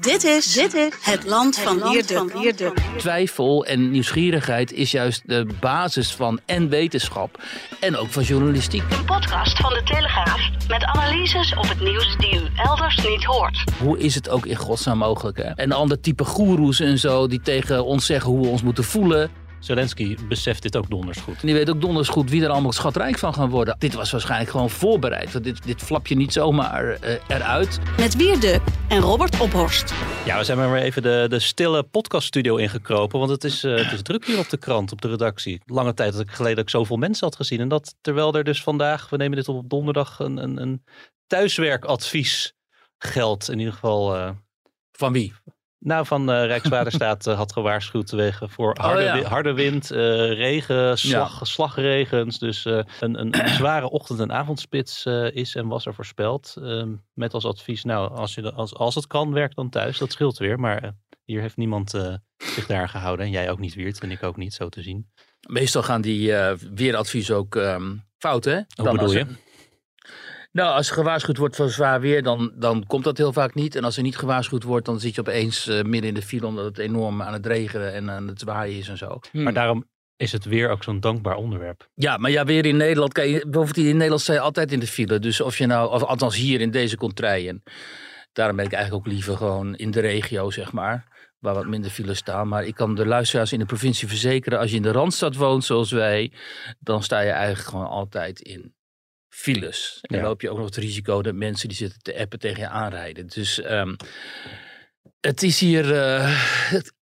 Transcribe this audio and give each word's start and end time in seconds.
Dit 0.00 0.24
is, 0.24 0.52
dit 0.52 0.74
is 0.74 0.92
het 1.00 1.24
land 1.24 1.58
van 1.58 1.92
Wierde. 1.92 2.72
Twijfel 2.96 3.64
en 3.64 3.90
nieuwsgierigheid 3.90 4.72
is 4.72 4.90
juist 4.90 5.22
de 5.26 5.46
basis 5.60 6.14
van 6.14 6.40
en 6.46 6.68
wetenschap 6.68 7.42
en 7.80 7.96
ook 7.96 8.08
van 8.08 8.22
journalistiek. 8.22 8.82
Een 8.90 9.04
podcast 9.04 9.56
van 9.56 9.72
de 9.72 9.82
Telegraaf 9.82 10.50
met 10.68 10.84
analyses 10.84 11.54
op 11.54 11.68
het 11.68 11.80
nieuws 11.80 12.16
die 12.16 12.34
u 12.34 12.48
elders 12.56 12.96
niet 12.96 13.24
hoort. 13.24 13.64
Hoe 13.78 13.98
is 13.98 14.14
het 14.14 14.28
ook 14.28 14.46
in 14.46 14.56
godsnaam 14.56 14.98
mogelijk? 14.98 15.36
Hè? 15.36 15.50
En 15.50 15.72
ander 15.72 16.00
type 16.00 16.24
goeroes 16.24 16.80
en 16.80 16.98
zo 16.98 17.26
die 17.26 17.40
tegen 17.40 17.84
ons 17.84 18.06
zeggen 18.06 18.30
hoe 18.30 18.40
we 18.40 18.48
ons 18.48 18.62
moeten 18.62 18.84
voelen. 18.84 19.30
Zelensky 19.60 20.16
beseft 20.28 20.62
dit 20.62 20.76
ook 20.76 20.90
donders 20.90 21.18
goed. 21.18 21.34
En 21.40 21.46
die 21.46 21.54
weet 21.54 21.70
ook 21.70 21.80
donders 21.80 22.08
goed 22.08 22.30
wie 22.30 22.42
er 22.42 22.48
allemaal 22.48 22.72
schatrijk 22.72 23.18
van 23.18 23.34
gaan 23.34 23.50
worden. 23.50 23.76
Dit 23.78 23.94
was 23.94 24.10
waarschijnlijk 24.10 24.50
gewoon 24.50 24.70
voorbereid. 24.70 25.32
Want 25.32 25.44
dit, 25.44 25.62
dit 25.64 25.82
flap 25.82 26.06
je 26.06 26.16
niet 26.16 26.32
zomaar 26.32 26.88
eh, 26.88 27.14
eruit. 27.28 27.78
Met 27.98 28.16
Wierde 28.16 28.60
en 28.88 29.00
Robert 29.00 29.40
Ophorst. 29.40 29.94
Ja, 30.24 30.38
we 30.38 30.44
zijn 30.44 30.58
maar 30.58 30.72
weer 30.72 30.82
even 30.82 31.02
de, 31.02 31.26
de 31.28 31.38
stille 31.38 31.82
podcaststudio 31.82 32.56
ingekropen. 32.56 33.18
Want 33.18 33.30
het 33.30 33.44
is, 33.44 33.64
eh, 33.64 33.76
het 33.76 33.92
is 33.92 34.02
druk 34.02 34.26
hier 34.26 34.38
op 34.38 34.48
de 34.48 34.56
krant, 34.56 34.92
op 34.92 35.00
de 35.02 35.08
redactie. 35.08 35.60
Lange 35.66 35.94
tijd 35.94 36.12
dat 36.12 36.20
ik 36.20 36.30
geleden 36.30 36.56
dat 36.56 36.64
ik 36.64 36.70
zoveel 36.70 36.96
mensen 36.96 37.26
had 37.26 37.36
gezien. 37.36 37.60
En 37.60 37.68
dat 37.68 37.94
terwijl 38.00 38.34
er 38.34 38.44
dus 38.44 38.62
vandaag, 38.62 39.08
we 39.10 39.16
nemen 39.16 39.36
dit 39.36 39.48
op 39.48 39.68
donderdag, 39.70 40.18
een, 40.18 40.36
een, 40.36 40.62
een 40.62 40.84
thuiswerkadvies 41.26 42.54
geldt. 42.98 43.50
In 43.50 43.58
ieder 43.58 43.72
geval... 43.74 44.14
eh, 44.16 44.30
Van 44.92 45.12
wie? 45.12 45.32
Nou, 45.78 46.06
van 46.06 46.30
eh, 46.30 46.44
Rijkswaterstaat 46.46 47.26
eh, 47.26 47.36
had 47.36 47.52
gewaarschuwd 47.52 48.10
wegen 48.10 48.50
voor 48.50 48.72
Oh, 48.72 48.84
harde, 48.84 49.02
ja. 49.02 49.14
wi- 49.14 49.24
harde 49.24 49.52
wind, 49.52 49.90
eh, 49.90 49.98
regen, 50.32 50.98
slag, 50.98 51.46
slagregens. 51.46 52.38
Dus 52.38 52.64
een, 52.64 52.84
een, 53.00 53.18
een 53.20 53.48
zware 53.62 53.90
ochtend- 53.90 54.20
en 54.20 54.32
avondspits 54.32 55.06
is 55.32 55.54
en 55.54 55.66
was 55.68 55.86
er 55.86 55.94
voorspeld. 55.94 56.56
Ehm, 56.62 56.94
met 57.14 57.34
als 57.34 57.44
advies, 57.44 57.84
nou, 57.84 58.10
als, 58.16 58.34
je, 58.34 58.52
als, 58.52 58.74
als 58.74 58.94
het 58.94 59.06
kan, 59.06 59.32
werk 59.32 59.54
dan 59.54 59.70
thuis. 59.70 59.98
Dat 59.98 60.12
scheelt 60.12 60.38
weer. 60.38 60.60
Maar 60.60 60.92
hier 61.24 61.40
heeft 61.40 61.56
niemand 61.56 61.90
zich 62.36 62.66
daar 62.66 62.88
gehouden. 62.88 63.26
En 63.26 63.32
jij 63.32 63.50
ook 63.50 63.58
niet, 63.58 63.74
Wiert. 63.74 64.00
En 64.00 64.10
ik 64.10 64.22
ook 64.22 64.36
niet, 64.36 64.54
zo 64.54 64.68
te 64.68 64.82
zien. 64.82 65.10
Meestal 65.48 65.82
gaan 65.82 66.00
die 66.00 66.32
weeradvies 66.74 67.30
ook 67.30 67.56
ehm, 67.56 67.94
fout, 68.18 68.44
hè? 68.44 68.54
Hoe 68.54 68.64
Dan 68.84 68.96
bedoel 68.96 69.12
je? 69.12 69.26
Nou, 70.56 70.74
als 70.74 70.88
er 70.88 70.94
gewaarschuwd 70.94 71.36
wordt 71.36 71.56
voor 71.56 71.70
zwaar 71.70 72.00
weer, 72.00 72.22
dan, 72.22 72.52
dan 72.54 72.86
komt 72.86 73.04
dat 73.04 73.18
heel 73.18 73.32
vaak 73.32 73.54
niet. 73.54 73.74
En 73.74 73.84
als 73.84 73.96
er 73.96 74.02
niet 74.02 74.16
gewaarschuwd 74.16 74.62
wordt, 74.62 74.86
dan 74.86 75.00
zit 75.00 75.14
je 75.14 75.20
opeens 75.20 75.66
eh, 75.66 75.82
midden 75.82 76.08
in 76.08 76.14
de 76.14 76.22
file 76.22 76.46
omdat 76.46 76.64
het 76.64 76.78
enorm 76.78 77.22
aan 77.22 77.32
het 77.32 77.46
regenen 77.46 77.92
en 77.92 78.10
aan 78.10 78.26
het 78.26 78.40
zwaaien 78.40 78.78
is 78.78 78.88
en 78.88 78.96
zo. 78.96 79.18
Maar 79.32 79.52
daarom 79.52 79.84
is 80.16 80.32
het 80.32 80.44
weer 80.44 80.70
ook 80.70 80.82
zo'n 80.82 81.00
dankbaar 81.00 81.36
onderwerp. 81.36 81.88
Ja, 81.94 82.16
maar 82.16 82.30
ja, 82.30 82.44
weer 82.44 82.66
in 82.66 82.76
Nederland. 82.76 83.12
Kijk, 83.12 83.30
bijvoorbeeld 83.30 83.76
in 83.76 83.96
Nederland 83.96 84.20
sta 84.20 84.32
je 84.32 84.40
altijd 84.40 84.72
in 84.72 84.80
de 84.80 84.86
file. 84.86 85.18
Dus 85.18 85.40
of 85.40 85.58
je 85.58 85.66
nou, 85.66 85.92
of 85.92 86.02
althans 86.02 86.36
hier 86.36 86.60
in 86.60 86.70
deze 86.70 86.96
contraien. 86.96 87.62
Daarom 88.32 88.56
ben 88.56 88.64
ik 88.64 88.72
eigenlijk 88.72 89.06
ook 89.06 89.12
liever 89.12 89.36
gewoon 89.36 89.74
in 89.74 89.90
de 89.90 90.00
regio, 90.00 90.50
zeg 90.50 90.72
maar. 90.72 91.14
Waar 91.38 91.54
wat 91.54 91.66
minder 91.66 91.90
files 91.90 92.18
staan. 92.18 92.48
Maar 92.48 92.64
ik 92.64 92.74
kan 92.74 92.94
de 92.94 93.06
luisteraars 93.06 93.52
in 93.52 93.58
de 93.58 93.64
provincie 93.64 94.08
verzekeren. 94.08 94.58
Als 94.58 94.70
je 94.70 94.76
in 94.76 94.82
de 94.82 94.92
Randstad 94.92 95.36
woont, 95.36 95.64
zoals 95.64 95.90
wij. 95.90 96.32
Dan 96.78 97.02
sta 97.02 97.20
je 97.20 97.30
eigenlijk 97.30 97.68
gewoon 97.68 97.88
altijd 97.88 98.40
in 98.40 98.75
files. 99.28 99.98
En 100.02 100.14
Ja. 100.16 100.20
dan 100.20 100.30
loop 100.30 100.40
je 100.40 100.50
ook 100.50 100.56
nog 100.56 100.66
het 100.66 100.76
risico 100.76 101.22
dat 101.22 101.34
mensen 101.34 101.68
die 101.68 101.76
zitten 101.76 101.98
te 102.02 102.18
appen 102.18 102.38
tegen 102.38 102.60
je 102.60 102.68
aanrijden. 102.68 103.26
Dus 103.26 103.60
ehm, 103.60 103.94
het 105.20 105.42
is 105.42 105.60
hier 105.60 105.94
eh, 105.94 106.32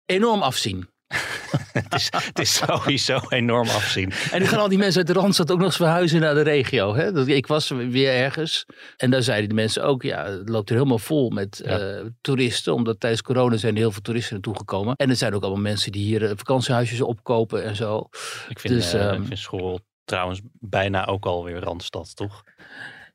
enorm 0.06 0.42
afzien. 0.42 0.88
het, 1.72 1.94
is, 1.94 2.08
het 2.16 2.38
is 2.38 2.54
sowieso 2.54 3.20
enorm 3.28 3.68
afzien. 3.68 4.12
En 4.30 4.40
nu 4.40 4.46
gaan 4.46 4.58
al 4.58 4.68
die 4.68 4.78
mensen 4.78 4.98
uit 4.98 5.06
de 5.14 5.20
Randstad 5.20 5.50
ook 5.50 5.56
nog 5.58 5.66
eens 5.66 5.76
verhuizen 5.76 6.20
naar 6.20 6.34
de 6.34 6.42
regio. 6.42 6.94
Hè? 6.94 7.26
Ik 7.28 7.46
was 7.46 7.68
weer 7.68 8.12
ergens 8.12 8.66
en 8.96 9.10
daar 9.10 9.22
zeiden 9.22 9.48
de 9.48 9.54
mensen 9.54 9.84
ook, 9.84 10.02
ja, 10.02 10.24
het 10.30 10.48
loopt 10.48 10.68
er 10.70 10.74
helemaal 10.76 10.98
vol 10.98 11.30
met 11.30 11.60
Ja. 11.64 11.78
eh, 11.78 12.04
toeristen. 12.20 12.74
Omdat 12.74 13.00
tijdens 13.00 13.22
corona 13.22 13.56
zijn 13.56 13.72
er 13.74 13.78
heel 13.80 13.92
veel 13.92 14.02
toeristen 14.02 14.32
naartoe 14.34 14.56
gekomen. 14.56 14.94
En 14.96 15.10
er 15.10 15.16
zijn 15.16 15.34
ook 15.34 15.42
allemaal 15.42 15.62
mensen 15.62 15.92
die 15.92 16.04
hier 16.04 16.24
eh, 16.24 16.32
vakantiehuisjes 16.36 17.00
opkopen 17.00 17.64
en 17.64 17.76
zo. 17.76 18.08
Ik 18.48 18.58
vind, 18.60 18.74
Dus, 18.74 18.92
ehm, 18.92 19.20
ik 19.20 19.26
vind 19.26 19.38
school 19.38 19.80
trouwens 20.10 20.40
bijna 20.60 21.06
ook 21.06 21.24
alweer 21.24 21.60
Randstad, 21.60 22.16
toch? 22.16 22.44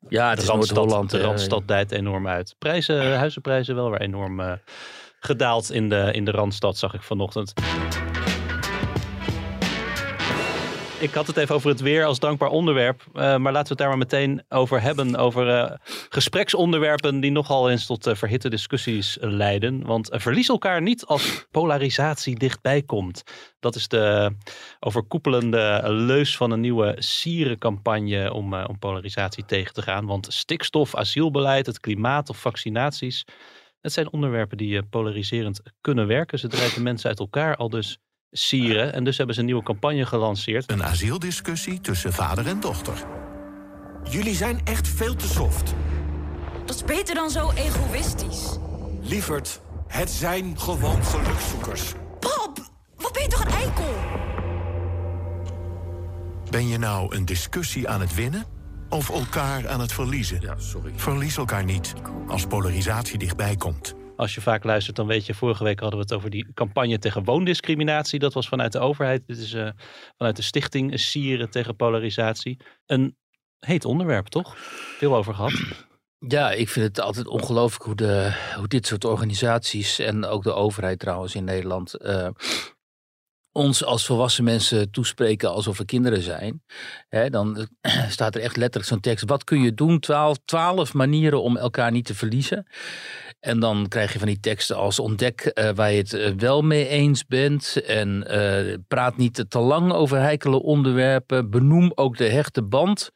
Ja, 0.09 0.29
het 0.29 0.39
de 0.39 0.45
Randstad, 0.45 1.09
de 1.09 1.17
eh, 1.17 1.23
Randstad 1.23 1.67
dijt 1.67 1.91
enorm 1.91 2.27
uit. 2.27 2.55
Prijzen, 2.59 3.17
huizenprijzen 3.17 3.75
wel 3.75 3.89
weer 3.89 4.01
enorm 4.01 4.39
eh, 4.39 4.53
gedaald 5.19 5.71
in 5.71 5.89
de, 5.89 6.09
in 6.11 6.25
de 6.25 6.31
Randstad, 6.31 6.77
zag 6.77 6.93
ik 6.93 7.01
vanochtend. 7.01 7.53
Ik 10.99 11.13
had 11.13 11.27
het 11.27 11.37
even 11.37 11.55
over 11.55 11.69
het 11.69 11.81
weer 11.81 12.05
als 12.05 12.19
dankbaar 12.19 12.49
onderwerp. 12.49 13.03
eh, 13.13 13.37
maar 13.37 13.51
laten 13.51 13.63
we 13.63 13.69
het 13.69 13.77
daar 13.77 13.87
maar 13.87 13.97
meteen 13.97 14.43
over 14.49 14.81
hebben. 14.81 15.15
Over 15.15 15.49
eh, 15.49 15.77
gespreksonderwerpen 16.09 17.19
die 17.19 17.31
nogal 17.31 17.69
eens 17.69 17.85
tot 17.85 18.07
eh, 18.07 18.15
verhitte 18.15 18.49
discussies 18.49 19.17
leiden. 19.21 19.85
Want 19.85 20.09
verlies 20.11 20.49
elkaar 20.49 20.81
niet 20.81 21.05
als 21.05 21.45
polarisatie 21.51 22.35
dichtbij 22.39 22.81
komt. 22.81 23.23
Dat 23.59 23.75
is 23.75 23.87
de 23.87 24.35
overkoepelende 24.79 25.81
leus 25.83 26.37
van 26.37 26.51
een 26.51 26.59
nieuwe 26.59 26.95
sierencampagne 26.97 28.33
om, 28.33 28.53
om 28.53 28.79
polarisatie 28.79 29.45
tegen 29.45 29.73
te 29.73 29.81
gaan. 29.81 30.05
Want 30.05 30.33
stikstof, 30.33 30.95
asielbeleid, 30.95 31.65
het 31.65 31.79
klimaat 31.79 32.29
of 32.29 32.37
vaccinaties. 32.37 33.25
Het 33.81 33.93
zijn 33.93 34.11
onderwerpen 34.11 34.57
die 34.57 34.83
polariserend 34.83 35.61
kunnen 35.81 36.07
werken. 36.07 36.39
Ze 36.39 36.47
drijven 36.47 36.83
mensen 36.83 37.09
uit 37.09 37.19
elkaar 37.19 37.55
al 37.55 37.69
dus 37.69 37.97
sieren. 38.37 38.93
En 38.93 39.03
dus 39.03 39.17
hebben 39.17 39.35
ze 39.35 39.41
een 39.41 39.47
nieuwe 39.47 39.63
campagne 39.63 40.05
gelanceerd. 40.05 40.71
Een 40.71 40.83
asieldiscussie 40.83 41.81
tussen 41.81 42.13
vader 42.13 42.47
en 42.47 42.59
dochter. 42.59 42.93
Jullie 44.09 44.35
zijn 44.35 44.61
echt 44.63 44.87
veel 44.87 45.15
te 45.15 45.27
soft. 45.27 45.73
Dat 46.65 46.75
is 46.75 46.83
beter 46.83 47.15
dan 47.15 47.29
zo 47.29 47.51
egoïstisch. 47.51 48.57
Lieverd, 49.01 49.61
het 49.87 50.09
zijn 50.09 50.59
gewoon 50.59 51.03
gelukzoekers. 51.03 51.93
Bob, 52.19 52.69
wat 52.95 53.13
ben 53.13 53.21
je 53.21 53.27
toch 53.27 53.45
een 53.45 53.51
eikel? 53.51 53.93
Ben 56.49 56.67
je 56.67 56.77
nou 56.77 57.15
een 57.15 57.25
discussie 57.25 57.89
aan 57.89 58.01
het 58.01 58.15
winnen 58.15 58.45
of 58.89 59.09
elkaar 59.09 59.69
aan 59.69 59.79
het 59.79 59.91
verliezen? 59.93 60.41
Ja, 60.41 60.53
sorry. 60.57 60.91
Verlies 60.95 61.37
elkaar 61.37 61.63
niet 61.63 61.93
als 62.27 62.45
polarisatie 62.45 63.17
dichtbij 63.17 63.55
komt. 63.55 63.95
Als 64.15 64.35
je 64.35 64.41
vaak 64.41 64.63
luistert, 64.63 64.95
dan 64.95 65.07
weet 65.07 65.25
je, 65.25 65.33
vorige 65.33 65.63
week 65.63 65.79
hadden 65.79 65.99
we 65.99 66.05
het 66.05 66.13
over 66.13 66.29
die 66.29 66.53
campagne 66.53 66.99
tegen 66.99 67.23
woondiscriminatie. 67.23 68.19
Dat 68.19 68.33
was 68.33 68.47
vanuit 68.47 68.71
de 68.71 68.79
overheid. 68.79 69.27
Dit 69.27 69.37
is 69.37 69.53
eh, 69.53 69.69
vanuit 70.17 70.35
de 70.35 70.41
stichting 70.41 70.99
Sieren 70.99 71.49
tegen 71.49 71.75
polarisatie. 71.75 72.59
Een 72.85 73.17
heet 73.59 73.85
onderwerp, 73.85 74.27
toch? 74.27 74.55
Veel 74.97 75.15
over 75.15 75.33
gehad. 75.33 75.53
Ja, 76.27 76.51
ik 76.51 76.69
vind 76.69 76.85
het 76.85 76.99
altijd 76.99 77.27
ongelooflijk 77.27 77.83
hoe, 77.83 77.95
de, 77.95 78.31
hoe 78.55 78.67
dit 78.67 78.87
soort 78.87 79.05
organisaties 79.05 79.99
en 79.99 80.25
ook 80.25 80.43
de 80.43 80.53
overheid 80.53 80.99
trouwens 80.99 81.35
in 81.35 81.43
Nederland 81.43 81.93
eh, 81.93 82.27
ons 83.55 83.85
als 83.85 84.05
volwassen 84.05 84.43
mensen 84.43 84.91
toespreken 84.91 85.49
alsof 85.49 85.77
we 85.77 85.85
kinderen 85.85 86.21
zijn. 86.21 86.63
Hè, 87.09 87.29
dan 87.29 87.67
eh, 87.81 88.09
staat 88.09 88.35
er 88.35 88.41
echt 88.41 88.57
letterlijk 88.57 88.91
zo'n 88.91 88.99
tekst. 88.99 89.23
Wat 89.27 89.43
kun 89.43 89.61
je 89.61 89.73
doen? 89.73 89.99
Twaalf, 89.99 90.37
twaalf 90.45 90.93
manieren 90.93 91.41
om 91.41 91.57
elkaar 91.57 91.91
niet 91.91 92.05
te 92.05 92.15
verliezen. 92.15 92.67
En 93.45 93.59
dan 93.59 93.87
krijg 93.87 94.13
je 94.13 94.19
van 94.19 94.27
die 94.27 94.39
teksten 94.39 94.75
als 94.75 94.99
ontdek 94.99 95.41
eh, 95.41 95.69
waar 95.75 95.91
je 95.91 95.97
het 95.97 96.13
eh, 96.13 96.31
wel 96.37 96.61
mee 96.61 96.87
eens 96.87 97.25
bent. 97.25 97.81
En 97.85 98.27
eh, 98.27 98.77
praat 98.87 99.17
niet 99.17 99.45
te 99.47 99.59
lang 99.59 99.91
over 99.91 100.19
heikele 100.19 100.61
onderwerpen. 100.61 101.49
Benoem 101.49 101.91
ook 101.95 102.17
de 102.17 102.29
hechte 102.29 102.63
band 102.63 103.11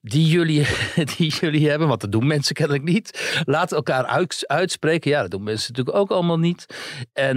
die 0.00 0.26
jullie, 0.26 0.66
die 1.16 1.32
jullie 1.40 1.68
hebben. 1.68 1.88
Want 1.88 2.00
dat 2.00 2.12
doen 2.12 2.26
mensen 2.26 2.54
kennelijk 2.54 2.84
niet. 2.84 3.40
Laat 3.44 3.72
elkaar 3.72 4.06
uit- 4.06 4.44
uitspreken. 4.46 5.10
Ja, 5.10 5.20
dat 5.20 5.30
doen 5.30 5.42
mensen 5.42 5.72
natuurlijk 5.72 5.96
ook 5.96 6.10
allemaal 6.10 6.38
niet. 6.38 6.66
En 7.12 7.36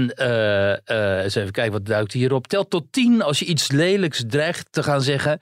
eens 1.24 1.36
even 1.36 1.52
kijken, 1.52 1.72
wat 1.72 1.86
duikt 1.86 2.14
hierop? 2.14 2.48
Tel 2.48 2.68
tot 2.68 2.92
tien 2.92 3.22
als 3.22 3.40
je 3.40 3.46
iets 3.46 3.72
lelijks 3.72 4.24
dreigt 4.28 4.72
te 4.72 4.84
gaan 4.84 5.02
zeggen. 5.02 5.40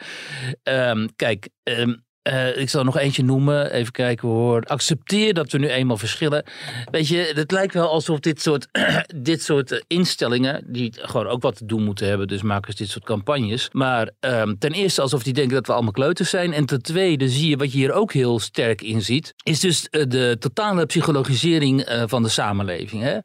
Ehm, 0.63 1.07
kijk, 1.15 1.49
ehm, 1.63 1.93
eh, 2.21 2.57
ik 2.57 2.69
zal 2.69 2.83
nog 2.83 2.97
eentje 2.97 3.23
noemen. 3.23 3.71
Even 3.71 3.91
kijken 3.91 4.27
hoor. 4.27 4.63
Accepteer 4.63 5.33
dat 5.33 5.51
we 5.51 5.57
nu 5.57 5.67
eenmaal 5.67 5.97
verschillen. 5.97 6.43
Weet 6.91 7.07
je, 7.07 7.31
het 7.35 7.51
lijkt 7.51 7.73
wel 7.73 7.89
alsof 7.89 8.19
dit 8.19 8.41
soort, 8.41 8.67
dit 9.15 9.43
soort 9.43 9.71
eh, 9.71 9.79
instellingen, 9.87 10.63
die 10.67 10.93
gewoon 10.95 11.27
ook 11.27 11.41
wat 11.41 11.55
te 11.55 11.65
doen 11.65 11.83
moeten 11.83 12.07
hebben, 12.07 12.27
dus 12.27 12.41
maken 12.41 12.71
ze 12.71 12.77
dit 12.77 12.89
soort 12.91 13.05
campagnes. 13.05 13.69
Maar 13.71 14.11
ehm, 14.19 14.55
ten 14.59 14.71
eerste 14.71 15.01
alsof 15.01 15.23
die 15.23 15.33
denken 15.33 15.53
dat 15.53 15.67
we 15.67 15.73
allemaal 15.73 15.91
kleuters 15.91 16.29
zijn. 16.29 16.53
En 16.53 16.65
ten 16.65 16.81
tweede 16.81 17.29
zie 17.29 17.49
je, 17.49 17.57
wat 17.57 17.71
je 17.71 17.77
hier 17.77 17.91
ook 17.91 18.13
heel 18.13 18.39
sterk 18.39 18.81
in 18.81 19.01
ziet, 19.01 19.33
is 19.43 19.59
dus 19.59 19.89
eh, 19.89 20.03
de 20.07 20.35
totale 20.39 20.85
psychologisering 20.85 21.87
van 22.05 22.23
de 22.23 22.29
samenleving. 22.29 23.01
Hè? 23.01 23.17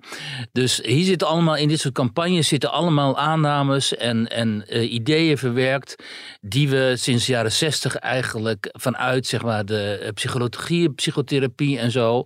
Dus 0.53 0.81
hier 0.83 1.05
zitten 1.05 1.29
allemaal, 1.29 1.57
in 1.57 1.69
dit 1.69 1.81
soort 1.81 1.95
campagnes 1.95 2.49
zitten 2.49 2.73
allemaal 2.73 3.19
aannames 3.19 3.97
en, 3.97 4.29
en 4.29 4.65
ideeën 4.95 5.39
verwerkt 5.39 5.95
die 6.41 6.69
we 6.69 6.93
sinds 6.97 7.27
de 7.27 7.33
jaren 7.33 7.53
zestig 7.53 7.97
eigenlijk 7.97 8.69
vanuit 8.85 9.27
zeg 9.27 9.43
maar, 9.43 9.65
de 9.65 9.99
eh, 9.99 10.13
psychologie, 10.13 10.93
psychotherapie 10.93 11.79
en 11.79 11.91
zo 11.91 12.23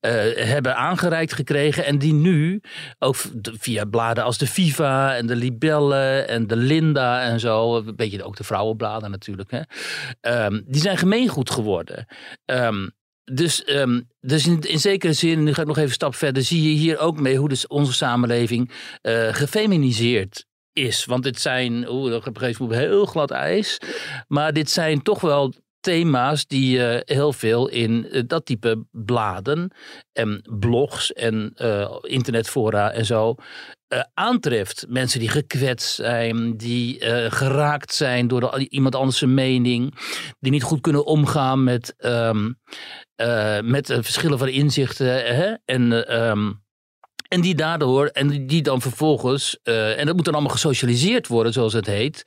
eh, 0.00 0.12
hebben 0.34 0.76
aangereikt 0.76 1.32
gekregen. 1.32 1.84
En 1.84 1.98
die 1.98 2.14
nu 2.14 2.60
ook 2.98 3.16
via 3.42 3.84
bladen 3.84 4.24
als 4.24 4.38
de 4.38 4.46
Viva 4.46 5.16
en 5.16 5.26
de 5.26 5.36
Libelle 5.36 6.20
en 6.20 6.46
de 6.46 6.56
Linda 6.56 7.22
en 7.22 7.40
zo, 7.40 7.76
een 7.76 7.96
beetje 7.96 8.24
ook 8.24 8.36
de 8.36 8.44
vrouwenbladen 8.44 9.10
natuurlijk, 9.10 9.50
hè, 9.50 9.60
ehm, 10.20 10.60
die 10.66 10.80
zijn 10.80 10.96
gemeengoed 10.96 11.50
geworden. 11.50 12.06
Ehm, 12.44 12.88
dus, 13.24 13.64
ehm, 13.64 14.00
dus 14.20 14.46
in, 14.46 14.60
in 14.60 14.78
zekere 14.78 15.12
zin, 15.12 15.42
nu 15.42 15.54
ga 15.54 15.60
ik 15.60 15.66
nog 15.66 15.76
even 15.76 15.88
een 15.88 15.94
stap 15.94 16.14
verder, 16.14 16.42
zie 16.42 16.62
je 16.62 16.78
hier 16.78 16.98
ook 16.98 17.20
mee 17.20 17.36
hoe 17.36 17.48
dus 17.48 17.66
onze 17.66 17.92
samenleving 17.92 18.70
eh, 19.02 19.34
gefeminiseerd 19.34 20.46
is. 20.72 21.04
Want 21.04 21.22
dit 21.22 21.40
zijn, 21.40 21.88
oeh, 21.88 22.14
op 22.14 22.26
een 22.26 22.38
gegeven 22.38 22.64
moment 22.64 22.80
heel 22.80 23.06
glad 23.06 23.30
ijs. 23.30 23.78
Maar 24.28 24.52
dit 24.52 24.70
zijn 24.70 25.02
toch 25.02 25.20
wel 25.20 25.52
thema's 25.86 26.46
die 26.46 26.70
je 26.78 27.02
heel 27.04 27.32
veel 27.32 27.68
in 27.68 28.08
eh, 28.10 28.22
dat 28.26 28.46
type 28.46 28.84
bladen 28.90 29.70
en 30.12 30.42
blogs 30.58 31.12
en 31.12 31.50
eh, 31.54 31.96
internetfora 32.02 32.90
en 32.92 33.04
zo 33.06 33.34
eh, 33.88 34.00
aantreft. 34.14 34.84
Mensen 34.88 35.20
die 35.20 35.28
gekwetst 35.28 35.94
zijn, 35.94 36.56
die 36.56 36.98
eh, 36.98 37.32
geraakt 37.32 37.94
zijn 37.94 38.28
door 38.28 38.40
de, 38.40 38.66
iemand 38.68 38.94
anders 38.94 39.20
mening, 39.22 39.94
die 40.40 40.52
niet 40.52 40.62
goed 40.62 40.80
kunnen 40.80 41.04
omgaan 41.06 41.64
met, 41.64 41.94
ehm, 41.98 42.52
eh, 43.14 43.60
met 43.60 43.86
verschillen 43.86 44.38
van 44.38 44.48
inzichten. 44.48 45.06
Hè? 45.36 45.54
En, 45.64 46.06
ehm, 46.08 46.52
en 47.28 47.40
die 47.40 47.54
daardoor, 47.54 48.06
en 48.06 48.46
die- 48.46 48.62
dan 48.62 48.80
vervolgens, 48.80 49.58
eh, 49.62 49.98
en 49.98 50.06
dat 50.06 50.14
moet 50.16 50.24
dan 50.24 50.34
allemaal 50.34 50.52
gesocialiseerd 50.52 51.26
worden, 51.26 51.52
zoals 51.52 51.72
het 51.72 51.86
heet. 51.86 52.24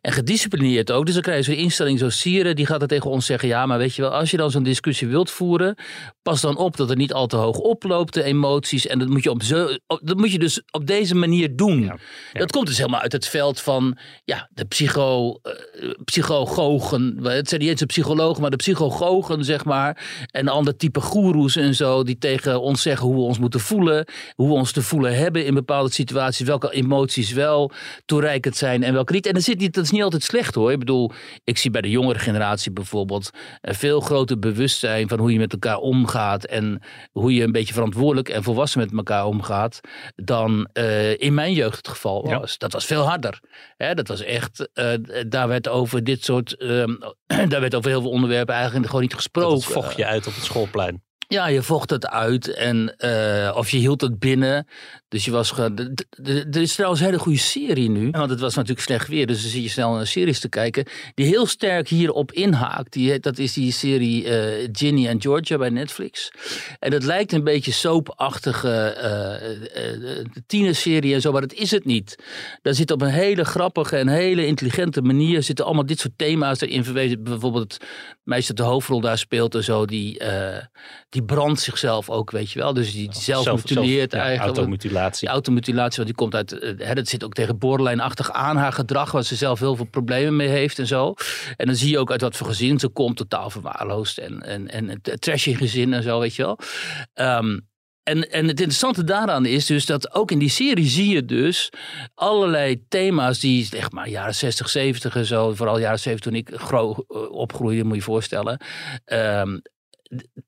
En 0.00 0.12
gedisciplineerd 0.12 0.90
ook. 0.90 1.04
Dus 1.04 1.14
dan 1.14 1.22
krijg 1.22 1.46
je 1.46 1.52
zo'n 1.52 1.62
instelling 1.62 1.98
zoals 1.98 2.20
Sieren, 2.20 2.56
die 2.56 2.66
gaat 2.66 2.82
er 2.82 2.88
tegen 2.88 3.10
ons 3.10 3.26
zeggen: 3.26 3.48
ja, 3.48 3.66
maar 3.66 3.78
weet 3.78 3.94
je 3.94 4.02
wel, 4.02 4.10
als 4.10 4.30
je 4.30 4.36
dan 4.36 4.50
zo'n 4.50 4.62
discussie 4.62 5.08
wilt 5.08 5.30
voeren, 5.30 5.76
pas 6.22 6.40
dan 6.40 6.56
op 6.56 6.76
dat 6.76 6.88
het 6.88 6.98
niet 6.98 7.12
al 7.12 7.26
te 7.26 7.36
hoog 7.36 7.58
oploopt, 7.58 8.14
de 8.14 8.22
emoties. 8.22 8.86
En 8.86 8.98
dat 8.98 9.08
moet 9.08 9.22
je, 9.22 9.30
op 9.30 9.42
zo, 9.42 9.68
op- 9.86 10.00
dat 10.02 10.16
moet 10.16 10.32
je 10.32 10.38
dus 10.38 10.62
op 10.70 10.86
deze 10.86 11.14
manier 11.14 11.56
doen. 11.56 11.82
Ja. 11.82 11.96
Dat 12.32 12.52
komt 12.52 12.66
dus 12.66 12.76
helemaal 12.76 13.00
uit 13.00 13.12
het 13.12 13.26
veld 13.28 13.60
van 13.60 13.98
ja, 14.24 14.48
de 14.52 14.64
psycho, 14.64 15.38
eh, 15.42 15.90
psychogogen. 16.04 17.18
Het 17.22 17.48
zijn 17.48 17.60
niet 17.60 17.70
eens 17.70 17.80
de 17.80 17.86
psychologen, 17.86 18.40
maar 18.40 18.50
de 18.50 18.56
psychogogen, 18.56 19.44
zeg 19.44 19.64
maar. 19.64 20.06
En 20.30 20.40
een 20.40 20.52
ander 20.52 20.76
type 20.76 21.00
goeroes 21.00 21.56
en 21.56 21.74
zo, 21.74 22.02
die 22.02 22.18
tegen 22.18 22.60
ons 22.60 22.82
zeggen 22.82 23.06
hoe 23.06 23.16
we 23.16 23.22
ons 23.22 23.38
moeten 23.38 23.60
voelen. 23.60 24.06
Hoe 24.34 24.48
we 24.48 24.54
ons 24.54 24.72
te 24.72 24.82
voelen 24.82 25.16
hebben 25.16 25.44
in 25.44 25.54
bepaalde 25.54 25.92
situaties. 25.92 26.46
Welke 26.46 26.72
emoties 26.72 27.32
wel 27.32 27.70
toereikend 28.04 28.56
zijn 28.56 28.82
en 28.82 28.92
welke 28.92 29.12
niet. 29.12 29.26
En 29.26 29.34
dat, 29.34 29.42
zit 29.42 29.58
niet, 29.58 29.74
dat 29.74 29.87
is 29.88 29.94
niet 29.94 30.02
altijd 30.02 30.22
slecht 30.22 30.54
hoor. 30.54 30.72
Ik 30.72 30.78
bedoel, 30.78 31.10
ik 31.44 31.58
zie 31.58 31.70
bij 31.70 31.80
de 31.80 31.90
jongere 31.90 32.18
generatie 32.18 32.72
bijvoorbeeld 32.72 33.30
een 33.60 33.74
veel 33.74 34.00
groter 34.00 34.38
bewustzijn 34.38 35.08
van 35.08 35.18
hoe 35.18 35.32
je 35.32 35.38
met 35.38 35.52
elkaar 35.52 35.76
omgaat. 35.76 36.44
En 36.44 36.82
hoe 37.12 37.34
je 37.34 37.42
een 37.42 37.52
beetje 37.52 37.74
verantwoordelijk 37.74 38.28
en 38.28 38.42
volwassen 38.42 38.80
met 38.80 38.92
elkaar 38.96 39.24
omgaat. 39.26 39.80
Dan 40.16 40.68
eh, 40.72 41.20
in 41.20 41.34
mijn 41.34 41.52
jeugd 41.52 41.76
het 41.76 41.88
geval 41.88 42.28
Ja. 42.28 42.38
was. 42.40 42.58
Dat 42.58 42.72
was 42.72 42.84
veel 42.84 43.08
harder. 43.08 43.40
Hè, 43.76 43.94
dat 43.94 44.08
was 44.08 44.20
echt, 44.22 44.68
eh, 44.72 44.92
daar 45.28 45.48
werd 45.48 45.68
over 45.68 46.04
dit 46.04 46.24
soort, 46.24 46.56
ehm, 46.56 46.94
daar 47.48 47.60
werd 47.60 47.74
over 47.74 47.90
heel 47.90 48.00
veel 48.00 48.10
onderwerpen 48.10 48.54
eigenlijk 48.54 48.86
gewoon 48.86 49.02
niet 49.02 49.14
gesproken. 49.14 49.50
Dat 49.54 49.64
vocht 49.64 49.96
je 49.96 50.06
uit 50.06 50.26
op 50.26 50.34
het 50.34 50.44
schoolplein. 50.44 51.02
Ja, 51.30 51.46
je 51.46 51.62
vocht 51.62 51.90
het 51.90 52.06
uit 52.08 52.54
en 52.54 52.96
eh, 52.96 53.56
of 53.56 53.70
je 53.70 53.76
hield 53.78 54.00
het 54.00 54.18
binnen. 54.18 54.66
Dus 55.08 55.24
je 55.24 55.30
was 55.30 55.52
Er 55.58 56.56
is 56.56 56.74
trouwens 56.74 57.00
een 57.00 57.06
hele 57.06 57.18
goede 57.18 57.38
serie 57.38 57.90
nu. 57.90 58.10
Want 58.10 58.30
het 58.30 58.40
was 58.40 58.54
natuurlijk 58.54 58.86
slecht 58.86 59.08
weer, 59.08 59.26
dus 59.26 59.42
dan 59.42 59.50
zit 59.50 59.62
je 59.62 59.68
snel 59.68 59.92
naar 59.92 60.06
series 60.06 60.40
te 60.40 60.48
kijken. 60.48 60.86
Die 61.14 61.26
heel 61.26 61.46
sterk 61.46 61.88
hierop 61.88 62.32
inhaakt. 62.32 62.92
Die, 62.92 63.18
dat 63.18 63.38
is 63.38 63.52
die 63.52 63.72
serie 63.72 64.28
eh, 64.28 64.68
Ginny 64.72 65.06
en 65.06 65.20
Georgia 65.20 65.58
bij 65.58 65.68
Netflix. 65.68 66.30
En 66.78 66.90
dat 66.90 67.04
lijkt 67.04 67.32
een 67.32 67.44
beetje 67.44 67.72
soapachtige 67.72 68.70
eh, 68.70 70.16
eh, 70.16 70.24
tienerserie 70.46 71.14
en 71.14 71.20
zo, 71.20 71.32
maar 71.32 71.40
dat 71.40 71.52
is 71.52 71.70
het 71.70 71.84
niet. 71.84 72.22
Daar 72.62 72.74
zit 72.74 72.90
op 72.90 73.02
een 73.02 73.08
hele 73.08 73.44
grappige 73.44 73.96
en 73.96 74.08
hele 74.08 74.46
intelligente 74.46 75.02
manier 75.02 75.42
zitten 75.42 75.64
allemaal 75.64 75.86
dit 75.86 75.98
soort 75.98 76.18
thema's 76.18 76.60
erin 76.60 76.84
verwezen. 76.84 77.22
Bijvoorbeeld 77.22 77.72
het 77.72 77.84
meisje 78.22 78.54
dat 78.54 78.66
de 78.66 78.72
hoofdrol 78.72 79.00
daar 79.00 79.18
speelt 79.18 79.54
en 79.54 79.64
zo, 79.64 79.86
die, 79.86 80.20
die 81.08 81.24
brandt 81.24 81.60
zichzelf 81.60 82.10
ook, 82.10 82.30
weet 82.30 82.50
je 82.50 82.58
wel. 82.58 82.74
Dus 82.74 82.92
die, 82.92 83.10
die 83.10 83.20
zelf 83.20 83.52
mutileert 83.52 84.12
ja, 84.12 84.18
eigenlijk. 84.18 84.56
Automutilatie. 84.98 85.20
Die 85.20 85.28
automutilatie, 85.28 85.96
want 85.96 86.06
die 86.06 86.14
komt 86.16 86.34
uit. 86.34 86.52
eh, 86.78 86.86
Hè, 86.88 86.94
dat 86.94 87.08
zit 87.08 87.24
ook 87.24 87.32
tegen 87.34 87.58
borderline-achtig 87.58 88.32
aan 88.32 88.56
haar 88.56 88.72
gedrag, 88.72 89.10
waar 89.10 89.22
ze 89.24 89.36
zelf 89.36 89.58
heel 89.58 89.76
veel 89.76 89.84
problemen 89.84 90.36
mee 90.36 90.48
heeft 90.48 90.78
en 90.78 90.86
zo. 90.86 91.14
En 91.56 91.66
dan 91.66 91.74
zie 91.74 91.90
je 91.90 91.98
ook 91.98 92.10
uit 92.10 92.20
wat 92.20 92.36
voor 92.36 92.46
gezin 92.46 92.78
ze 92.78 92.88
komt, 92.88 93.16
totaal 93.16 93.50
verwaarloosd 93.50 94.18
en, 94.18 94.42
en, 94.42 94.68
en 94.68 94.88
een 94.90 95.18
trashy 95.18 95.54
gezin 95.54 95.92
en 95.92 96.02
zo, 96.02 96.20
weet 96.20 96.34
je 96.34 96.42
wel. 96.42 96.58
Ehm, 97.14 97.58
en, 98.02 98.30
en 98.30 98.40
het 98.48 98.58
interessante 98.60 99.04
daaraan 99.04 99.46
is 99.46 99.66
dus 99.66 99.86
dat 99.86 100.14
ook 100.14 100.30
in 100.30 100.38
die 100.38 100.48
serie 100.48 100.86
zie 100.86 101.08
je 101.14 101.24
dus 101.24 101.72
allerlei 102.14 102.84
thema's 102.88 103.40
die, 103.40 103.64
zeg 103.64 103.90
maar, 103.90 104.08
jaren 104.08 104.34
60, 104.34 104.68
70 104.68 105.16
en 105.16 105.24
zo, 105.24 105.54
vooral 105.54 105.78
jaren 105.78 105.98
70 105.98 106.30
toen 106.32 106.40
ik 106.40 106.50
eh, 106.50 107.30
opgroeide, 107.30 107.82
moet 107.82 107.92
je 107.92 107.98
je 107.98 108.04
voorstellen. 108.04 108.60
Ehm, 109.04 109.58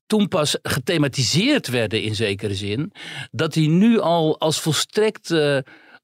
toen 0.05 0.27
pas 0.27 0.57
gethematiseerd 0.61 1.67
werden 1.67 2.01
in 2.01 2.15
zekere 2.15 2.55
zin, 2.55 2.91
dat 3.31 3.53
die 3.53 3.69
nu 3.69 3.99
al 3.99 4.39
als 4.39 4.59
volstrekt 4.59 5.31
eh, 5.31 5.57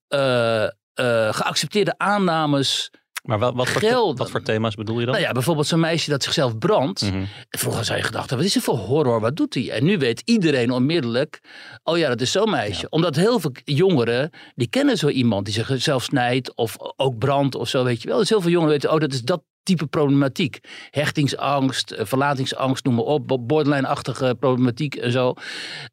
eh, 0.08 0.64
eh, 0.64 1.34
geaccepteerde 1.34 1.98
aannames. 1.98 2.92
Maar 3.24 3.40
wel, 3.40 3.56
wat, 3.56 3.70
voor, 3.70 4.16
wat 4.16 4.30
voor 4.30 4.42
thema's 4.42 4.76
bedoel 4.76 5.00
je 5.00 5.06
dan? 5.06 5.14
Nou 5.14 5.26
ja, 5.26 5.32
bijvoorbeeld 5.32 5.68
zo'n 5.68 5.80
meisje 5.80 6.10
dat 6.10 6.24
zichzelf 6.24 6.58
brandt. 6.58 7.02
Mhm. 7.02 7.24
Vroeger 7.50 7.86
zou 7.86 7.98
je 7.98 8.04
gedacht 8.04 8.30
wat 8.30 8.44
is 8.44 8.56
er 8.56 8.62
voor 8.62 8.78
horror, 8.78 9.20
wat 9.20 9.36
doet 9.36 9.54
hij? 9.54 9.72
En 9.72 9.86
nu 9.86 9.98
weet 9.98 10.22
iedereen 10.26 10.72
onmiddellijk, 10.72 11.40
oh 11.84 11.98
ja, 11.98 12.08
dat 12.08 12.22
is 12.22 12.32
zo'n 12.32 12.50
meisje. 12.50 12.90
Omdat 12.90 13.16
heel 13.16 13.40
veel 13.40 13.52
jongeren, 13.64 14.30
die 14.56 14.70
kennen 14.70 14.98
zo 14.98 15.08
iemand 15.08 15.46
die 15.46 15.54
zichzelf 15.54 16.04
snijdt 16.04 16.56
of 16.56 16.76
ook 16.96 17.18
brandt 17.18 17.56
of 17.56 17.70
zo, 17.70 17.84
weet 17.84 18.02
je 18.02 18.08
wel. 18.08 18.18
Dus 18.18 18.30
heel 18.30 18.42
veel 18.42 18.52
jongeren 18.52 18.74
weten, 18.74 18.92
oh 18.92 19.00
dat 19.00 19.14
is 19.14 19.22
dat 19.22 19.42
type 19.68 19.86
problematiek. 19.88 20.60
Hechtingsangst, 20.90 21.92
eh, 21.92 22.06
verlatingsangst, 22.06 22.86
noem 22.86 22.96
maar 22.96 23.04
op, 23.04 23.28
bo- 23.28 23.40
borderline-achtige 23.40 24.36
problematiek 24.40 24.96
en 24.96 25.12
zo. 25.12 25.34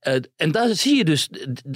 Eh, 0.00 0.14
en 0.36 0.52
daar 0.52 0.68
zie, 0.74 0.96
je 0.96 1.04
dus, 1.04 1.28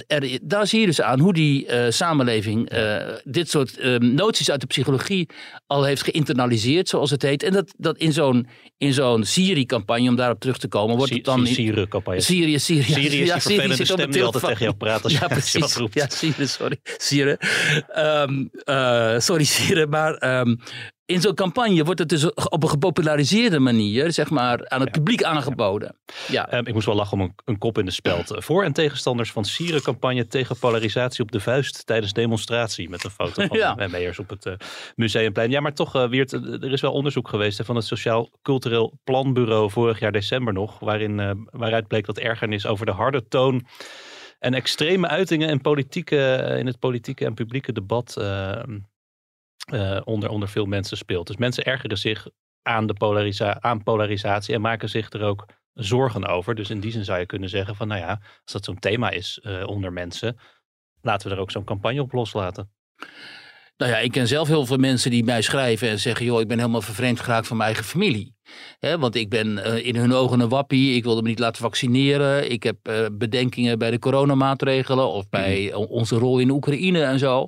er, 0.07 0.39
daar 0.41 0.67
zie 0.67 0.79
je 0.79 0.85
dus 0.85 1.01
aan 1.01 1.19
hoe 1.19 1.33
die 1.33 1.65
eh, 1.67 1.91
samenleving 1.91 2.69
eh, 2.69 2.97
dit 3.23 3.49
soort 3.49 3.77
eh, 3.77 3.95
noties 3.97 4.51
uit 4.51 4.61
de 4.61 4.67
psychologie 4.67 5.29
al 5.67 5.83
heeft 5.83 6.03
geïnternaliseerd, 6.03 6.89
zoals 6.89 7.11
het 7.11 7.21
heet. 7.21 7.43
En 7.43 7.53
dat, 7.53 7.73
dat 7.77 7.97
in 7.97 8.13
zo'n 8.13 8.47
in 8.77 8.93
zo'n 8.93 9.23
Syrië-campagne, 9.23 10.09
om 10.09 10.15
daarop 10.15 10.39
terug 10.39 10.57
te 10.57 10.67
komen, 10.67 10.97
wordt 10.97 11.13
het 11.13 11.23
dan... 11.25 11.47
Syrië-campagne. 11.47 12.21
Syrië, 12.21 12.59
Syrië. 12.59 12.83
Syrië 12.83 13.05
is 13.05 13.11
die 13.11 13.25
ja, 13.25 13.39
zit 13.39 13.77
de 13.77 13.85
stem 13.85 14.11
die 14.11 14.23
altijd 14.23 14.43
telefoon. 14.43 14.49
tegen 14.49 14.63
jou 14.63 14.75
praat 14.75 15.03
als 15.03 15.11
je- 15.13 15.19
ja, 15.21 15.25
je 15.27 15.33
precies. 15.33 15.61
wat 15.61 15.75
roept. 15.75 15.93
Ja, 15.93 16.05
Syrië, 16.09 16.47
sorry. 16.47 16.77
Syrië. 16.83 17.35
Ehm, 17.93 18.45
eh, 18.63 19.19
sorry, 19.19 19.43
Syrië. 19.43 19.85
Maar 19.85 20.13
ehm, 20.13 20.55
in 21.09 21.21
zo'n 21.21 21.33
campagne 21.33 21.83
wordt 21.83 21.99
het 21.99 22.09
dus 22.09 22.33
op 22.33 22.63
een 22.63 22.69
gepopulariseerde 22.69 23.59
manier, 23.59 24.11
zeg 24.11 24.29
maar, 24.29 24.69
aan 24.69 24.81
het 24.81 24.91
publiek 24.91 25.23
aangeboden. 25.23 25.95
Ja. 26.27 26.49
Ehm, 26.49 26.65
ik 26.67 26.73
moest 26.73 26.85
wel 26.85 26.95
lachen 26.95 27.17
om 27.17 27.23
een, 27.23 27.33
een 27.45 27.57
kop 27.57 27.77
in 27.77 27.85
de 27.85 27.91
speld. 27.91 28.33
Voor- 28.45 28.63
en 28.63 28.73
tegenstanders 28.73 29.31
van 29.31 29.45
Sieren-campagne 29.45 30.27
tegen 30.27 30.57
polarisatie 30.59 31.23
op 31.23 31.31
de 31.31 31.39
vuist 31.39 31.85
tijdens 31.85 32.13
demonstratie. 32.13 32.89
Met 32.89 33.03
een 33.03 33.09
foto 33.09 33.47
van 33.47 33.57
Ja. 33.57 34.11
op 34.17 34.29
het 34.29 34.45
eh, 34.45 34.53
Museumplein. 34.95 35.51
Ja, 35.51 35.59
maar 35.59 35.73
toch, 35.73 36.07
Wiert, 36.07 36.33
eh, 36.33 36.63
er 36.63 36.71
is 36.71 36.81
wel 36.81 36.93
onderzoek 36.93 37.27
geweest 37.27 37.57
hè, 37.57 37.65
van 37.65 37.75
het 37.75 37.85
Sociaal 37.85 38.31
Cultureel 38.41 38.99
Planbureau 39.03 39.71
vorig 39.71 39.99
jaar 39.99 40.11
december 40.11 40.53
nog. 40.53 40.79
Waarin, 40.79 41.47
waaruit 41.51 41.87
bleek 41.87 42.05
dat 42.05 42.17
ergernis 42.17 42.65
over 42.65 42.85
de 42.85 42.91
harde 42.91 43.27
toon 43.27 43.65
en 44.39 44.53
extreme 44.53 45.07
uitingen 45.07 45.49
in, 45.49 45.61
politieke, 45.61 46.55
in 46.59 46.65
het 46.65 46.79
politieke 46.79 47.25
en 47.25 47.33
publieke 47.33 47.71
debat 47.71 48.17
eh, 48.17 48.61
eh, 49.71 50.01
onder, 50.03 50.29
onder 50.29 50.49
veel 50.49 50.65
mensen 50.65 50.97
speelt. 50.97 51.27
Dus 51.27 51.37
mensen 51.37 51.63
ergeren 51.63 51.97
zich 51.97 52.27
aan, 52.61 52.87
de 52.87 52.93
polarisa 52.93 53.61
aan 53.61 53.83
polarisatie 53.83 54.55
en 54.55 54.61
maken 54.61 54.89
zich 54.89 55.11
er 55.11 55.23
ook 55.23 55.45
zorgen 55.73 56.25
over. 56.25 56.55
Dus 56.55 56.69
in 56.69 56.79
die 56.79 56.91
zin 56.91 57.03
zou 57.03 57.19
je 57.19 57.25
kunnen 57.25 57.49
zeggen 57.49 57.75
van 57.75 57.87
nou 57.87 57.99
ja, 57.99 58.21
als 58.43 58.51
dat 58.51 58.65
zo'n 58.65 58.79
thema 58.79 59.09
is 59.09 59.39
eh, 59.39 59.67
onder 59.67 59.93
mensen, 59.93 60.39
laten 61.01 61.29
we 61.29 61.35
er 61.35 61.41
ook 61.41 61.51
zo'n 61.51 61.63
campagne 61.63 62.01
op 62.01 62.11
loslaten. 62.11 62.71
Nou 63.79 63.91
ja, 63.91 63.97
ik 63.97 64.11
ken 64.11 64.27
zelf 64.27 64.47
heel 64.47 64.65
veel 64.65 64.77
mensen 64.77 65.11
die 65.11 65.23
mij 65.23 65.41
schrijven 65.41 65.89
en 65.89 65.99
zeggen: 65.99 66.25
joh, 66.25 66.41
ik 66.41 66.47
ben 66.47 66.57
helemaal 66.57 66.81
vervreemd 66.81 67.19
geraakt 67.19 67.47
van 67.47 67.57
mijn 67.57 67.69
eigen 67.69 67.87
familie. 67.89 68.33
Want 68.99 69.15
ik 69.15 69.29
ben 69.29 69.63
eh, 69.63 69.85
in 69.85 69.95
hun 69.95 70.13
ogen 70.13 70.39
een 70.39 70.49
wappie. 70.49 70.95
Ik 70.95 71.03
wilde 71.03 71.21
me 71.21 71.27
niet 71.27 71.39
laten 71.39 71.61
vaccineren. 71.61 72.51
Ik 72.51 72.63
heb 72.63 72.75
eh, 72.83 73.05
bedenkingen 73.11 73.77
bij 73.79 73.91
de 73.91 73.99
coronamaatregelen 73.99 75.07
of 75.11 75.29
bij 75.29 75.73
o- 75.73 75.83
onze 75.83 76.15
rol 76.15 76.39
in 76.39 76.49
Oekraïne 76.49 77.03
en 77.03 77.19
zo. 77.19 77.47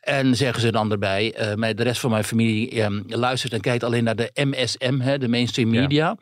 En 0.00 0.36
zeggen 0.36 0.60
ze 0.60 0.72
dan 0.72 0.90
erbij: 0.92 1.32
eh, 1.34 1.54
mij- 1.54 1.74
de 1.74 1.82
rest 1.82 2.00
van 2.00 2.10
mijn 2.10 2.24
familie 2.24 2.70
eh, 2.82 2.90
luistert 3.06 3.52
en 3.52 3.60
kijkt 3.60 3.84
alleen 3.84 4.04
naar 4.04 4.16
de 4.16 4.30
MSM, 4.34 4.98
hè, 5.00 5.18
de 5.18 5.28
mainstream 5.28 5.74
Ja. 5.74 5.80
media. 5.80 6.16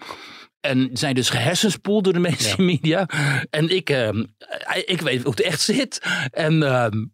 En 0.60 0.90
zijn 0.92 1.14
dus 1.14 1.30
gehersenspoeld 1.30 2.04
door 2.04 2.12
de 2.12 2.18
mainstream 2.18 2.64
media. 2.66 3.06
En 3.50 3.68
ik, 3.68 3.90
ehm, 3.90 4.24
eh, 4.38 4.82
ik 4.84 5.00
weet 5.00 5.22
hoe 5.22 5.30
het 5.30 5.40
echt 5.42 5.60
zit. 5.60 6.02
En 6.30 6.62
ehm, 6.62 7.04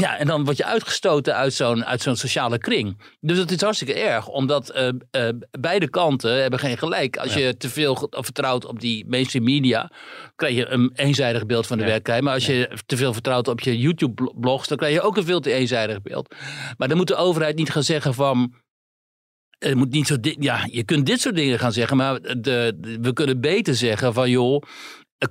ja, 0.00 0.18
en 0.18 0.26
dan 0.26 0.44
word 0.44 0.56
je 0.56 0.64
uitgestoten 0.64 1.34
uit 1.34 1.54
zo'n, 1.54 1.84
uit 1.84 2.02
zo'n 2.02 2.16
sociale 2.16 2.58
kring. 2.58 3.16
Dus 3.20 3.36
dat 3.36 3.50
is 3.50 3.60
hartstikke 3.60 3.94
erg, 3.94 4.28
omdat 4.28 4.70
eh, 4.70 4.88
eh, 5.10 5.34
beide 5.60 5.90
kanten 5.90 6.40
hebben 6.40 6.58
geen 6.58 6.78
gelijk. 6.78 7.16
Als 7.16 7.34
je 7.34 7.56
te 7.56 7.68
veel 7.68 8.08
vertrouwt 8.10 8.64
op 8.64 8.80
die 8.80 9.06
mainstream 9.08 9.44
media, 9.44 9.90
krijg 10.34 10.54
je 10.54 10.66
een 10.66 10.90
eenzijdig 10.94 11.46
beeld 11.46 11.66
van 11.66 11.76
de 11.76 11.82
Ja. 11.84 11.88
werkelijkheid. 11.90 12.24
Maar 12.24 12.34
als 12.34 12.46
je 12.46 12.78
te 12.86 12.96
veel 12.96 13.12
vertrouwt 13.12 13.48
op 13.48 13.60
je 13.60 13.78
YouTube-blogs, 13.78 14.68
dan 14.68 14.76
krijg 14.76 14.94
je 14.94 15.00
ook 15.00 15.16
een 15.16 15.24
veel 15.24 15.40
te 15.40 15.52
eenzijdig 15.52 16.02
beeld. 16.02 16.34
Maar 16.76 16.88
dan 16.88 16.96
moet 16.96 17.08
de 17.08 17.16
overheid 17.16 17.56
niet 17.56 17.70
gaan 17.70 17.82
zeggen 17.82 18.14
van... 18.14 18.54
Het 19.58 19.74
moet 19.74 19.90
niet 19.90 20.06
zo 20.06 20.16
ja, 20.20 20.66
je 20.70 20.84
kunt 20.84 21.06
dit 21.06 21.20
soort 21.20 21.34
dingen 21.34 21.58
gaan 21.58 21.72
zeggen, 21.72 21.96
maar 21.96 22.20
de, 22.20 22.32
de- 22.40 22.98
we 23.00 23.12
kunnen 23.12 23.40
beter 23.40 23.74
zeggen 23.74 24.14
van 24.14 24.30
joh, 24.30 24.62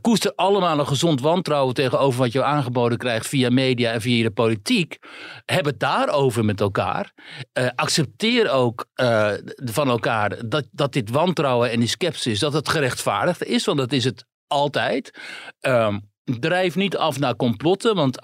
koester 0.02 0.34
allemaal 0.36 0.80
een 0.80 0.88
gezond 0.88 1.22
wantrouwen 1.22 1.74
tegenover 1.74 2.20
wat 2.20 2.32
je 2.32 2.44
aangeboden 2.44 2.98
krijgt 2.98 3.28
via 3.28 3.50
media 3.50 3.92
en 3.92 4.02
via 4.02 4.24
de 4.24 4.32
politiek. 4.32 4.98
Heb 5.46 5.66
het 5.66 5.80
daarover 5.80 6.46
met 6.46 6.62
elkaar. 6.62 7.12
Eh, 7.54 7.68
accepteer 7.76 8.50
ook 8.50 8.86
eh, 8.94 9.32
van 9.56 9.90
elkaar 9.90 10.48
dat, 10.50 10.68
dat 10.72 10.94
dit 10.94 11.10
wantrouwen 11.10 11.72
en 11.72 11.80
die 11.80 11.90
sceptisch, 11.90 12.40
dat 12.40 12.54
het 12.54 12.70
gerechtvaardigd 12.70 13.44
is, 13.44 13.66
want 13.66 13.78
dat 13.78 13.92
is 13.92 14.04
het 14.04 14.26
altijd. 14.48 15.20
Ehm, 15.60 15.98
Drijf 16.40 16.76
niet 16.76 16.98
af 16.98 17.20
naar 17.20 17.36
complotten, 17.36 17.96
want 17.96 18.22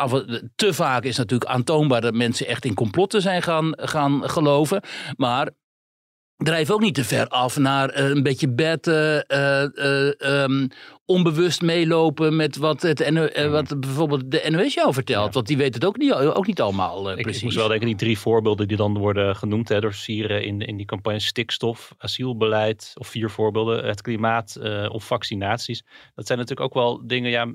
te 0.55 0.73
vaak 0.73 1.03
is 1.03 1.17
natuurlijk 1.17 1.51
aantoonbaar 1.51 2.01
dat 2.01 2.13
mensen 2.13 2.47
echt 2.47 2.65
in 2.65 2.73
complotten 2.73 3.21
zijn 3.21 3.41
gaan, 3.41 3.73
gaan 3.75 4.29
geloven. 4.29 4.81
Maar 5.15 5.49
drijf 6.37 6.71
ook 6.71 6.79
niet 6.79 6.95
te 6.95 7.03
ver 7.03 7.27
af 7.27 7.57
naar 7.57 7.89
eh, 7.89 8.09
een 8.09 8.23
beetje 8.23 8.49
bed, 8.49 8.87
onbewust 11.05 11.61
meelopen 11.61 12.35
met 12.35 12.57
wat, 12.57 12.81
het, 12.81 13.09
NO 13.09 13.25
eh, 13.25 13.51
wat 13.51 13.79
bijvoorbeeld 13.79 14.31
de 14.31 14.45
NOS 14.49 14.73
jou 14.73 14.93
vertelt. 14.93 15.33
Want 15.33 15.47
die 15.47 15.57
weet 15.57 15.73
het 15.73 15.85
ook 15.85 15.97
niet, 15.97 16.13
ook 16.13 16.47
niet 16.47 16.61
allemaal 16.61 17.09
eh, 17.09 17.17
Ik, 17.17 17.21
precies. 17.21 17.37
ik 17.37 17.43
moest 17.43 17.57
wel 17.57 17.67
denken, 17.67 17.87
die 17.87 17.95
drie 17.95 18.19
voorbeelden 18.19 18.67
die 18.67 18.77
dan 18.77 18.97
worden 18.97 19.35
genoemd 19.35 19.69
hè, 19.69 19.79
door 19.79 19.93
Sieren 19.93 20.43
in, 20.43 20.61
in 20.61 20.77
die 20.77 20.85
campagne 20.85 21.19
stikstof, 21.19 21.93
asielbeleid, 21.97 22.93
of 22.97 23.07
vier 23.07 23.29
voorbeelden, 23.29 23.85
het 23.85 24.01
klimaat 24.01 24.55
eh, 24.55 24.89
of 24.91 25.05
vaccinaties. 25.05 25.83
Dat 26.15 26.27
zijn 26.27 26.39
natuurlijk 26.39 26.67
ook 26.67 26.83
wel 26.83 27.07
dingen, 27.07 27.31
ja, 27.31 27.51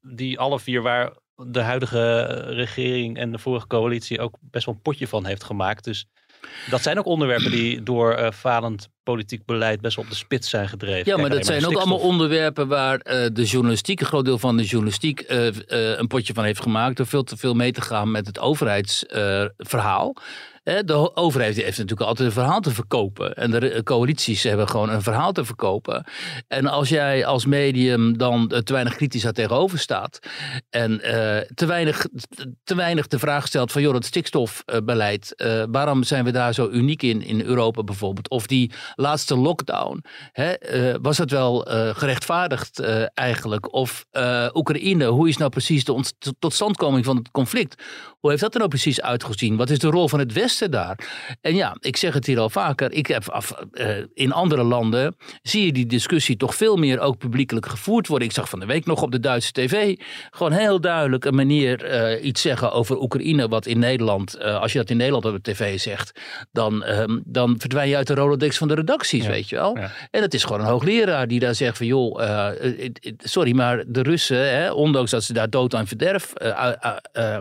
die 0.00 0.38
alle 0.38 0.60
vier 0.60 0.82
waar 0.82 1.16
de 1.34 1.60
huidige 1.60 2.24
regering 2.52 3.16
en 3.18 3.32
de 3.32 3.38
vorige 3.38 3.66
coalitie 3.66 4.20
ook 4.20 4.36
best 4.40 4.66
wel 4.66 4.74
een 4.74 4.82
potje 4.82 5.08
van 5.08 5.26
heeft 5.26 5.44
gemaakt. 5.44 5.84
Dus 5.84 6.06
dat 6.70 6.82
zijn 6.82 6.98
ook 6.98 7.06
onderwerpen 7.06 7.50
die 7.50 7.82
door 7.82 8.12
eh, 8.12 8.30
falend 8.30 8.88
politiek 9.02 9.44
beleid 9.44 9.80
best 9.80 9.96
wel 9.96 10.04
op 10.04 10.10
de 10.10 10.16
spits 10.16 10.50
zijn 10.50 10.68
gedreven. 10.68 10.98
Ja, 10.98 11.04
Kijk 11.04 11.18
maar 11.18 11.30
dat 11.30 11.46
zijn 11.46 11.66
ook 11.66 11.76
allemaal 11.76 11.98
onderwerpen 11.98 12.68
waar 12.68 12.98
eh, 12.98 13.26
de 13.32 13.44
journalistiek, 13.44 14.00
een 14.00 14.06
groot 14.06 14.24
deel 14.24 14.38
van 14.38 14.56
de 14.56 14.64
journalistiek, 14.64 15.20
eh, 15.20 15.46
een 15.98 16.06
potje 16.06 16.34
van 16.34 16.44
heeft 16.44 16.62
gemaakt. 16.62 16.96
Door 16.96 17.06
veel 17.06 17.24
te 17.24 17.36
veel 17.36 17.54
mee 17.54 17.72
te 17.72 17.80
gaan 17.80 18.10
met 18.10 18.26
het 18.26 18.38
overheidsverhaal. 18.38 20.16
De 20.84 21.16
overheid 21.16 21.56
heeft 21.56 21.78
natuurlijk 21.78 22.08
altijd 22.08 22.28
een 22.28 22.34
verhaal 22.34 22.60
te 22.60 22.70
verkopen. 22.70 23.34
En 23.34 23.50
de 23.50 23.80
coalities 23.84 24.42
hebben 24.42 24.68
gewoon 24.68 24.90
een 24.90 25.02
verhaal 25.02 25.32
te 25.32 25.44
verkopen. 25.44 26.04
En 26.48 26.66
als 26.66 26.88
jij 26.88 27.26
als 27.26 27.46
medium 27.46 28.18
dan 28.18 28.50
eh, 28.50 28.58
te 28.58 28.72
weinig 28.72 28.96
kritisch 28.96 29.22
daar 29.22 29.32
tegenover 29.32 29.78
staat. 29.78 30.18
En 30.70 31.00
eh, 31.00 31.46
te, 31.54 31.66
weinig, 31.66 32.06
te 32.64 32.74
weinig 32.74 33.06
de 33.06 33.18
vraag 33.18 33.46
stelt 33.46 33.72
van 33.72 33.82
joh, 33.82 33.92
dat 33.92 34.04
stikstofbeleid. 34.04 35.34
eh, 35.34 35.62
waarom 35.70 36.02
zijn 36.02 36.24
we 36.24 36.30
daar 36.30 36.54
zo 36.54 36.68
uniek 36.68 37.02
in, 37.02 37.22
in 37.22 37.40
Europa 37.40 37.82
bijvoorbeeld? 37.82 38.28
Of 38.28 38.46
die 38.46 38.72
laatste 38.94 39.36
lockdown. 39.36 40.04
Hè, 40.32 40.54
was 41.00 41.16
dat 41.16 41.30
wel 41.30 41.66
gerechtvaardigd 41.94 42.82
eigenlijk? 43.14 43.72
Of 43.72 44.06
Oekraïne, 44.52 45.06
hoe 45.06 45.28
is 45.28 45.36
nou 45.36 45.50
precies 45.50 45.84
de 45.84 46.04
totstandkoming 46.38 47.04
van 47.04 47.16
het 47.16 47.30
conflict? 47.30 47.82
Hoe 48.20 48.30
heeft 48.30 48.42
dat 48.42 48.52
er 48.52 48.58
nou 48.58 48.70
precies 48.70 49.00
uitgezien? 49.00 49.56
Wat 49.56 49.70
is 49.70 49.78
de 49.78 49.90
rol 49.90 50.08
van 50.08 50.18
het 50.18 50.32
Westen 50.32 50.57
daar? 50.66 50.98
En 51.40 51.54
ja, 51.54 51.76
ik 51.80 51.96
zeg 51.96 52.14
het 52.14 52.26
hier 52.26 52.38
al 52.38 52.50
vaker. 52.50 52.92
Ik 52.92 53.06
heb 53.06 53.28
af, 53.28 53.52
eh, 53.72 53.96
in 54.14 54.32
andere 54.32 54.62
landen 54.62 55.16
zie 55.42 55.66
je 55.66 55.72
die 55.72 55.86
discussie 55.86 56.36
toch 56.36 56.54
veel 56.54 56.76
meer 56.76 57.00
ook 57.00 57.18
publiekelijk 57.18 57.66
gevoerd 57.66 58.06
worden. 58.06 58.28
Ik 58.28 58.34
zag 58.34 58.48
van 58.48 58.60
de 58.60 58.66
week 58.66 58.86
nog 58.86 59.02
op 59.02 59.12
de 59.12 59.20
Duitse 59.20 59.52
tv 59.52 59.96
gewoon 60.30 60.52
heel 60.52 60.80
duidelijk 60.80 61.24
een 61.24 61.34
manier 61.34 61.84
eh, 61.84 62.24
iets 62.24 62.40
zeggen 62.42 62.72
over 62.72 63.00
Oekraïne. 63.00 63.48
Wat 63.48 63.66
in 63.66 63.78
Nederland, 63.78 64.34
eh, 64.34 64.60
als 64.60 64.72
je 64.72 64.78
dat 64.78 64.90
in 64.90 64.96
Nederland 64.96 65.24
op 65.24 65.44
de 65.44 65.52
tv 65.52 65.80
zegt, 65.80 66.20
dan, 66.52 66.84
ehm, 66.84 67.18
dan 67.24 67.54
verdwijn 67.58 67.88
je 67.88 67.96
uit 67.96 68.06
de 68.06 68.14
Rolodex 68.14 68.58
van 68.58 68.68
de 68.68 68.74
redacties, 68.74 69.24
Ja. 69.24 69.30
weet 69.30 69.48
je 69.48 69.56
wel. 69.56 69.76
Ja. 69.78 69.90
En 70.10 70.22
het 70.22 70.34
is 70.34 70.44
gewoon 70.44 70.60
een 70.60 70.66
hoogleraar 70.66 71.28
die 71.28 71.40
daar 71.40 71.54
zegt 71.54 71.76
van 71.76 71.86
joh, 71.86 72.20
sorry, 73.18 73.54
maar 73.54 73.84
de 73.86 74.02
Russen, 74.02 74.50
hè, 74.56 74.70
ondanks 74.72 75.10
dat 75.10 75.24
ze 75.24 75.32
daar 75.32 75.50
dood 75.50 75.74
aan 75.74 75.86
verderf 75.86 76.32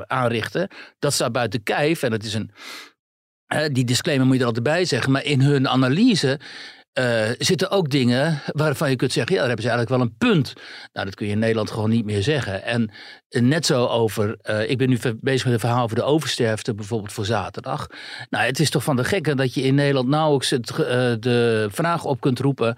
aanrichten, 0.08 0.68
dat 1.00 1.14
staat 1.14 1.32
buiten 1.32 1.64
kijf. 1.64 2.04
En 2.04 2.12
het 2.12 2.24
is 2.26 2.34
een, 2.34 2.52
die 3.72 3.86
disclaimer 3.86 4.26
moet 4.26 4.36
je 4.36 4.42
er 4.42 4.48
altijd 4.48 4.64
bij 4.64 4.86
zeggen, 4.86 5.12
maar 5.12 5.24
in 5.24 5.42
hun 5.42 5.68
analyse 5.68 6.40
eh, 6.98 7.30
zitten 7.38 7.70
ook 7.70 7.90
dingen 7.90 8.42
waarvan 8.46 8.90
je 8.90 8.96
kunt 8.96 9.12
zeggen, 9.12 9.34
ja, 9.34 9.40
daar 9.40 9.48
hebben 9.48 9.66
ze 9.66 9.72
eigenlijk 9.72 10.02
wel 10.02 10.10
een 10.10 10.18
punt. 10.32 10.54
Nou, 10.94 11.06
dat 11.06 11.16
kun 11.16 11.26
je 11.26 11.32
in 11.32 11.40
Nederland 11.40 11.72
gewoon 11.72 11.90
niet 11.90 12.06
meer 12.06 12.24
zeggen. 12.24 12.64
En 12.64 12.92
eh, 13.30 13.42
net 13.42 13.66
zo 13.66 13.86
over, 13.86 14.38
eh, 14.42 14.70
ik 14.70 14.78
ben 14.78 14.90
nu 14.90 14.98
bezig 15.22 15.46
met 15.46 15.54
een 15.54 15.60
verhaal 15.60 15.84
over 15.84 15.96
de 15.96 16.04
oversterfte, 16.04 16.76
bijvoorbeeld 16.76 17.14
voor 17.14 17.26
zaterdag. 17.26 17.88
Nou, 18.30 18.46
het 18.46 18.60
is 18.60 18.70
toch 18.70 18.84
van 18.84 18.96
de 18.96 19.04
gekke 19.04 19.36
dat 19.36 19.54
je 19.54 19.62
in 19.62 19.76
Nederland 19.76 20.08
nauwelijks 20.08 20.50
het, 20.50 20.68
de 21.24 21.68
vraag 21.72 22.04
op 22.04 22.22
kunt 22.22 22.40
roepen, 22.40 22.78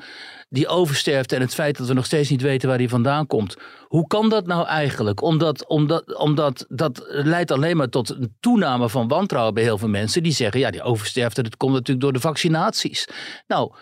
die 0.50 0.68
oversterfte 0.68 1.36
en 1.36 1.42
het 1.42 1.54
feit 1.54 1.78
dat 1.78 1.88
we 1.88 1.94
nog 1.94 2.06
steeds 2.06 2.30
niet 2.30 2.42
weten 2.42 2.70
waar 2.70 2.78
die 2.78 2.90
vandaan 2.90 3.28
komt. 3.28 3.58
Hoe 3.88 4.08
kan 4.08 4.30
dat 4.30 4.48
nou 4.48 4.68
eigenlijk? 4.68 5.22
Omdat, 5.22 5.68
omdat, 5.68 6.18
omdat 6.18 6.66
dat 6.70 7.04
leidt 7.08 7.52
alleen 7.52 7.78
maar 7.78 7.90
tot 7.90 8.10
een 8.10 8.36
toename 8.40 8.90
van 8.90 9.08
wantrouwen 9.08 9.54
bij 9.54 9.64
heel 9.64 9.78
veel 9.78 9.88
mensen. 9.88 10.24
Die 10.24 10.32
zeggen, 10.32 10.60
ja, 10.60 10.72
die 10.72 10.82
oversterfte, 10.82 11.44
dat 11.44 11.58
komt 11.58 11.74
natuurlijk 11.74 12.02
door 12.02 12.14
de 12.14 12.20
vaccinaties. 12.20 13.08
Nou, 13.48 13.74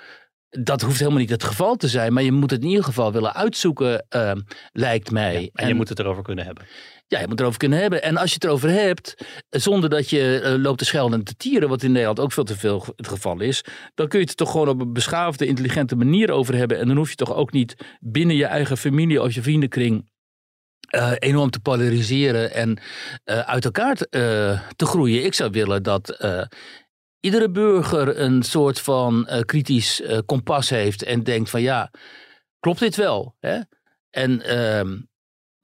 dat 0.49 0.81
hoeft 0.81 0.99
helemaal 0.99 1.19
niet 1.19 1.29
het 1.29 1.43
geval 1.43 1.75
te 1.75 1.87
zijn. 1.87 2.13
Maar 2.13 2.23
je 2.23 2.31
moet 2.31 2.51
het 2.51 2.61
in 2.61 2.69
ieder 2.69 2.83
geval 2.83 3.11
willen 3.11 3.33
uitzoeken, 3.33 4.05
eh, 4.09 4.31
lijkt 4.71 5.11
mij. 5.11 5.49
En 5.53 5.67
je 5.67 5.73
moet 5.73 5.89
het 5.89 5.99
erover 5.99 6.23
kunnen 6.23 6.45
hebben. 6.45 6.65
Ja, 7.09 7.19
je 7.19 7.27
moet 7.27 7.39
erover 7.39 7.59
kunnen 7.59 7.79
hebben. 7.79 8.01
En 8.01 8.17
als 8.17 8.29
je 8.29 8.33
het 8.33 8.43
erover 8.43 8.69
hebt, 8.69 9.15
eh, 9.49 9.61
zonder 9.61 9.89
dat 9.89 10.09
je 10.09 10.39
eh, 10.39 10.53
loopt 10.55 10.77
te 10.77 10.85
schelden 10.85 11.19
en 11.19 11.25
te 11.25 11.35
tieren, 11.35 11.69
wat 11.69 11.83
in 11.83 11.91
Nederland 11.91 12.19
ook 12.19 12.31
veel 12.31 12.43
te 12.43 12.57
veel 12.57 12.85
het 12.95 13.07
geval 13.07 13.39
is, 13.39 13.63
dan 13.95 14.07
kun 14.07 14.19
je 14.19 14.25
het 14.25 14.37
toch 14.37 14.51
gewoon 14.51 14.69
op 14.69 14.81
een 14.81 14.93
beschaafde, 14.93 15.45
intelligente 15.45 15.95
manier 15.95 16.31
over 16.31 16.55
hebben. 16.55 16.79
En 16.79 16.87
dan 16.87 16.97
hoef 16.97 17.09
je 17.09 17.15
toch 17.15 17.33
ook 17.33 17.51
niet 17.51 17.75
binnen 17.99 18.35
je 18.35 18.45
eigen 18.45 18.77
familie 18.77 19.21
of 19.21 19.33
je 19.33 19.41
vriendenkring 19.41 20.09
eh, 20.87 21.11
enorm 21.19 21.49
te 21.49 21.59
polariseren 21.59 22.53
en 22.53 22.79
uit 23.25 23.65
elkaar 23.65 23.95
te, 23.95 24.59
te 24.75 24.85
groeien. 24.85 25.25
Ik 25.25 25.33
zou 25.33 25.51
willen 25.51 25.83
dat 25.83 26.17
iedere 27.19 27.51
burger 27.51 28.19
een 28.19 28.43
soort 28.43 28.79
van 28.79 29.27
kritisch 29.45 30.01
kompas 30.25 30.69
heeft 30.69 31.03
en 31.03 31.23
denkt 31.23 31.49
van 31.49 31.61
ja, 31.61 31.91
klopt 32.59 32.79
dit 32.79 32.95
wel? 32.95 33.35
Hè? 33.39 33.59
En, 34.09 34.41
ehm, 34.41 34.97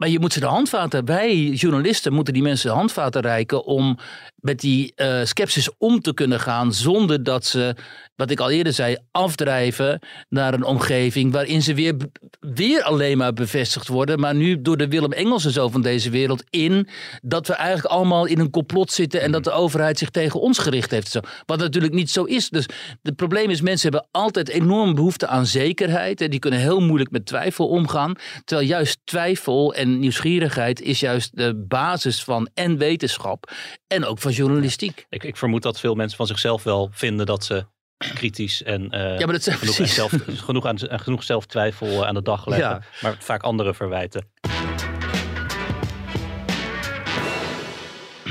maar 0.03 0.11
je 0.11 0.19
moet 0.19 0.33
ze 0.33 0.39
de 0.39 0.45
handvaten, 0.45 1.05
wij 1.05 1.47
journalisten 1.47 2.13
moeten 2.13 2.33
die 2.33 2.43
mensen 2.43 2.69
de 2.69 2.75
handvaten 2.75 3.21
reiken 3.21 3.65
om 3.65 3.97
met 4.35 4.59
die 4.59 4.93
skepsis 5.23 5.69
om 5.77 6.01
te 6.01 6.13
kunnen 6.13 6.39
gaan 6.39 6.73
zonder 6.73 7.23
dat 7.23 7.45
ze, 7.45 7.75
wat 8.15 8.29
ik 8.29 8.39
al 8.39 8.49
eerder 8.49 8.73
zei, 8.73 8.97
afdrijven 9.11 9.99
naar 10.29 10.53
een 10.53 10.63
omgeving 10.63 11.31
waarin 11.31 11.61
ze 11.61 11.73
weer, 11.73 11.95
weer 12.39 12.83
alleen 12.83 13.17
maar 13.17 13.33
bevestigd 13.33 13.87
worden, 13.87 14.19
maar 14.19 14.35
nu 14.35 14.61
door 14.61 14.77
de 14.77 14.87
Willem 14.87 15.11
Engelsen 15.11 15.51
zo 15.51 15.69
van 15.69 15.81
deze 15.81 16.09
wereld 16.09 16.43
in 16.49 16.87
dat 17.21 17.47
we 17.47 17.53
eigenlijk 17.53 17.95
allemaal 17.95 18.25
in 18.25 18.39
een 18.39 18.49
complot 18.49 18.91
zitten 18.91 19.21
en 19.21 19.31
dat 19.31 19.43
de 19.43 19.51
overheid 19.51 19.97
zich 19.97 20.09
tegen 20.09 20.39
ons 20.39 20.57
gericht 20.57 20.91
heeft. 20.91 21.11
Zo. 21.11 21.19
Wat 21.45 21.59
natuurlijk 21.59 21.93
niet 21.93 22.09
zo 22.09 22.23
is. 22.23 22.49
Dus 22.49 22.65
het 23.01 23.15
probleem 23.15 23.49
is, 23.49 23.61
mensen 23.61 23.91
hebben 23.91 24.09
altijd 24.11 24.49
enorm 24.49 24.95
behoefte 24.95 25.27
aan 25.27 25.45
zekerheid. 25.45 26.21
En 26.21 26.29
die 26.29 26.39
kunnen 26.39 26.59
heel 26.59 26.79
moeilijk 26.79 27.11
met 27.11 27.25
twijfel 27.25 27.67
omgaan. 27.67 28.15
Terwijl 28.45 28.67
juist 28.67 28.99
twijfel 29.03 29.73
en 29.73 29.92
nieuwsgierigheid 29.99 30.81
is 30.81 30.99
juist 30.99 31.37
de 31.37 31.65
basis 31.67 32.23
van 32.23 32.49
en 32.53 32.77
wetenschap 32.77 33.51
en 33.87 34.05
ook 34.05 34.19
van 34.19 34.31
journalistiek. 34.31 35.05
Ik, 35.09 35.23
ik 35.23 35.37
vermoed 35.37 35.61
dat 35.61 35.79
veel 35.79 35.95
mensen 35.95 36.17
van 36.17 36.27
zichzelf 36.27 36.63
wel 36.63 36.89
vinden 36.91 37.25
dat 37.25 37.45
ze 37.45 37.65
kritisch 37.97 38.63
en 38.63 38.89
eh, 38.89 39.19
Ja, 39.19 39.25
maar 39.25 39.39
dat 39.39 39.49
genoeg, 39.49 39.87
zelf, 39.87 40.13
genoeg, 40.27 40.65
aan, 40.65 40.77
en 40.77 40.99
genoeg 40.99 41.23
zelftwijfel 41.23 42.05
aan 42.05 42.13
de 42.13 42.21
dag 42.21 42.45
leggen. 42.45 42.69
Ja. 42.69 42.81
Maar 43.01 43.15
vaak 43.19 43.43
anderen 43.43 43.75
verwijten. 43.75 44.31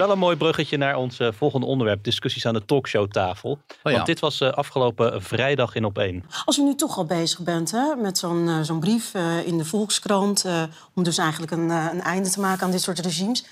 Wel 0.02 0.10
een 0.10 0.18
mooi 0.18 0.36
bruggetje 0.36 0.76
naar 0.76 0.96
ons 0.96 1.18
eh, 1.18 1.28
volgende 1.32 1.66
onderwerp. 1.66 2.04
Discussies 2.04 2.46
aan 2.46 2.54
de 2.54 2.64
talkshowtafel. 2.64 3.50
Oh 3.50 3.58
ja. 3.82 3.92
Want 3.92 4.06
dit 4.06 4.20
was 4.20 4.40
eh, 4.40 4.48
afgelopen 4.48 5.22
vrijdag 5.22 5.74
in 5.74 5.84
op 5.84 5.98
één. 5.98 6.24
Als 6.44 6.58
u 6.58 6.62
nu 6.62 6.74
toch 6.74 6.96
al 6.96 7.04
bezig 7.04 7.40
bent 7.40 7.70
hè, 7.70 7.94
met 7.96 8.18
zo'n 8.18 8.48
eh, 8.48 8.60
zo'n 8.60 8.80
brief 8.80 9.14
eh, 9.14 9.46
in 9.46 9.58
de 9.58 9.64
Volkskrant... 9.64 10.44
eh, 10.44 10.62
om 10.94 11.02
dus 11.02 11.18
eigenlijk 11.18 11.52
een, 11.52 11.70
een 11.70 12.00
einde 12.00 12.30
te 12.30 12.40
maken 12.40 12.64
aan 12.64 12.70
dit 12.70 12.82
soort 12.82 12.98
regimes... 12.98 13.44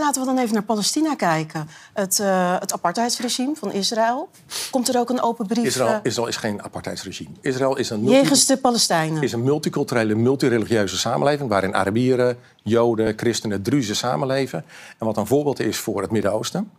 laten 0.00 0.20
we 0.20 0.26
dan 0.26 0.38
even 0.38 0.54
naar 0.54 0.62
Palestina 0.62 1.14
kijken. 1.14 1.68
Het, 1.92 2.20
eh, 2.20 2.58
het 2.58 2.72
apartheidsregime 2.72 3.54
van 3.54 3.72
Israël. 3.72 4.28
Komt 4.70 4.88
er 4.88 4.98
ook 4.98 5.10
een 5.10 5.22
open 5.22 5.46
brief 5.46 5.64
Israël, 5.64 5.88
eh, 5.88 5.98
Israël 6.02 6.28
is 6.28 6.36
geen 6.36 6.62
apartheidsregime. 6.62 7.30
Israël 7.40 7.76
is 7.76 7.90
een, 7.90 8.00
multi- 8.00 8.14
jegens 8.16 8.46
de 8.46 8.56
Palestijnen? 8.56 9.22
is 9.22 9.32
een 9.32 9.42
multiculturele, 9.42 10.14
multireligieuze 10.14 10.98
samenleving... 10.98 11.48
waarin 11.48 11.74
Arabieren, 11.74 12.38
Joden, 12.62 13.12
Christenen, 13.16 13.62
Druzen 13.62 13.96
samenleven. 13.96 14.64
En 14.98 15.06
wat 15.06 15.16
een 15.16 15.26
voorbeeld 15.26 15.60
is 15.60 15.76
voor 15.76 16.02
het 16.02 16.10
Midden-Oosten. 16.10 16.70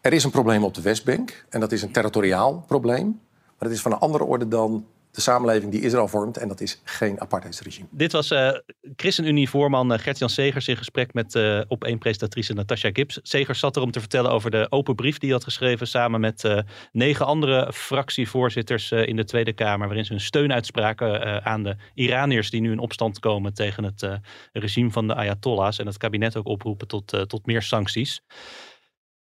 Er 0.00 0.12
is 0.12 0.24
een 0.24 0.30
probleem 0.30 0.64
op 0.64 0.74
de 0.74 0.80
Westbank. 0.80 1.44
En 1.48 1.60
dat 1.60 1.72
is 1.72 1.82
een 1.82 1.92
territoriaal 1.92 2.64
probleem. 2.66 3.20
Maar 3.58 3.68
het 3.68 3.70
is 3.76 3.80
van 3.80 3.92
een 3.92 3.98
andere 3.98 4.24
orde 4.24 4.48
dan 4.48 4.84
de 5.14 5.20
samenleving 5.20 5.72
die 5.72 5.80
Israël 5.80 6.08
vormt. 6.08 6.36
En 6.36 6.48
dat 6.48 6.60
is 6.60 6.80
geen 6.84 7.20
apartheidsregime. 7.20 7.86
Dit 7.90 8.12
was 8.12 8.30
uh, 8.30 8.50
ChristenUnie-voorman 8.96 9.92
uh, 9.92 9.98
Gert-Jan 9.98 10.28
Segers 10.28 10.68
in 10.68 10.76
gesprek 10.76 11.12
met 11.12 11.34
uh, 11.34 11.60
op 11.68 11.84
één 11.84 11.98
presentatrice 11.98 12.52
Natasha 12.52 12.90
Gibbs. 12.92 13.18
Segers 13.22 13.58
zat 13.58 13.76
er 13.76 13.82
om 13.82 13.90
te 13.90 14.00
vertellen 14.00 14.30
over 14.30 14.50
de 14.50 14.66
open 14.70 14.94
brief 14.94 15.18
die 15.18 15.28
hij 15.28 15.38
had 15.38 15.44
geschreven 15.44 15.86
samen 15.86 16.20
met 16.20 16.64
negen 16.92 17.26
andere 17.26 17.72
fractievoorzitters 17.72 18.92
in 18.92 19.16
de 19.16 19.24
Tweede 19.24 19.52
Kamer. 19.52 19.86
Waarin 19.86 20.04
ze 20.04 20.12
hun 20.12 20.20
steun 20.20 20.52
uitspraken 20.52 21.44
aan 21.44 21.62
de 21.62 21.76
Iraniërs 21.94 22.50
die 22.50 22.60
nu 22.60 22.72
in 22.72 22.78
opstand 22.78 23.18
komen 23.18 23.54
tegen 23.54 23.84
het 23.84 24.08
regime 24.52 24.90
van 24.90 25.06
de 25.06 25.14
Ayatollahs. 25.14 25.78
En 25.78 25.86
het 25.86 25.96
kabinet 25.96 26.36
ook 26.36 26.46
oproepen 26.46 26.88
tot, 26.88 27.28
tot 27.28 27.46
meer 27.46 27.62
sancties. 27.62 28.22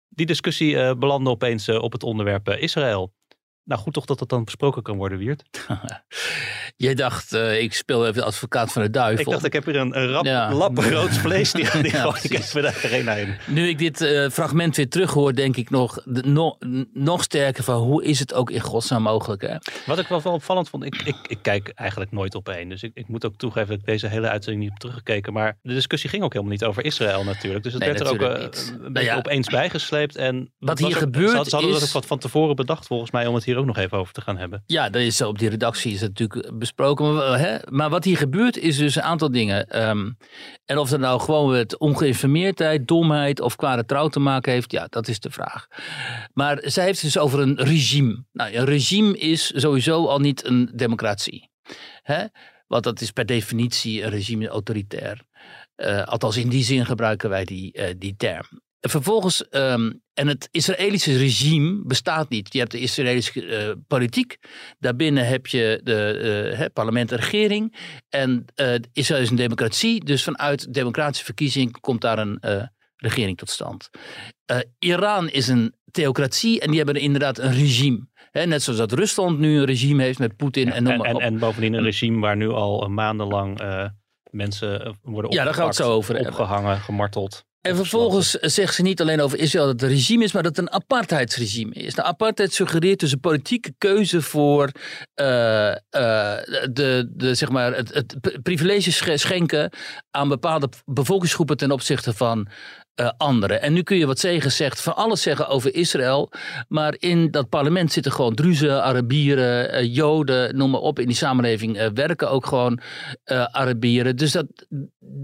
Die 0.09 0.27
discussie 0.27 0.97
belandde 0.97 1.31
opeens 1.31 1.69
op 1.69 1.93
het 1.93 2.03
onderwerp 2.03 2.49
Israël. 2.49 3.13
Nou, 3.65 3.81
goed 3.81 3.93
toch 3.93 4.05
dat 4.05 4.19
dat 4.19 4.29
dan 4.29 4.45
besproken 4.45 4.83
kan 4.83 4.97
worden, 4.97 5.19
Wiert? 5.19 5.43
Jij 6.77 6.95
dacht, 6.95 7.33
uh, 7.33 7.61
ik 7.61 7.75
speel 7.75 8.03
even 8.03 8.15
de 8.15 8.25
advocaat 8.25 8.73
van 8.73 8.83
de 8.83 8.91
duivel. 8.91 9.25
Ik 9.25 9.31
dacht, 9.31 9.45
ik 9.45 9.53
heb 9.53 9.65
hier 9.65 9.77
een, 9.77 9.99
een 9.99 10.09
rap, 10.09 10.25
ja. 10.25 10.53
lap 10.53 10.79
rood 10.79 11.17
vlees, 11.17 11.53
die, 11.53 11.71
die 11.83 11.93
ja, 11.93 12.03
gooi 12.03 12.19
ik 12.23 12.33
even 12.33 12.63
de 12.63 12.69
arena 12.85 13.13
in. 13.13 13.37
Nu 13.47 13.69
ik 13.69 13.79
dit 13.79 14.01
uh, 14.01 14.29
fragment 14.29 14.77
weer 14.77 14.89
terughoor, 14.89 15.35
denk 15.35 15.57
ik 15.57 15.71
nog, 15.71 16.03
de, 16.05 16.23
no, 16.23 16.57
nog 16.93 17.23
sterker 17.23 17.65
van 17.65 17.77
hoe 17.77 18.05
is 18.05 18.19
het 18.19 18.35
ook 18.35 18.51
in 18.51 18.61
godsnaam 18.61 19.03
mogelijk. 19.03 19.43
Hè? 19.43 19.57
Wat 19.87 19.99
ik 19.99 20.07
wel, 20.07 20.23
wel 20.23 20.33
opvallend 20.33 20.69
vond, 20.69 20.85
ik, 20.85 21.03
ik, 21.05 21.17
ik 21.27 21.39
kijk 21.43 21.73
eigenlijk 21.75 22.11
nooit 22.11 22.35
op 22.35 22.49
één. 22.49 22.69
Dus 22.69 22.83
ik, 22.83 22.91
ik 22.95 23.09
moet 23.09 23.25
ook 23.25 23.37
toegeven 23.37 23.69
dat 23.69 23.79
ik 23.79 23.87
deze 23.87 24.07
hele 24.07 24.29
uitzending 24.29 24.63
niet 24.63 24.73
heb 24.73 24.81
teruggekeken. 24.81 25.33
Maar 25.33 25.59
de 25.63 25.75
discussie 25.75 26.11
ging 26.11 26.23
ook 26.23 26.33
helemaal 26.33 26.53
niet 26.53 26.65
over 26.65 26.85
Israël 26.85 27.25
natuurlijk. 27.25 27.65
Dus 27.65 27.73
het 27.73 27.83
nee, 27.83 27.93
werd 27.93 28.07
er 28.07 28.13
ook 28.13 28.21
uh, 28.21 28.43
een 28.85 28.93
beetje 28.93 29.11
ja. 29.11 29.17
opeens 29.17 29.49
bijgesleept. 29.49 30.17
En 30.17 30.53
wat 30.59 30.79
hier 30.79 30.91
er, 30.91 30.97
gebeurt 30.97 31.31
ze 31.31 31.37
hadden 31.37 31.71
is... 31.71 31.79
dat 31.79 31.89
ook 31.89 31.95
wat 31.95 32.07
van 32.07 32.19
tevoren 32.19 32.57
bedacht 32.57 32.87
volgens 32.87 33.11
mij 33.11 33.27
om 33.27 33.35
het 33.35 33.45
hier 33.45 33.52
ook 33.57 33.67
nog 33.67 33.77
even 33.77 33.99
over 33.99 34.13
te 34.13 34.21
gaan 34.21 34.39
hebben. 34.39 34.63
Ja, 34.67 34.91
dat 34.91 35.03
is 35.03 35.21
op 35.21 35.39
die 35.39 35.49
redactie 35.49 35.93
is 35.93 36.01
natuurlijk 36.01 36.59
besproken. 36.59 37.15
Maar, 37.15 37.39
hè, 37.39 37.59
maar 37.71 37.91
wat 37.91 38.05
hier 38.05 38.17
gebeurt 38.17 38.57
is 38.57 38.77
dus 38.77 38.97
een 38.97 39.03
aantal 39.03 39.31
dingen. 39.31 39.89
Um, 39.89 40.17
en 40.65 40.79
of 40.79 40.89
dat 40.89 41.01
nou 41.01 41.21
gewoon 41.21 41.51
met 41.51 41.79
ongeïnformeerdheid, 41.79 42.89
domheid 42.89 43.41
of 43.41 43.57
kwade 43.57 43.85
trouw 43.85 44.09
te 44.09 44.21
maken 44.21 44.53
heeft, 44.53 44.73
ja, 44.73 44.87
dat 44.89 45.09
is 45.09 45.21
de 45.21 45.31
vraag. 45.31 45.67
Maar 46.33 46.59
zij 46.65 46.85
heeft 46.85 47.03
het 47.03 47.13
dus 47.13 47.23
over 47.23 47.41
een 47.41 47.57
regime. 47.57 48.25
Nou, 48.33 48.55
een 48.55 48.65
regime 48.65 49.19
is 49.19 49.53
sowieso 49.55 50.07
al 50.07 50.19
niet 50.19 50.45
een 50.45 50.71
democratie. 50.75 51.51
Hè? 52.03 52.25
Want 52.67 52.85
dat 52.85 53.01
is 53.01 53.11
per 53.11 53.27
definitie 53.27 54.03
een 54.03 54.11
regime 54.11 54.49
autoritair. 54.49 55.21
Uh, 55.77 56.03
althans, 56.03 56.37
in 56.37 56.49
die 56.49 56.65
zin 56.65 56.87
gebruiken 56.87 57.31
wij 57.31 57.45
die, 57.45 57.79
uh, 57.79 57.85
die 57.99 58.15
term. 58.17 58.61
Vervolgens, 58.89 59.45
um, 59.51 60.03
en 60.15 60.29
het 60.29 60.49
Israëlische 60.51 61.17
regime 61.17 61.83
bestaat 61.85 62.31
niet. 62.31 62.53
Je 62.53 62.59
hebt 62.59 62.71
de 62.71 62.79
Israëlische 62.79 63.47
uh, 63.47 63.73
politiek. 63.87 64.37
Daarbinnen 64.79 65.27
heb 65.27 65.47
je 65.47 65.81
de 65.85 66.55
uh, 66.59 66.67
parlement 66.73 67.13
en 67.13 67.19
regering. 67.19 67.77
En 68.09 68.45
uh, 68.57 68.75
Israël 68.93 69.23
is 69.23 69.31
een 69.31 69.37
democratie. 69.37 70.05
Dus 70.05 70.23
vanuit 70.23 70.75
democratische 70.75 71.25
verkiezing 71.25 71.81
komt 71.81 72.01
daar 72.01 72.19
een 72.19 72.69
regering 72.97 73.39
tot 73.39 73.51
stand. 73.51 73.91
Iran 74.79 75.29
is 75.29 75.49
een 75.49 75.75
theocratie 75.91 76.61
en 76.61 76.69
die 76.69 76.77
hebben 76.77 76.97
inderdaad 76.97 77.39
een 77.39 77.53
regime. 77.53 78.07
He, 78.31 78.45
net 78.45 78.63
zoals 78.63 78.79
dat 78.79 78.93
Rusland 78.93 79.39
nu 79.39 79.59
een 79.59 79.65
regime 79.65 80.03
heeft 80.03 80.19
met 80.19 80.37
Poetin 80.37 80.67
ja, 80.67 80.73
en 80.73 80.83
noem 80.83 80.97
maar 80.97 81.07
en, 81.07 81.15
op. 81.15 81.21
En 81.21 81.39
bovendien 81.39 81.75
een 81.75 81.83
regime 81.83 82.21
waar 82.21 82.37
nu 82.37 82.49
al 82.49 82.89
maandenlang 82.89 83.61
mensen 84.31 84.99
worden 85.03 85.31
ja, 85.31 85.45
daar 85.45 85.55
gaan 85.55 85.63
we 85.63 85.69
het 85.69 85.77
zo 85.77 85.93
over 85.93 86.19
opgehangen, 86.19 86.77
gemarteld. 86.77 87.45
En 87.63 87.77
vervolgens 87.77 88.31
zegt 88.31 88.75
ze 88.75 88.83
niet 88.83 89.01
alleen 89.01 89.21
over 89.21 89.39
Israël 89.39 89.65
dat 89.65 89.81
het 89.81 89.83
een 89.83 89.97
regime 89.97 90.25
is, 90.25 90.33
maar 90.33 90.43
dat 90.43 90.57
het 90.57 90.67
een 90.67 90.73
apartheidsregime 90.73 91.73
is. 91.73 91.95
De 91.95 92.03
apartheid 92.03 92.55
suggereert 92.55 93.01
dus 93.01 93.13
een 93.13 93.21
politieke 93.21 93.75
keuze 93.79 94.23
voor 94.23 94.71
uh, 95.21 95.27
uh, 95.67 95.75
de, 96.71 97.11
de, 97.11 97.35
zeg 97.35 97.51
maar 97.51 97.75
het, 97.75 97.95
het 97.95 98.43
privileges 98.43 99.05
schenken 99.15 99.71
aan 100.11 100.29
bepaalde 100.29 100.69
bevolkingsgroepen 100.85 101.57
ten 101.57 101.71
opzichte 101.71 102.13
van 102.13 102.49
uh. 102.95 103.63
En 103.63 103.73
nu 103.73 103.83
kun 103.83 103.97
je 103.97 104.07
wat 104.07 104.19
zeggen 104.19 104.53
zegt 104.53 104.81
van 104.81 104.97
alles 104.97 105.23
zeggen 105.23 105.49
over 105.49 105.75
Israël. 105.75 106.33
Maar 106.69 106.95
in 106.99 107.31
dat 107.31 107.49
parlement 107.49 107.93
zitten 107.93 108.13
gewoon 108.13 108.35
Druzen, 108.35 108.83
Arabieren, 108.83 109.75
uh, 109.75 109.95
Joden, 109.95 110.57
noem 110.57 110.71
maar 110.71 110.81
op. 110.81 110.99
In 110.99 111.07
die 111.07 111.17
samenleving 111.17 111.81
uh, 111.81 111.87
werken 111.95 112.31
ook 112.31 112.47
gewoon 112.47 112.81
Arabieren. 113.51 114.17
Dus 114.17 114.33
dat, 114.33 114.47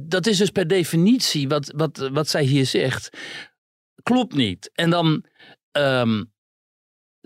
dat 0.09 0.27
is 0.27 0.39
dus 0.39 0.51
per 0.51 0.67
definitie 0.67 1.49
wat, 1.49 1.73
wat, 1.77 2.09
wat 2.13 2.29
zij 2.29 2.43
hier 2.43 2.67
zegt. 2.67 3.19
Klopt 4.03 4.35
niet. 4.35 4.71
En 4.75 4.91
dan. 4.91 5.25
Um, 5.73 6.37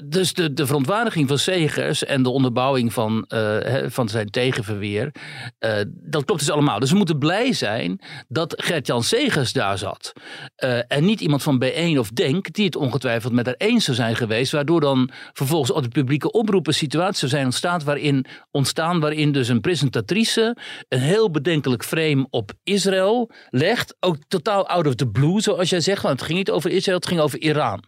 dus 0.05 0.33
de, 0.33 0.67
verontwaardiging 0.67 1.29
van 1.29 1.39
Segers 1.39 2.05
en 2.05 2.23
de 2.23 2.29
onderbouwing 2.29 2.93
van, 2.93 3.25
uh, 3.35 3.57
van 3.87 4.09
zijn 4.09 4.31
tegenverweer, 4.31 5.15
uh, 5.61 5.73
dat 5.87 6.25
klopt 6.25 6.41
dus 6.41 6.51
allemaal. 6.51 6.79
Dus 6.79 6.91
we 6.91 6.97
moeten 6.97 7.19
blij 7.19 7.53
zijn 7.53 8.01
dat 8.29 8.55
Gert-Jan 8.57 9.03
Segers 9.03 9.53
daar 9.53 9.79
zat. 9.79 10.13
Uh, 10.65 10.79
en 10.89 11.05
niet 11.05 11.21
iemand 11.21 11.43
van 11.43 11.65
B1 11.65 11.99
of 11.99 12.11
Denk 12.11 12.53
die 12.53 12.65
het 12.65 12.77
ongetwijfeld 12.77 13.33
met 13.33 13.47
haar 13.47 13.55
eens 13.59 13.85
zou 13.85 13.97
zijn 13.97 14.17
geweest, 14.17 14.53
waardoor 14.53 14.81
dan 14.81 15.11
vervolgens 15.33 15.73
op 15.73 15.83
de 15.83 15.89
publieke 15.89 16.31
oproep 16.31 16.67
een 16.67 16.75
situatie 16.75 17.19
zou 17.19 17.31
zijn 17.31 17.45
ontstaan 17.45 17.85
waarin, 17.85 18.27
ontstaan 18.51 19.01
waarin 19.01 19.33
dus 19.33 19.49
een 19.49 19.61
presentatrice 19.61 20.57
een 20.89 21.01
heel 21.01 21.31
bedenkelijk 21.31 21.85
frame 21.85 22.27
op 22.31 22.53
Israël 22.63 23.31
legt. 23.51 23.97
Ook 24.01 24.17
totaal 24.29 24.69
out 24.69 24.87
of 24.87 24.95
the 24.95 25.09
blue, 25.09 25.41
zoals 25.41 25.71
jij 25.71 25.81
zegt, 25.81 26.03
want 26.03 26.19
het 26.19 26.27
ging 26.27 26.39
niet 26.39 26.51
over 26.51 26.71
Israël, 26.71 26.97
het 26.97 27.07
ging 27.07 27.21
over 27.21 27.41
Iran. 27.41 27.83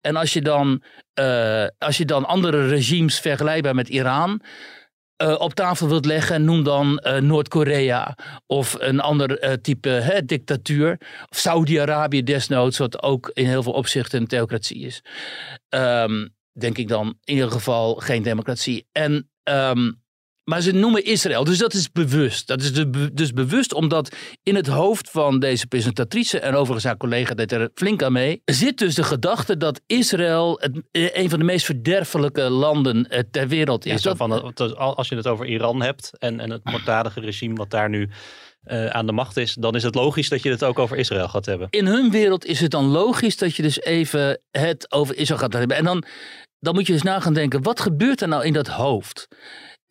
En 0.00 0.16
als 0.16 0.32
je 0.32 0.42
dan 0.42 0.82
uh, 1.20 1.66
als 1.78 1.96
je 1.96 2.04
dan 2.04 2.24
andere 2.26 2.66
regimes 2.66 3.20
vergelijkbaar 3.20 3.74
met 3.74 3.88
Iran 3.88 4.42
uh, 5.22 5.40
op 5.40 5.54
tafel 5.54 5.88
wilt 5.88 6.04
leggen, 6.04 6.44
noem 6.44 6.62
dan 6.62 7.02
uh, 7.02 7.16
Noord-Korea 7.16 8.16
of 8.46 8.76
een 8.78 9.00
ander 9.00 9.60
type 9.60 9.88
hè, 9.88 10.24
dictatuur. 10.24 11.00
Of 11.28 11.38
Saudi-Arabië 11.38 12.22
desnoods, 12.22 12.78
wat 12.78 13.02
ook 13.02 13.30
in 13.34 13.46
heel 13.46 13.62
veel 13.62 13.72
opzichten 13.72 14.20
een 14.20 14.26
theocratie 14.26 14.86
is. 14.86 15.02
Um, 15.68 16.34
denk 16.52 16.78
ik 16.78 16.88
dan 16.88 17.06
in 17.06 17.34
ieder 17.34 17.50
geval 17.50 17.94
geen 17.94 18.22
democratie. 18.22 18.86
En 18.92 19.30
um, 19.44 20.02
maar 20.50 20.60
ze 20.60 20.72
noemen 20.72 21.04
Israël, 21.04 21.44
dus 21.44 21.58
dat 21.58 21.74
is 21.74 21.92
bewust. 21.92 22.46
Dat 22.46 22.62
is 22.62 22.72
dus 23.12 23.32
bewust 23.32 23.74
omdat 23.74 24.16
in 24.42 24.54
het 24.54 24.66
hoofd 24.66 25.10
van 25.10 25.38
deze 25.38 25.66
presentatrice, 25.66 26.40
en 26.40 26.54
overigens 26.54 26.84
haar 26.84 26.96
collega 26.96 27.34
deed 27.34 27.52
er 27.52 27.70
flink 27.74 28.02
aan 28.02 28.12
mee, 28.12 28.42
zit 28.44 28.78
dus 28.78 28.94
de 28.94 29.02
gedachte 29.02 29.56
dat 29.56 29.80
Israël 29.86 30.60
het, 30.60 30.82
een 30.92 31.30
van 31.30 31.38
de 31.38 31.44
meest 31.44 31.64
verderfelijke 31.64 32.42
landen 32.42 33.26
ter 33.30 33.48
wereld 33.48 33.86
is. 33.86 34.02
Ja, 34.02 34.16
van, 34.16 34.54
als 34.74 35.08
je 35.08 35.16
het 35.16 35.26
over 35.26 35.46
Iran 35.46 35.82
hebt 35.82 36.10
en, 36.18 36.40
en 36.40 36.50
het 36.50 36.64
moorddadige 36.64 37.20
regime 37.20 37.54
wat 37.54 37.70
daar 37.70 37.88
nu 37.88 38.10
uh, 38.64 38.86
aan 38.86 39.06
de 39.06 39.12
macht 39.12 39.36
is, 39.36 39.54
dan 39.54 39.74
is 39.74 39.82
het 39.82 39.94
logisch 39.94 40.28
dat 40.28 40.42
je 40.42 40.50
het 40.50 40.64
ook 40.64 40.78
over 40.78 40.96
Israël 40.96 41.28
gaat 41.28 41.46
hebben. 41.46 41.66
In 41.70 41.86
hun 41.86 42.10
wereld 42.10 42.44
is 42.44 42.60
het 42.60 42.70
dan 42.70 42.84
logisch 42.84 43.36
dat 43.36 43.56
je 43.56 43.62
dus 43.62 43.80
even 43.80 44.40
het 44.50 44.92
over 44.92 45.16
Israël 45.16 45.40
gaat 45.40 45.52
hebben. 45.52 45.76
En 45.76 45.84
dan, 45.84 46.04
dan 46.58 46.74
moet 46.74 46.86
je 46.86 46.92
dus 46.92 47.02
na 47.02 47.20
gaan 47.20 47.34
denken, 47.34 47.62
wat 47.62 47.80
gebeurt 47.80 48.20
er 48.20 48.28
nou 48.28 48.44
in 48.44 48.52
dat 48.52 48.66
hoofd? 48.66 49.28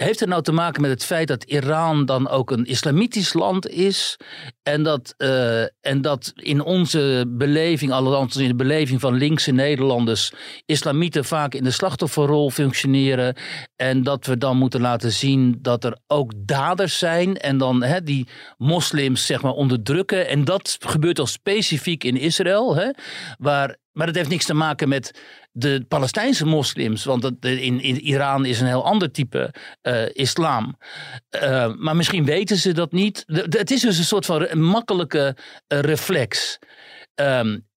Heeft 0.04 0.20
het 0.20 0.30
nou 0.30 0.42
te 0.42 0.52
maken 0.52 0.82
met 0.82 0.92
het 0.92 1.06
feit 1.06 1.28
dat 1.28 1.44
Iran 1.44 2.06
dan 2.06 2.30
ook 2.30 2.52
een 2.52 2.66
islamitisch 2.66 3.34
land 3.34 3.70
is? 3.70 4.18
En 4.64 4.84
dat, 4.84 5.14
uh, 5.18 5.62
en 5.62 6.02
dat 6.02 6.32
in 6.36 6.62
onze 6.62 7.26
beleving, 7.28 7.92
althans 7.92 8.36
in 8.36 8.48
de 8.48 8.56
beleving 8.56 9.00
van 9.00 9.14
linkse 9.14 9.52
Nederlanders, 9.52 10.32
islamieten 10.66 11.26
vaak 11.26 11.54
in 11.54 11.64
de 11.64 11.72
slachtofferrol 11.72 12.50
functioneren. 12.50 13.36
En 13.76 14.04
dat 14.04 14.26
we 14.26 14.38
dan 14.38 14.58
moeten 14.58 14.82
laten 14.82 15.12
zien 15.12 15.60
dat 15.62 15.84
er 15.84 15.98
ook 16.08 16.32
daders 16.36 16.98
zijn. 16.98 17.38
En 17.38 17.58
dan 17.58 17.84
hè, 17.84 18.04
die 18.04 18.28
moslims 18.58 19.26
zeg 19.26 19.42
maar 19.42 19.54
onderdrukken. 19.54 20.28
En 20.28 20.46
dat 20.46 20.78
gebeurt 20.80 21.20
al 21.20 21.28
specifiek 21.28 22.04
in 22.04 22.18
Israël. 22.18 22.76
Hè, 22.76 22.90
waar 23.38 23.78
maar 24.00 24.08
dat 24.08 24.18
heeft 24.18 24.30
niks 24.30 24.46
te 24.46 24.54
maken 24.54 24.90
met 24.90 25.22
de 25.52 25.86
Palestijnse 25.88 26.46
moslims. 26.46 27.04
Want 27.04 27.32
in, 27.46 27.82
in 27.82 28.00
Iran 28.02 28.46
is 28.46 28.60
een 28.60 28.68
heel 28.68 28.86
ander 28.86 29.12
type 29.12 29.54
uh, 29.82 30.10
islam. 30.14 30.78
Uh, 31.30 31.74
maar 31.76 31.96
misschien 31.96 32.26
weten 32.26 32.58
ze 32.58 32.72
dat 32.72 32.92
niet. 32.92 33.24
Het 33.50 33.72
is 33.72 33.82
dus 33.82 33.98
een 33.98 34.04
soort 34.04 34.26
van 34.26 34.60
makkelijke 34.60 35.36
uh, 35.68 35.80
reflex. 35.80 36.60
Um, 37.16 37.68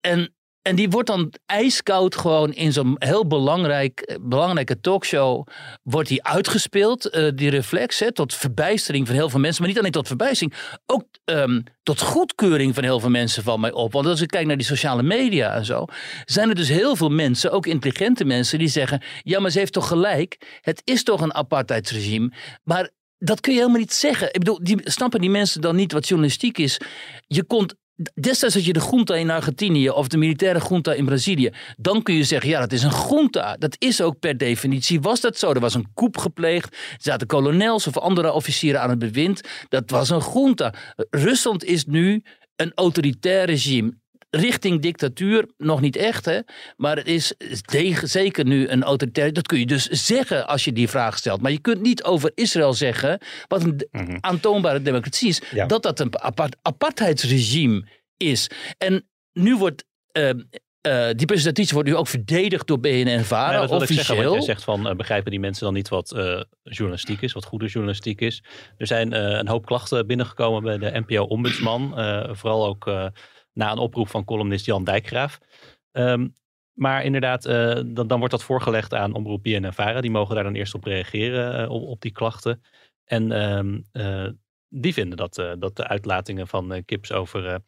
en 0.00 0.34
en 0.62 0.76
die 0.76 0.90
wordt 0.90 1.08
dan 1.08 1.32
ijskoud 1.46 2.16
gewoon 2.16 2.52
in 2.52 2.72
zo'n 2.72 2.96
heel 2.98 3.26
belangrijk, 3.26 4.18
belangrijke 4.20 4.80
talkshow 4.80 5.46
wordt 5.82 6.08
die 6.08 6.24
uitgespeeld, 6.24 7.14
uh, 7.14 7.28
die 7.34 7.50
reflex, 7.50 7.98
hè, 7.98 8.12
tot 8.12 8.34
verbijstering 8.34 9.06
van 9.06 9.16
heel 9.16 9.30
veel 9.30 9.40
mensen. 9.40 9.60
Maar 9.60 9.70
niet 9.70 9.78
alleen 9.78 9.92
tot 9.92 10.06
verbijstering, 10.06 10.54
ook 10.86 11.04
um, 11.24 11.62
tot 11.82 12.00
goedkeuring 12.00 12.74
van 12.74 12.84
heel 12.84 13.00
veel 13.00 13.10
mensen 13.10 13.42
van 13.42 13.60
mij 13.60 13.72
op. 13.72 13.92
Want 13.92 14.06
als 14.06 14.20
ik 14.20 14.28
kijk 14.28 14.46
naar 14.46 14.56
die 14.56 14.66
sociale 14.66 15.02
media 15.02 15.54
en 15.54 15.64
zo, 15.64 15.84
zijn 16.24 16.48
er 16.48 16.54
dus 16.54 16.68
heel 16.68 16.96
veel 16.96 17.10
mensen, 17.10 17.52
ook 17.52 17.66
intelligente 17.66 18.24
mensen, 18.24 18.58
die 18.58 18.68
zeggen, 18.68 19.02
ja 19.22 19.40
maar 19.40 19.50
ze 19.50 19.58
heeft 19.58 19.72
toch 19.72 19.88
gelijk, 19.88 20.58
het 20.60 20.82
is 20.84 21.02
toch 21.02 21.20
een 21.20 21.34
apartheidsregime. 21.34 22.32
Maar 22.62 22.90
dat 23.18 23.40
kun 23.40 23.52
je 23.52 23.58
helemaal 23.58 23.80
niet 23.80 23.92
zeggen. 23.92 24.26
Ik 24.26 24.38
bedoel, 24.38 24.58
die, 24.62 24.80
snappen 24.84 25.20
die 25.20 25.30
mensen 25.30 25.60
dan 25.60 25.76
niet 25.76 25.92
wat 25.92 26.08
journalistiek 26.08 26.58
is? 26.58 26.80
Je 27.26 27.44
komt 27.44 27.74
destijds 28.14 28.54
had 28.54 28.64
je 28.64 28.72
de 28.72 28.88
junta 28.90 29.14
in 29.14 29.30
Argentinië 29.30 29.90
of 29.90 30.08
de 30.08 30.16
militaire 30.16 30.60
junta 30.68 30.92
in 30.92 31.04
Brazilië. 31.04 31.50
Dan 31.76 32.02
kun 32.02 32.14
je 32.14 32.24
zeggen, 32.24 32.50
ja, 32.50 32.60
dat 32.60 32.72
is 32.72 32.82
een 32.82 32.94
junta. 33.08 33.56
Dat 33.56 33.76
is 33.78 34.00
ook 34.00 34.18
per 34.18 34.36
definitie, 34.36 35.00
was 35.00 35.20
dat 35.20 35.38
zo. 35.38 35.52
Er 35.52 35.60
was 35.60 35.74
een 35.74 35.90
coup 35.94 36.18
gepleegd. 36.18 36.72
Er 36.72 36.96
zaten 36.98 37.26
kolonels 37.26 37.86
of 37.86 37.98
andere 37.98 38.32
officieren 38.32 38.80
aan 38.80 38.90
het 38.90 38.98
bewind. 38.98 39.40
Dat 39.68 39.90
was 39.90 40.10
een 40.10 40.22
junta. 40.34 40.74
Rusland 41.10 41.64
is 41.64 41.84
nu 41.84 42.22
een 42.56 42.72
autoritair 42.74 43.44
regime 43.46 44.00
richting 44.36 44.80
dictatuur 44.82 45.46
nog 45.56 45.80
niet 45.80 45.96
echt, 45.96 46.24
hè? 46.24 46.38
maar 46.76 46.96
het 46.96 47.06
is 47.06 47.34
zeker 48.02 48.44
nu 48.44 48.68
een 48.68 48.82
autoritair. 48.82 49.32
Dat 49.32 49.46
kun 49.46 49.58
je 49.58 49.66
dus 49.66 49.86
zeggen 49.86 50.46
als 50.46 50.64
je 50.64 50.72
die 50.72 50.88
vraag 50.88 51.16
stelt. 51.18 51.40
Maar 51.40 51.50
je 51.52 51.60
kunt 51.60 51.80
niet 51.82 52.02
over 52.04 52.30
Israël 52.34 52.74
zeggen, 52.74 53.18
wat 53.48 53.62
een 53.62 53.76
de- 53.76 54.16
aantoonbare 54.20 54.82
democratie 54.82 55.28
is, 55.28 55.40
Ja. 55.50 55.66
dat 55.66 55.82
dat 55.82 56.00
een 56.00 56.20
apart, 56.22 56.56
apartheidsregime 56.62 57.84
is. 58.16 58.50
En 58.78 59.08
nu 59.32 59.56
wordt. 59.56 59.84
eh, 60.12 60.30
eh, 60.80 61.08
die 61.16 61.26
presentatie 61.26 61.74
wordt 61.74 61.88
nu 61.88 61.96
ook 61.96 62.06
verdedigd 62.08 62.66
door 62.66 62.80
BNN-Vara, 62.80 63.52
Ja, 63.60 63.68
wil 63.68 63.82
ik 63.82 63.86
zeggen, 63.88 64.16
want 64.16 64.28
officieel. 64.28 64.32
jij 64.34 64.42
zegt 64.42 64.64
van 64.64 64.88
eh, 64.88 64.94
begrijpen 64.96 65.30
die 65.30 65.40
mensen 65.40 65.64
dan 65.64 65.74
niet 65.74 65.88
wat 65.88 66.12
eh, 66.12 66.40
journalistiek 66.62 67.20
is, 67.20 67.32
wat 67.32 67.44
goede 67.44 67.66
journalistiek 67.66 68.20
is. 68.20 68.42
Er 68.76 68.86
zijn 68.86 69.12
een 69.12 69.48
hoop 69.48 69.66
klachten 69.66 70.06
binnengekomen 70.06 70.62
bij 70.62 70.78
de 70.78 71.00
NPO-ombudsman, 71.06 71.88
vooral 72.36 72.66
ook 72.66 72.90
na 73.52 73.72
een 73.72 73.78
oproep 73.78 74.08
van 74.08 74.24
columnist 74.24 74.66
Jan 74.66 74.84
Dijkgraaf. 74.84 75.38
Ehm, 75.92 76.28
maar 76.72 77.04
inderdaad, 77.04 77.44
eh, 77.44 77.80
dan, 77.86 78.06
dan 78.06 78.18
wordt 78.18 78.30
dat 78.30 78.44
voorgelegd 78.44 78.94
aan 78.94 79.14
omroep 79.14 79.42
BNN-Vara. 79.42 80.00
Die 80.00 80.10
mogen 80.10 80.34
daar 80.34 80.44
dan 80.44 80.54
eerst 80.54 80.74
op 80.74 80.84
reageren, 80.84 81.62
eh, 81.62 81.70
op, 81.70 81.82
op 81.82 82.00
die 82.00 82.12
klachten. 82.12 82.62
En 83.04 83.32
ehm, 83.32 83.80
eh, 83.92 84.30
die 84.68 84.92
vinden 84.92 85.16
dat, 85.16 85.34
dat 85.58 85.76
de 85.76 85.86
uitlatingen 85.88 86.48
van 86.48 86.82
Kips 86.84 87.12
over, 87.12 87.60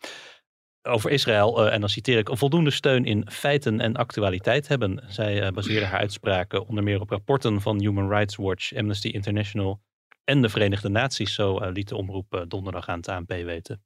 over 0.82 1.10
Israël, 1.10 1.70
en 1.70 1.80
dan 1.80 1.88
citeer 1.88 2.18
ik, 2.18 2.28
voldoende 2.32 2.70
steun 2.70 3.04
in 3.04 3.30
feiten 3.30 3.80
en 3.80 3.96
actualiteit 3.96 4.68
hebben. 4.68 5.04
Zij 5.08 5.52
baseerde 5.52 5.86
haar 5.86 6.00
uitspraken 6.00 6.66
onder 6.66 6.84
meer 6.84 7.00
op 7.00 7.10
rapporten 7.10 7.60
van 7.60 7.80
Human 7.80 8.08
Rights 8.08 8.36
Watch, 8.36 8.74
Amnesty 8.74 9.08
International 9.08 9.80
en 10.24 10.42
de 10.42 10.48
Verenigde 10.48 10.88
Naties. 10.88 11.34
Zo 11.34 11.70
liet 11.70 11.88
de 11.88 11.96
omroep 11.96 12.44
donderdag 12.48 12.88
aan 12.88 12.96
het 12.96 13.08
ANP 13.08 13.28
weten. 13.28 13.82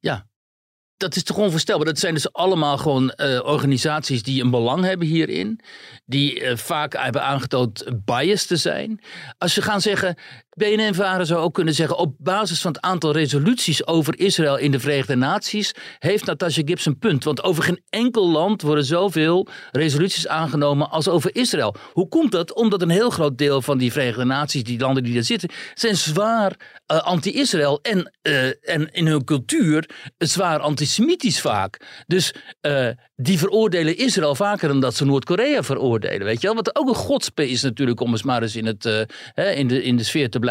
Dat 0.98 1.16
is 1.16 1.22
toch 1.22 1.36
onvoorstelbaar. 1.36 1.86
Dat 1.86 1.98
zijn 1.98 2.14
dus 2.14 2.32
allemaal 2.32 2.78
gewoon 2.78 3.10
eh, 3.10 3.40
organisaties 3.44 4.22
die 4.22 4.42
een 4.42 4.50
belang 4.50 4.84
hebben 4.84 5.06
hierin. 5.06 5.60
Die 6.06 6.40
eh, 6.40 6.56
vaak 6.56 6.96
hebben 6.96 7.22
aangetoond 7.22 7.84
bias 8.04 8.46
te 8.46 8.56
zijn. 8.56 9.00
Als 9.38 9.54
je 9.54 9.62
gaan 9.62 9.80
zeggen, 9.80 10.16
BNN-Varen 10.58 11.26
zou 11.26 11.40
ook 11.40 11.54
kunnen 11.54 11.74
zeggen... 11.74 11.96
op 11.98 12.14
basis 12.18 12.60
van 12.60 12.72
het 12.72 12.80
aantal 12.80 13.12
resoluties 13.12 13.86
over 13.86 14.18
Israël 14.18 14.56
in 14.56 14.70
de 14.70 14.80
Verenigde 14.80 15.16
Naties... 15.16 15.74
heeft 15.98 16.24
Natasha 16.24 16.62
Gibbs 16.64 16.86
een 16.86 16.98
punt. 16.98 17.24
Want 17.24 17.42
over 17.42 17.62
geen 17.62 17.82
enkel 17.88 18.30
land 18.30 18.62
worden 18.62 18.84
zoveel 18.84 19.48
resoluties 19.70 20.28
aangenomen 20.28 20.90
als 20.90 21.08
over 21.08 21.34
Israël. 21.34 21.74
Hoe 21.92 22.08
komt 22.08 22.32
dat? 22.32 22.54
Omdat 22.54 22.82
een 22.82 22.90
heel 22.90 23.10
groot 23.10 23.38
deel 23.38 23.62
van 23.62 23.78
die 23.78 23.92
Verenigde 23.92 24.24
Naties, 24.24 24.62
die 24.62 24.78
landen 24.78 25.02
die 25.02 25.14
daar 25.14 25.22
zitten... 25.22 25.50
zijn 25.74 25.96
zwaar 25.96 26.82
eh, 26.86 26.98
anti-Israël 26.98 27.78
en, 27.82 28.12
eh, 28.22 28.46
en 28.46 28.92
in 28.92 29.06
hun 29.06 29.24
cultuur 29.24 29.90
zwaar 30.18 30.58
antisemitisch 30.58 31.40
vaak. 31.40 32.02
Dus 32.06 32.34
eh, 32.60 32.88
die 33.16 33.38
veroordelen 33.38 33.96
Israël 33.96 34.34
vaker 34.34 34.68
dan 34.68 34.80
dat 34.80 34.94
ze 34.94 35.04
Noord-Korea 35.04 35.62
veroordelen. 35.62 36.26
Weet 36.26 36.40
je 36.40 36.46
wel? 36.46 36.56
Wat 36.56 36.76
ook 36.76 36.88
een 36.88 36.94
godspe 36.94 37.48
is 37.48 37.62
natuurlijk 37.62 38.00
om 38.00 38.10
eens 38.10 38.22
maar 38.22 38.42
eens 38.42 38.56
in, 38.56 38.66
het, 38.66 39.06
hè, 39.34 39.50
in, 39.50 39.68
de, 39.68 39.82
in 39.82 39.96
de 39.96 40.04
sfeer 40.04 40.30
te 40.30 40.38
blijven. 40.38 40.47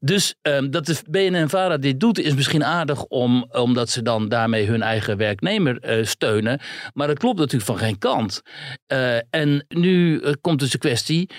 Dus 0.00 0.34
ehm, 0.42 0.70
dat 0.70 0.86
de 0.86 0.96
BNN-Vara 1.10 1.76
dit 1.76 2.00
doet 2.00 2.18
is 2.18 2.34
misschien 2.34 2.64
aardig 2.64 3.04
om, 3.04 3.46
omdat 3.50 3.90
ze 3.90 4.02
dan 4.02 4.28
daarmee 4.28 4.66
hun 4.66 4.82
eigen 4.82 5.16
werknemer 5.16 5.78
eh, 5.80 6.04
steunen. 6.04 6.60
Maar 6.94 7.06
dat 7.06 7.18
klopt 7.18 7.38
natuurlijk 7.38 7.64
van 7.64 7.78
geen 7.78 7.98
kant. 7.98 8.42
Eh, 8.86 9.16
en 9.30 9.64
nu 9.68 10.20
eh, 10.20 10.32
komt 10.40 10.58
dus 10.58 10.70
de 10.70 10.78
kwestie, 10.78 11.30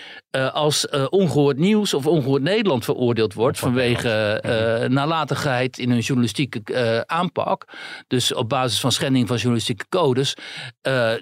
als 0.51 0.87
eh, 0.87 1.05
ongehoord 1.09 1.57
nieuws 1.57 1.93
of 1.93 2.07
ongehoord 2.07 2.41
Nederland 2.41 2.85
veroordeeld 2.85 3.33
wordt 3.33 3.59
vanwege 3.59 4.09
eh, 4.09 4.89
nalatigheid 4.89 5.77
in 5.77 5.89
hun 5.89 5.99
journalistieke 5.99 7.03
aanpak, 7.07 7.65
dus 8.07 8.33
op 8.33 8.49
basis 8.49 8.79
van 8.79 8.91
schending 8.91 9.27
van 9.27 9.35
journalistieke 9.37 9.85
codes, 9.89 10.33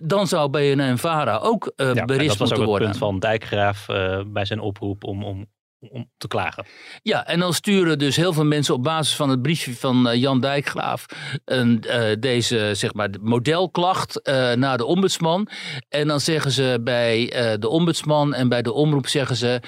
dan 0.02 0.28
zou 0.28 0.50
BNN-Vara 0.50 1.38
ook 1.38 1.72
eh 1.76 1.94
Ja, 1.94 2.02
en 2.02 2.06
berispt 2.06 2.40
dat 2.40 2.50
was 2.50 2.52
ook 2.52 2.58
moeten 2.58 2.58
het 2.58 2.66
worden. 2.66 2.88
punt 2.88 2.98
van 2.98 3.20
Dijkgraaf 3.20 3.86
bij 4.28 4.46
zijn 4.46 4.60
oproep 4.60 5.04
om, 5.04 5.24
om, 5.24 5.46
om 5.92 6.10
te 6.18 6.28
klagen. 6.28 6.66
Ja, 7.02 7.28
en 7.28 7.40
dan 7.40 7.54
sturen 7.54 8.00
dus 8.00 8.16
heel 8.16 8.34
veel 8.34 8.46
mensen 8.46 8.74
op 8.74 8.84
basis 8.84 9.16
van 9.16 9.30
het 9.30 9.42
briefje 9.42 9.76
van 9.76 10.08
eh, 10.08 10.20
Jan 10.20 10.40
Dijkgraaf 10.40 11.06
een, 11.46 11.84
eh, 11.84 12.16
deze 12.20 12.72
zeg 12.74 12.94
maar, 12.94 13.10
modelklacht 13.22 14.22
eh, 14.22 14.54
naar 14.54 14.78
de 14.78 14.86
ombudsman. 14.86 15.48
En 15.90 16.08
dan 16.08 16.20
zeggen 16.20 16.52
ze 16.52 16.80
bij 16.82 17.28
de 17.60 17.70
ombudsman 17.70 18.34
en 18.34 18.50
bij 18.50 18.62
de 18.62 18.74
omroep 18.74 19.08
zeggen 19.08 19.36
ze 19.36 19.60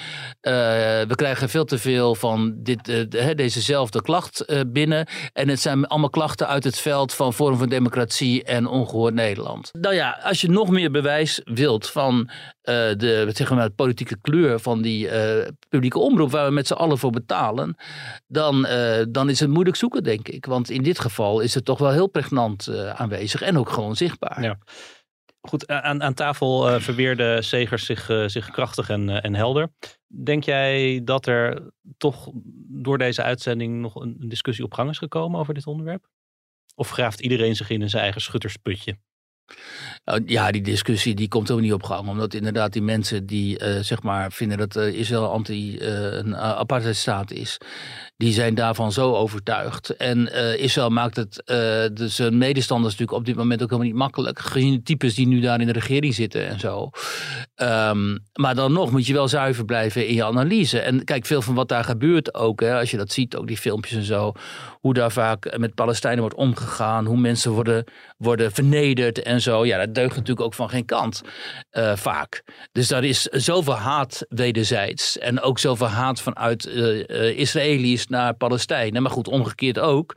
we 1.06 1.14
krijgen 1.14 1.48
veel 1.48 1.64
te 1.64 1.78
veel 1.78 2.14
van 2.14 2.54
dit, 2.58 3.06
dezezelfde 3.36 4.02
klacht 4.02 4.64
binnen. 4.66 5.06
En 5.32 5.48
het 5.48 5.60
zijn 5.60 5.86
allemaal 5.86 6.10
klachten 6.10 6.48
uit 6.48 6.64
het 6.64 6.78
veld 6.78 7.14
van 7.14 7.32
Forum 7.32 7.58
van 7.58 7.68
Democratie 7.68 8.44
en 8.44 8.66
Ongehoord 8.66 9.14
Nederland. 9.14 9.70
Nou 9.72 9.94
ja, 9.94 10.20
als 10.22 10.40
je 10.40 10.50
nog 10.50 10.70
meer 10.70 10.90
bewijs 10.90 11.40
wilt 11.44 11.90
van 11.90 12.30
eh, 12.66 12.74
de 12.96 13.72
politieke 13.76 14.16
kleur 14.20 14.60
van 14.60 14.82
die 14.82 15.08
eh, 15.08 15.48
publieke 15.68 15.98
omroep 15.98 16.30
waar 16.30 16.46
we 16.46 16.52
met 16.52 16.66
z'n 16.66 16.72
allen 16.72 16.98
voor 16.98 17.10
betalen, 17.10 17.76
dan, 18.26 18.66
eh, 18.66 19.04
dan 19.08 19.28
is 19.28 19.40
het 19.40 19.50
moeilijk 19.50 19.76
zoeken, 19.76 20.02
denk 20.02 20.28
ik. 20.28 20.46
Want 20.46 20.70
in 20.70 20.82
dit 20.82 20.98
geval 20.98 21.40
is 21.40 21.54
het 21.54 21.64
toch 21.64 21.78
wel 21.78 21.90
heel 21.90 22.06
pregnant 22.06 22.68
aanwezig 22.94 23.42
en 23.42 23.58
ook 23.58 23.70
gewoon 23.70 23.96
zichtbaar. 23.96 24.42
Ja. 24.42 24.58
Goed, 25.40 25.66
aan, 25.66 26.02
aan 26.02 26.14
tafel 26.14 26.80
verweerde 26.80 27.42
Segers 27.42 27.86
zich, 27.86 28.10
zich 28.26 28.50
krachtig 28.50 28.88
en, 28.88 29.22
en 29.22 29.34
helder. 29.34 29.68
Denk 30.06 30.44
jij 30.44 31.00
dat 31.04 31.26
er 31.26 31.70
toch 31.96 32.30
door 32.68 32.98
deze 32.98 33.22
uitzending 33.22 33.80
nog 33.80 33.94
een, 33.94 34.16
een 34.20 34.28
discussie 34.28 34.64
op 34.64 34.74
gang 34.74 34.90
is 34.90 34.98
gekomen 34.98 35.40
over 35.40 35.54
dit 35.54 35.66
onderwerp? 35.66 36.08
Of 36.74 36.90
graaft 36.90 37.20
iedereen 37.20 37.56
zich 37.56 37.70
in 37.70 37.82
in 37.82 37.90
zijn 37.90 38.02
eigen 38.02 38.20
schuttersputje? 38.20 38.98
Nou, 40.06 40.22
ja, 40.26 40.50
die 40.50 40.62
discussie 40.62 41.14
die 41.14 41.28
komt 41.28 41.50
ook 41.50 41.60
niet 41.60 41.72
op 41.72 41.82
gang. 41.82 42.08
Omdat 42.08 42.34
inderdaad 42.34 42.72
die 42.72 42.82
mensen 42.82 43.26
die 43.26 43.58
eh, 43.58 43.80
zeg 43.80 44.02
maar 44.02 44.32
vinden 44.32 44.58
dat 44.58 44.76
eh, 44.76 44.92
Israël 44.92 45.30
anti 45.32 45.78
eh, 45.78 46.12
een 46.12 46.28
uh, 46.28 46.38
apartheidstaat 46.38 47.30
is. 47.30 47.58
Die 48.16 48.32
zijn 48.32 48.54
daarvan 48.54 48.92
zo 48.92 49.14
overtuigd. 49.14 49.96
En 49.96 50.32
Israël 50.58 50.90
maakt 50.90 51.16
het 51.16 51.42
dus 51.96 52.14
zijn 52.14 52.38
medestanders 52.38 52.92
natuurlijk 52.92 53.18
op 53.18 53.26
dit 53.26 53.36
moment 53.36 53.62
ook 53.62 53.70
helemaal 53.70 53.90
niet 53.90 54.00
makkelijk. 54.00 54.38
Gezien 54.38 54.74
de 54.74 54.82
types 54.82 55.14
die 55.14 55.26
nu 55.26 55.40
daar 55.40 55.60
in 55.60 55.66
de 55.66 55.72
regering 55.72 56.14
zitten 56.14 56.48
en 56.48 56.60
zo. 56.60 56.90
Um, 57.56 58.18
maar 58.32 58.54
dan 58.54 58.72
nog 58.72 58.90
moet 58.90 59.06
je 59.06 59.12
wel 59.12 59.28
zuiver 59.28 59.64
blijven 59.64 60.08
in 60.08 60.14
je 60.14 60.24
analyse. 60.24 60.80
En 60.80 61.04
kijk, 61.04 61.26
veel 61.26 61.42
van 61.42 61.54
wat 61.54 61.68
daar 61.68 61.84
gebeurt 61.84 62.34
ook. 62.34 62.60
Hè, 62.60 62.78
als 62.78 62.90
je 62.90 62.96
dat 62.96 63.12
ziet, 63.12 63.36
ook 63.36 63.46
die 63.46 63.56
filmpjes 63.56 63.96
en 63.96 64.04
zo. 64.04 64.32
Hoe 64.80 64.94
daar 64.94 65.12
vaak 65.12 65.58
met 65.58 65.74
Palestijnen 65.74 66.20
wordt 66.20 66.36
omgegaan. 66.36 67.06
Hoe 67.06 67.18
mensen 67.18 67.52
worden, 67.52 67.84
worden 68.16 68.52
vernederd 68.52 69.22
en 69.22 69.40
zo. 69.40 69.64
Ja, 69.66 69.86
dat 69.86 69.94
deugt 69.96 70.16
natuurlijk 70.16 70.46
ook 70.46 70.54
van 70.54 70.68
geen 70.68 70.84
kant. 70.84 71.22
Uh, 71.72 71.96
vaak. 71.96 72.42
Dus 72.72 72.88
daar 72.88 73.04
is 73.04 73.22
zoveel 73.22 73.74
haat 73.74 74.24
wederzijds. 74.28 75.18
En 75.18 75.40
ook 75.40 75.58
zoveel 75.58 75.86
haat 75.86 76.20
vanuit 76.20 76.66
uh, 76.66 77.38
Israëli's 77.38 78.06
naar 78.06 78.34
Palestijnen. 78.34 79.02
Maar 79.02 79.10
goed, 79.10 79.28
omgekeerd 79.28 79.78
ook. 79.78 80.16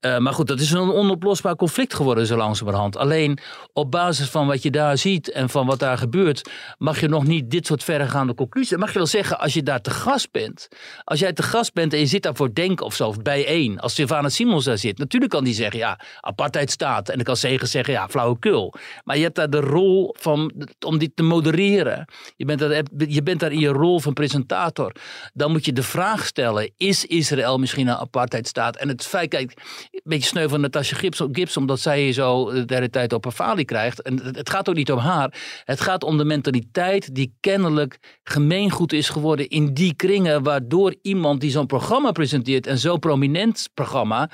Maar 0.00 0.32
goed, 0.32 0.46
dat 0.46 0.60
is 0.60 0.70
een 0.70 0.92
onoplosbaar 0.92 1.56
conflict 1.56 1.94
geworden 1.94 2.26
zo 2.26 2.36
langzamerhand. 2.36 2.96
Alleen 2.96 3.38
op 3.72 3.90
basis 3.90 4.28
van 4.28 4.46
wat 4.46 4.62
je 4.62 4.70
daar 4.70 4.98
ziet 4.98 5.30
en 5.30 5.48
van 5.48 5.66
wat 5.66 5.78
daar 5.78 5.98
gebeurt, 5.98 6.50
mag 6.78 7.00
je 7.00 7.08
nog 7.08 7.26
niet 7.26 7.50
dit 7.50 7.66
soort 7.66 7.84
verregaande 7.84 8.34
conclusies. 8.34 8.76
Mag 8.76 8.92
je 8.92 8.98
wel 8.98 9.06
zeggen, 9.06 9.38
als 9.38 9.54
je 9.54 9.62
daar 9.62 9.80
te 9.80 9.90
gast 9.90 10.30
bent. 10.30 10.68
Als 11.04 11.20
jij 11.20 11.32
te 11.32 11.42
gast 11.42 11.72
bent 11.72 11.92
en 11.92 11.98
je 11.98 12.06
zit 12.06 12.22
daar 12.22 12.34
voor 12.34 12.54
Denk 12.54 12.80
of 12.80 12.94
zo, 12.94 13.14
bijeen. 13.22 13.80
Als 13.80 13.94
Sylvana 13.94 14.28
Simons 14.28 14.64
daar 14.64 14.78
zit. 14.78 14.98
Natuurlijk 14.98 15.32
kan 15.32 15.44
die 15.44 15.54
zeggen, 15.54 15.78
ja, 15.78 16.00
apartheid 16.20 16.70
staat. 16.70 17.08
En 17.08 17.14
dan 17.14 17.24
kan 17.24 17.36
Zegen 17.36 17.68
zeggen, 17.68 17.92
ja, 17.92 18.08
flauwekul. 18.08 18.74
Maar 19.06 19.16
je 19.16 19.22
hebt 19.22 19.36
daar 19.36 19.50
de 19.50 19.60
rol 19.60 20.14
van, 20.18 20.52
om 20.86 20.98
dit 20.98 21.10
te 21.14 21.22
modereren. 21.22 22.08
Je 22.36 22.44
bent, 22.44 22.58
daar, 22.58 22.82
je 23.08 23.22
bent 23.22 23.40
daar 23.40 23.52
in 23.52 23.58
je 23.58 23.68
rol 23.68 24.00
van 24.00 24.12
presentator. 24.12 24.92
Dan 25.32 25.52
moet 25.52 25.64
je 25.64 25.72
de 25.72 25.82
vraag 25.82 26.26
stellen, 26.26 26.72
is 26.76 27.04
Israël 27.04 27.58
misschien 27.58 27.88
een 27.88 27.96
apartheidstaat? 27.96 28.76
En 28.76 28.88
het 28.88 29.04
feit, 29.06 29.28
kijk, 29.28 29.52
een 29.90 30.00
beetje 30.04 30.28
sneu 30.28 30.48
van 30.48 30.60
Natasja 30.60 30.96
Gibbs, 31.32 31.56
omdat 31.56 31.80
zij 31.80 32.12
zo 32.12 32.52
de 32.64 32.74
hele 32.74 32.90
tijd 32.90 33.12
op 33.12 33.24
haar 33.24 33.32
falie 33.32 33.64
krijgt. 33.64 34.02
En 34.02 34.20
het 34.22 34.50
gaat 34.50 34.68
ook 34.68 34.74
niet 34.74 34.92
om 34.92 34.98
haar. 34.98 35.60
Het 35.64 35.80
gaat 35.80 36.04
om 36.04 36.18
de 36.18 36.24
mentaliteit 36.24 37.14
die 37.14 37.36
kennelijk 37.40 38.18
gemeengoed 38.22 38.92
is 38.92 39.08
geworden 39.08 39.48
in 39.48 39.74
die 39.74 39.94
kringen, 39.94 40.42
waardoor 40.42 40.94
iemand 41.02 41.40
die 41.40 41.50
zo'n 41.50 41.66
programma 41.66 42.12
presenteert 42.12 42.66
en 42.66 42.78
zo'n 42.78 42.98
prominent 42.98 43.68
programma, 43.74 44.30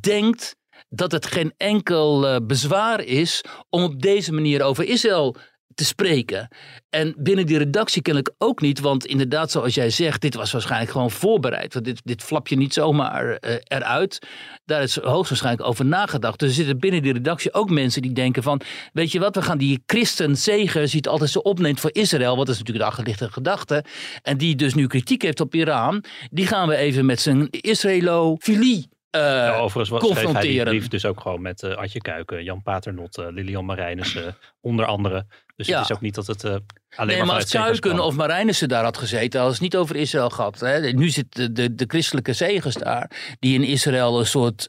denkt 0.00 0.58
dat 0.90 1.12
het 1.12 1.26
geen 1.26 1.52
enkel 1.56 2.24
uh, 2.24 2.36
bezwaar 2.42 3.04
is 3.04 3.44
om 3.68 3.82
op 3.82 4.02
deze 4.02 4.32
manier 4.32 4.62
over 4.62 4.84
Israël 4.84 5.36
te 5.74 5.84
spreken. 5.84 6.48
En 6.90 7.14
binnen 7.18 7.46
die 7.46 7.58
redactie 7.58 8.02
kennelijk 8.02 8.34
ook 8.38 8.60
niet, 8.60 8.80
want 8.80 9.06
inderdaad, 9.06 9.50
zoals 9.50 9.74
jij 9.74 9.90
zegt, 9.90 10.20
dit 10.20 10.34
was 10.34 10.52
waarschijnlijk 10.52 10.90
gewoon 10.90 11.10
voorbereid. 11.10 11.72
Want 11.72 11.84
dit, 11.84 12.00
dit 12.04 12.22
flap 12.22 12.48
je 12.48 12.56
niet 12.56 12.74
zomaar 12.74 13.26
uh, 13.26 13.54
eruit. 13.64 14.18
Daar 14.64 14.82
is 14.82 14.96
hoogstwaarschijnlijk 14.96 15.68
over 15.68 15.84
nagedacht. 15.84 16.38
Dus 16.38 16.48
er 16.48 16.54
zitten 16.54 16.78
binnen 16.78 17.02
die 17.02 17.12
redactie 17.12 17.52
ook 17.52 17.70
mensen 17.70 18.02
die 18.02 18.12
denken 18.12 18.42
van, 18.42 18.60
weet 18.92 19.12
je 19.12 19.20
wat, 19.20 19.34
we 19.34 19.42
gaan 19.42 19.58
die 19.58 19.82
christen 19.86 20.36
zegen, 20.36 20.88
ziet 20.88 21.08
altijd 21.08 21.30
zo 21.30 21.38
opneemt 21.38 21.80
voor 21.80 21.90
Israël, 21.92 22.36
wat 22.36 22.48
is 22.48 22.58
natuurlijk 22.58 22.84
de 22.84 22.90
achterliggende 22.90 23.32
gedachte, 23.32 23.84
en 24.22 24.38
die 24.38 24.56
dus 24.56 24.74
nu 24.74 24.86
kritiek 24.86 25.22
heeft 25.22 25.40
op 25.40 25.54
Iran, 25.54 26.04
die 26.30 26.46
gaan 26.46 26.68
we 26.68 26.76
even 26.76 27.06
met 27.06 27.20
zijn 27.20 27.48
Israëlofilie 27.50 28.88
ja, 29.10 29.56
overigens 29.56 29.88
was, 29.88 30.00
confronteren. 30.00 30.30
Schreef 30.30 30.54
hij 30.54 30.64
die 30.64 30.64
brief 30.64 30.88
dus 30.88 31.04
ook 31.04 31.20
gewoon 31.20 31.42
met 31.42 31.62
uh, 31.62 31.76
Adje 31.76 32.00
Kuiken, 32.00 32.44
Jan 32.44 32.62
Paternotte, 32.62 33.22
uh, 33.22 33.32
Lilian 33.32 33.64
Marijnissen, 33.64 34.36
onder 34.60 34.86
andere. 34.86 35.26
Dus 35.56 35.66
ja. 35.66 35.78
het 35.78 35.90
is 35.90 35.96
ook 35.96 36.00
niet 36.02 36.14
dat 36.14 36.26
het 36.26 36.44
alleen 36.44 36.60
nee, 37.06 37.16
maar, 37.16 37.26
maar 37.26 37.34
als 37.34 37.50
Kuiken 37.50 38.00
of 38.00 38.14
Marijnissen 38.14 38.68
daar 38.68 38.84
had 38.84 38.98
gezeten, 38.98 39.40
hadden 39.40 39.56
ze 39.56 39.64
het 39.64 39.72
niet 39.72 39.82
over 39.82 39.96
Israël 39.96 40.30
gehad. 40.30 40.60
Hè. 40.60 40.92
Nu 40.92 41.08
zitten 41.08 41.54
de, 41.54 41.62
de, 41.62 41.74
de 41.74 41.84
christelijke 41.88 42.32
zegers 42.32 42.74
daar, 42.74 43.36
die 43.38 43.54
in 43.54 43.64
Israël 43.64 44.18
een 44.18 44.26
soort 44.26 44.68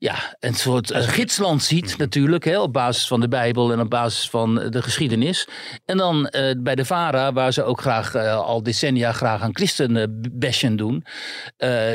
ja, 0.00 0.36
een 0.38 0.54
soort 0.54 0.90
uh, 0.90 0.98
gidsland 0.98 1.62
ziet 1.62 1.90
mhm. 1.90 1.98
natuurlijk, 1.98 2.44
hè, 2.44 2.60
op 2.60 2.72
basis 2.72 3.06
van 3.06 3.20
de 3.20 3.28
Bijbel 3.28 3.72
en 3.72 3.80
op 3.80 3.90
basis 3.90 4.30
van 4.30 4.54
de 4.54 4.82
geschiedenis. 4.82 5.48
En 5.84 5.96
dan 5.96 6.16
uh, 6.30 6.50
bij 6.58 6.74
de 6.74 6.84
VARA, 6.84 7.32
waar 7.32 7.52
ze 7.52 7.62
ook 7.62 7.80
graag 7.80 8.14
uh, 8.14 8.36
al 8.36 8.62
decennia 8.62 9.12
graag 9.12 9.42
aan 9.42 9.56
christenbashen 9.56 10.76
doen, 10.76 11.04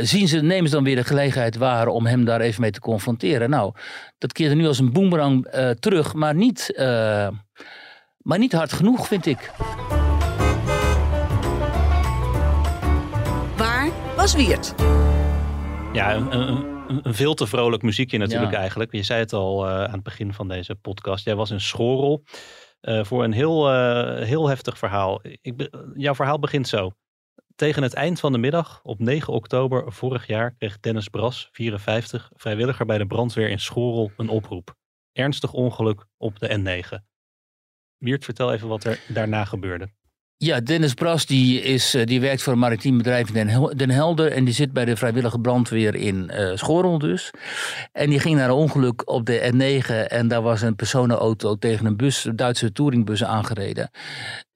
zien 0.02 0.28
ze, 0.28 0.41
nemen 0.41 0.70
ze 0.70 0.76
dan 0.76 0.84
weer 0.84 0.96
de 0.96 1.04
gelegenheid 1.04 1.58
waar 1.58 1.88
om 1.88 2.06
hem 2.06 2.26
daar 2.26 2.41
even 2.41 2.62
mee 2.62 2.72
te 2.72 2.80
confronteren. 2.80 3.50
Nou, 3.50 3.74
dat 4.18 4.34
keerde 4.34 4.56
nu 4.56 4.68
als 4.68 4.80
een 4.80 4.94
boemerang 4.94 5.48
terug, 5.80 6.13
maar 6.13 6.36
niet, 6.36 6.74
maar 8.18 8.38
niet 8.38 8.54
hard 8.54 8.74
genoeg, 8.74 9.08
vind 9.08 9.26
ik. 9.26 9.52
Waar 13.58 13.89
was 14.15 14.36
Wiert? 14.36 14.74
Ja, 15.94 16.13
een, 16.13 16.74
een 16.88 17.13
veel 17.13 17.34
te 17.34 17.48
vrolijk 17.48 17.84
muziekje 17.84 18.17
natuurlijk 18.17 18.54
eigenlijk. 18.54 18.91
Je 18.91 19.04
zei 19.04 19.19
het 19.19 19.34
al 19.34 19.65
uh, 19.65 19.84
aan 19.84 19.91
het 19.91 20.04
begin 20.04 20.34
van 20.34 20.48
deze 20.48 20.76
podcast. 20.76 21.26
Jij 21.26 21.36
was 21.36 21.52
in 21.52 21.62
Schorel 21.62 22.24
uh, 22.82 23.04
voor 23.04 23.24
een 23.24 23.32
heel, 23.32 23.74
uh, 23.74 24.24
heel 24.24 24.48
heftig 24.48 24.78
verhaal. 24.78 25.21
Ik, 25.41 25.69
jouw 25.93 26.15
verhaal 26.15 26.39
begint 26.39 26.67
zo. 26.67 26.91
Tegen 27.56 27.84
het 27.84 27.93
eind 27.93 28.19
van 28.19 28.32
de 28.32 28.38
middag, 28.38 28.80
op 28.84 29.00
9 29.00 29.34
oktober 29.34 29.93
vorig 29.93 30.28
jaar, 30.28 30.56
kreeg 30.58 30.80
Dennis 30.80 31.08
Bras, 31.08 31.50
54, 31.52 32.32
vrijwilliger 32.34 32.86
bij 32.86 32.98
de 32.98 33.08
brandweer 33.08 33.50
in 33.50 33.60
Schorel, 33.60 34.12
een 34.17 34.30
oproep. 34.30 34.76
Ernstig 35.12 35.54
ongeluk 35.54 36.06
op 36.17 36.39
de 36.39 36.60
N9. 36.60 37.04
Wiert, 37.98 38.24
vertel 38.24 38.54
even 38.54 38.67
wat 38.67 38.84
er 38.84 39.00
daarna 39.08 39.45
gebeurde. 39.45 39.89
Ja, 40.38 40.60
Dennis 40.60 40.93
Bras 40.93 41.26
die 41.26 41.62
is, 41.62 41.93
eh, 41.93 42.06
die 42.06 42.21
werkt 42.21 42.41
voor 42.41 42.54
een 42.54 42.60
maritiem 42.60 42.98
bedrijf 42.98 43.30
in 43.34 43.71
Den 43.76 43.89
Helder. 43.89 44.32
En 44.32 44.45
die 44.45 44.54
zit 44.54 44.74
bij 44.74 44.86
de 44.86 44.95
vrijwillige 44.95 45.39
brandweer 45.39 45.95
in 45.95 46.32
uh, 46.69 46.98
dus. 46.98 47.32
En 47.91 48.10
die 48.10 48.19
ging 48.19 48.36
naar 48.38 48.50
een 48.50 48.56
ongeluk 48.56 49.10
op 49.10 49.26
de 49.26 49.52
N9. 49.54 50.08
En 50.08 50.28
daar 50.28 50.41
was 50.41 50.62
een 50.62 50.76
personenauto 50.76 51.56
tegen 51.56 51.86
een 51.86 51.98
bus, 51.98 52.26
een 52.26 52.36
Duitse 52.36 52.71
touringbus 52.71 53.24
aangereden. 53.24 53.89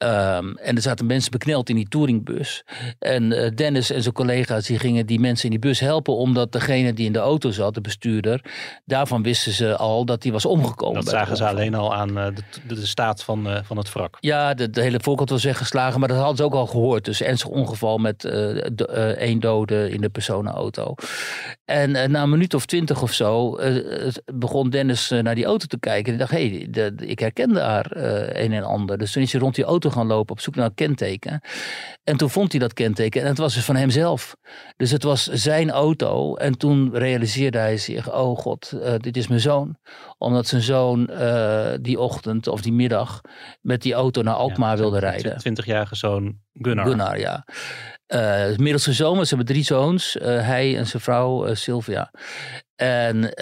Um, 0.03 0.57
en 0.57 0.75
er 0.75 0.81
zaten 0.81 1.05
mensen 1.05 1.31
bekneld 1.31 1.69
in 1.69 1.75
die 1.75 1.87
touringbus. 1.87 2.63
En 2.99 3.31
uh, 3.31 3.49
Dennis 3.55 3.91
en 3.91 4.01
zijn 4.01 4.13
collega's 4.13 4.65
die 4.65 4.79
gingen 4.79 5.05
die 5.05 5.19
mensen 5.19 5.45
in 5.45 5.51
die 5.51 5.59
bus 5.59 5.79
helpen. 5.79 6.15
Omdat 6.15 6.51
degene 6.51 6.93
die 6.93 7.05
in 7.05 7.13
de 7.13 7.19
auto 7.19 7.51
zat, 7.51 7.73
de 7.73 7.81
bestuurder. 7.81 8.41
Daarvan 8.85 9.23
wisten 9.23 9.51
ze 9.51 9.77
al 9.77 10.05
dat 10.05 10.23
hij 10.23 10.31
was 10.31 10.45
omgekomen. 10.45 10.95
Dat 10.95 11.09
zagen 11.09 11.37
ze 11.37 11.47
alleen 11.47 11.75
al 11.75 11.95
aan 11.95 12.07
de, 12.07 12.33
de, 12.67 12.75
de, 12.75 12.85
staat 12.85 13.23
van, 13.23 13.47
van 13.63 13.77
het 13.77 13.93
wrak. 13.93 14.17
Ja, 14.19 14.53
de, 14.53 14.69
de 14.69 14.81
hele 14.81 14.99
voorkant 15.01 15.29
was 15.29 15.43
maar 15.97 16.07
dat 16.07 16.17
hadden 16.17 16.37
ze 16.37 16.43
ook 16.43 16.53
al 16.53 16.67
gehoord. 16.67 17.05
Dus 17.05 17.21
ernstig 17.21 17.49
ongeval 17.49 17.97
met 17.97 18.23
uh, 18.23 18.67
één 19.17 19.39
dode 19.39 19.89
in 19.89 20.01
de 20.01 20.09
personenauto. 20.09 20.93
En 21.69 21.89
uh, 21.89 22.03
na 22.03 22.23
een 22.23 22.29
minuut 22.29 22.53
of 22.53 22.65
twintig 22.65 23.01
of 23.01 23.13
zo 23.13 23.57
begon 24.33 24.69
Dennis 24.69 25.09
naar 25.09 25.35
die 25.35 25.45
auto 25.45 25.65
te 25.65 25.79
kijken. 25.79 26.13
En 26.13 26.19
dacht, 26.19 26.31
hé, 26.31 26.67
hey, 26.71 26.91
ik 26.95 27.19
herken 27.19 27.53
daar 27.53 27.85
een 28.35 28.53
en 28.53 28.63
ander. 28.63 28.97
Dus 28.97 29.11
toen 29.11 29.23
is 29.23 29.31
hij 29.31 29.41
rond 29.41 29.55
die 29.55 29.63
auto 29.63 29.89
gaan 29.89 30.07
lopen 30.07 30.31
op 30.31 30.39
zoek 30.39 30.55
naar 30.55 30.65
een 30.65 30.73
kenteken. 30.73 31.41
En 32.03 32.17
toen 32.17 32.29
vond 32.29 32.51
hij 32.51 32.59
dat 32.59 32.73
kenteken 32.73 33.21
en 33.21 33.27
het 33.27 33.37
was 33.37 33.53
dus 33.53 33.65
van 33.65 33.75
hemzelf. 33.75 34.35
Dus 34.77 34.91
het 34.91 35.03
was 35.03 35.23
zijn 35.23 35.71
auto. 35.71 36.35
En 36.35 36.57
toen 36.57 36.89
realiseerde 36.93 37.57
hij 37.57 37.77
zich, 37.77 38.13
oh 38.13 38.37
god, 38.37 38.73
dit 38.97 39.17
is 39.17 39.27
mijn 39.27 39.41
zoon. 39.41 39.77
Omdat 40.17 40.47
zijn 40.47 40.61
zoon 40.61 41.09
die 41.81 41.99
ochtend 41.99 42.47
of 42.47 42.61
die 42.61 42.73
middag 42.73 43.21
met 43.61 43.81
die 43.81 43.93
auto 43.93 44.21
naar 44.21 44.33
Alkmaar 44.33 44.77
wilde 44.77 44.99
rijden. 44.99 45.41
20-jarige 45.49 45.95
zoon 45.95 46.39
Gunnar. 46.53 46.85
Gunnar, 46.85 47.19
ja. 47.19 47.45
Uh, 48.13 48.57
middelste 48.57 48.93
zoon, 48.93 49.25
ze 49.25 49.35
hebben 49.35 49.53
drie 49.53 49.63
zoons. 49.63 50.15
Uh, 50.15 50.23
hij 50.23 50.77
en 50.77 50.87
zijn 50.87 51.01
vrouw 51.01 51.47
uh, 51.47 51.55
Sylvia. 51.55 52.11
En 52.75 53.33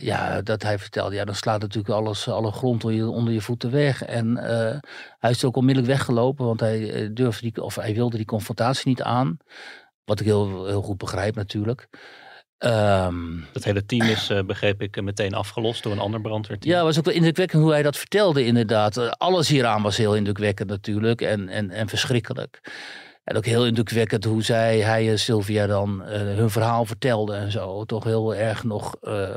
ja, 0.00 0.42
dat 0.42 0.62
hij 0.62 0.78
vertelde, 0.78 1.14
ja, 1.14 1.24
dan 1.24 1.34
slaat 1.34 1.60
natuurlijk 1.60 1.94
alles, 1.94 2.28
alle 2.28 2.52
grond 2.52 2.84
onder 2.84 2.98
je, 2.98 3.10
onder 3.10 3.32
je 3.32 3.40
voeten 3.40 3.70
weg. 3.70 4.04
En 4.04 4.36
hij 5.18 5.30
is 5.30 5.44
ook 5.44 5.56
onmiddellijk 5.56 5.92
weggelopen, 5.92 6.46
want 6.46 6.60
hij 6.60 7.10
durfde 7.12 7.50
die, 7.50 7.62
of 7.62 7.74
hij 7.74 7.94
wilde 7.94 8.16
die 8.16 8.26
confrontatie 8.26 8.88
niet 8.88 9.02
aan. 9.02 9.36
Wat 10.04 10.20
ik 10.20 10.26
heel, 10.26 10.66
heel 10.66 10.82
goed 10.82 10.98
begrijp 10.98 11.34
natuurlijk. 11.34 11.88
Um, 12.64 13.46
dat 13.52 13.64
hele 13.64 13.84
team 13.84 14.06
is, 14.06 14.30
uh, 14.30 14.42
begreep 14.42 14.82
ik, 14.82 15.02
meteen 15.02 15.34
afgelost 15.34 15.82
door 15.82 15.92
een 15.92 15.98
ander 15.98 16.20
brandweerteam. 16.20 16.74
Ja, 16.74 16.84
was 16.84 16.98
ook 16.98 17.04
wel 17.04 17.14
indrukwekkend 17.14 17.62
hoe 17.62 17.72
hij 17.72 17.82
dat 17.82 17.96
vertelde, 17.96 18.44
inderdaad. 18.44 18.96
Eh, 18.96 19.10
alles 19.10 19.48
hieraan 19.48 19.82
was 19.82 19.96
heel 19.96 20.16
indrukwekkend 20.16 20.68
natuurlijk 20.68 21.20
en, 21.20 21.48
en, 21.48 21.70
en 21.70 21.88
verschrikkelijk. 21.88 22.60
En 23.28 23.36
ook 23.36 23.44
heel 23.44 23.66
indrukwekkend 23.66 24.24
hoe 24.24 24.42
zij, 24.42 24.78
hij 24.78 25.10
en 25.10 25.18
Sylvia 25.18 25.66
dan 25.66 26.02
uh, 26.02 26.08
hun 26.10 26.50
verhaal 26.50 26.84
vertelden 26.84 27.38
en 27.38 27.50
zo. 27.50 27.84
Toch 27.84 28.04
heel 28.04 28.34
erg 28.34 28.64
nog 28.64 28.96
uh, 29.02 29.36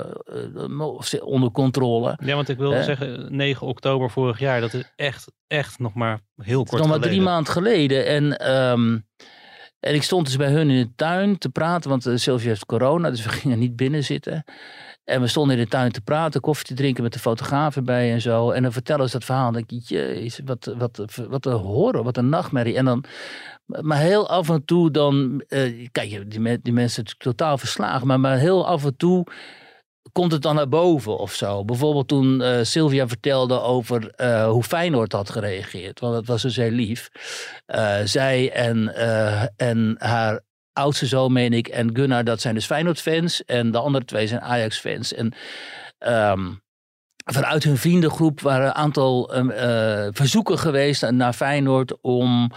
onder 1.23 1.51
controle. 1.51 2.17
Ja, 2.23 2.35
want 2.35 2.49
ik 2.49 2.57
wilde 2.57 2.83
zeggen, 2.83 3.35
9 3.35 3.67
oktober 3.67 4.09
vorig 4.09 4.39
jaar, 4.39 4.61
dat 4.61 4.73
is 4.73 4.91
echt, 4.95 5.31
echt 5.47 5.79
nog 5.79 5.93
maar 5.93 6.19
heel 6.35 6.63
kort 6.63 6.81
nog 6.81 6.89
maar 6.89 6.99
drie 6.99 7.21
maanden 7.21 7.53
geleden. 7.53 8.05
En... 8.05 8.51
Um, 8.51 9.09
en 9.79 9.93
ik 9.95 10.03
stond 10.03 10.25
dus 10.25 10.35
bij 10.35 10.51
hun 10.51 10.69
in 10.69 10.83
de 10.83 10.95
tuin 10.95 11.37
te 11.37 11.49
praten, 11.49 11.89
want 11.89 12.09
Sylvia 12.15 12.47
heeft 12.47 12.65
corona, 12.65 13.09
dus 13.09 13.23
we 13.23 13.29
gingen 13.39 13.59
niet 13.59 13.75
binnen 13.75 14.03
zitten. 14.03 14.43
En 15.03 15.21
we 15.21 15.27
stonden 15.27 15.57
in 15.57 15.63
de 15.63 15.69
tuin 15.69 15.91
te 15.91 16.01
praten, 16.01 16.41
koffie 16.41 16.65
te 16.65 16.73
drinken 16.73 17.03
met 17.03 17.13
de 17.13 17.19
fotograaf 17.19 17.75
erbij 17.75 18.11
en 18.11 18.21
zo. 18.21 18.51
En 18.51 18.63
dan 18.63 18.71
vertellen 18.71 19.05
ze 19.05 19.11
dat 19.11 19.25
verhaal. 19.25 19.47
En 19.47 19.53
dan 19.53 19.63
denk 19.67 19.81
ik, 19.81 19.87
jezus, 19.87 20.41
wat, 20.45 20.73
wat, 20.77 21.05
wat 21.29 21.45
een 21.45 21.53
horror, 21.53 22.03
wat 22.03 22.17
een 22.17 22.29
nachtmerrie. 22.29 22.75
En 22.75 22.85
dan, 22.85 23.03
maar 23.65 23.97
heel 23.97 24.29
af 24.29 24.49
en 24.49 24.65
toe 24.65 24.91
dan, 24.91 25.43
uh, 25.47 25.87
kijk, 25.91 26.31
die, 26.31 26.61
die 26.61 26.73
mensen 26.73 27.05
totaal 27.17 27.57
verslagen, 27.57 28.07
maar, 28.07 28.19
maar 28.19 28.37
heel 28.37 28.67
af 28.67 28.85
en 28.85 28.97
toe 28.97 29.25
komt 30.11 30.31
het 30.31 30.41
dan 30.41 30.55
naar 30.55 30.69
boven 30.69 31.17
of 31.17 31.33
zo. 31.33 31.65
Bijvoorbeeld 31.65 32.07
toen 32.07 32.41
uh, 32.41 32.59
Sylvia 32.61 33.07
vertelde 33.07 33.59
over 33.59 34.13
uh, 34.17 34.49
hoe 34.49 34.63
Feyenoord 34.63 35.11
had 35.11 35.29
gereageerd. 35.29 35.99
Want 35.99 36.13
dat 36.13 36.25
was 36.25 36.41
dus 36.41 36.55
heel 36.55 36.71
lief. 36.71 37.09
Zij 38.03 38.51
en, 38.51 38.95
en 39.55 39.95
haar 39.99 40.41
oudste 40.73 41.05
zoon, 41.05 41.33
meen 41.33 41.53
ik, 41.53 41.67
en 41.67 41.95
Gunnar, 41.95 42.23
dat 42.23 42.41
zijn 42.41 42.53
dus 42.53 42.65
Feyenoord-fans. 42.65 43.45
En 43.45 43.71
de 43.71 43.77
andere 43.77 44.05
twee 44.05 44.27
zijn 44.27 44.41
Ajax-fans. 44.41 45.13
En 45.13 45.33
um, 45.99 46.61
vanuit 47.25 47.63
hun 47.63 47.77
vriendengroep 47.77 48.41
waren 48.41 48.67
een 48.67 48.75
aantal 48.75 49.35
um, 49.35 49.51
verzoeken 50.13 50.59
geweest 50.59 51.09
naar 51.09 51.33
Feyenoord 51.33 52.01
om 52.01 52.51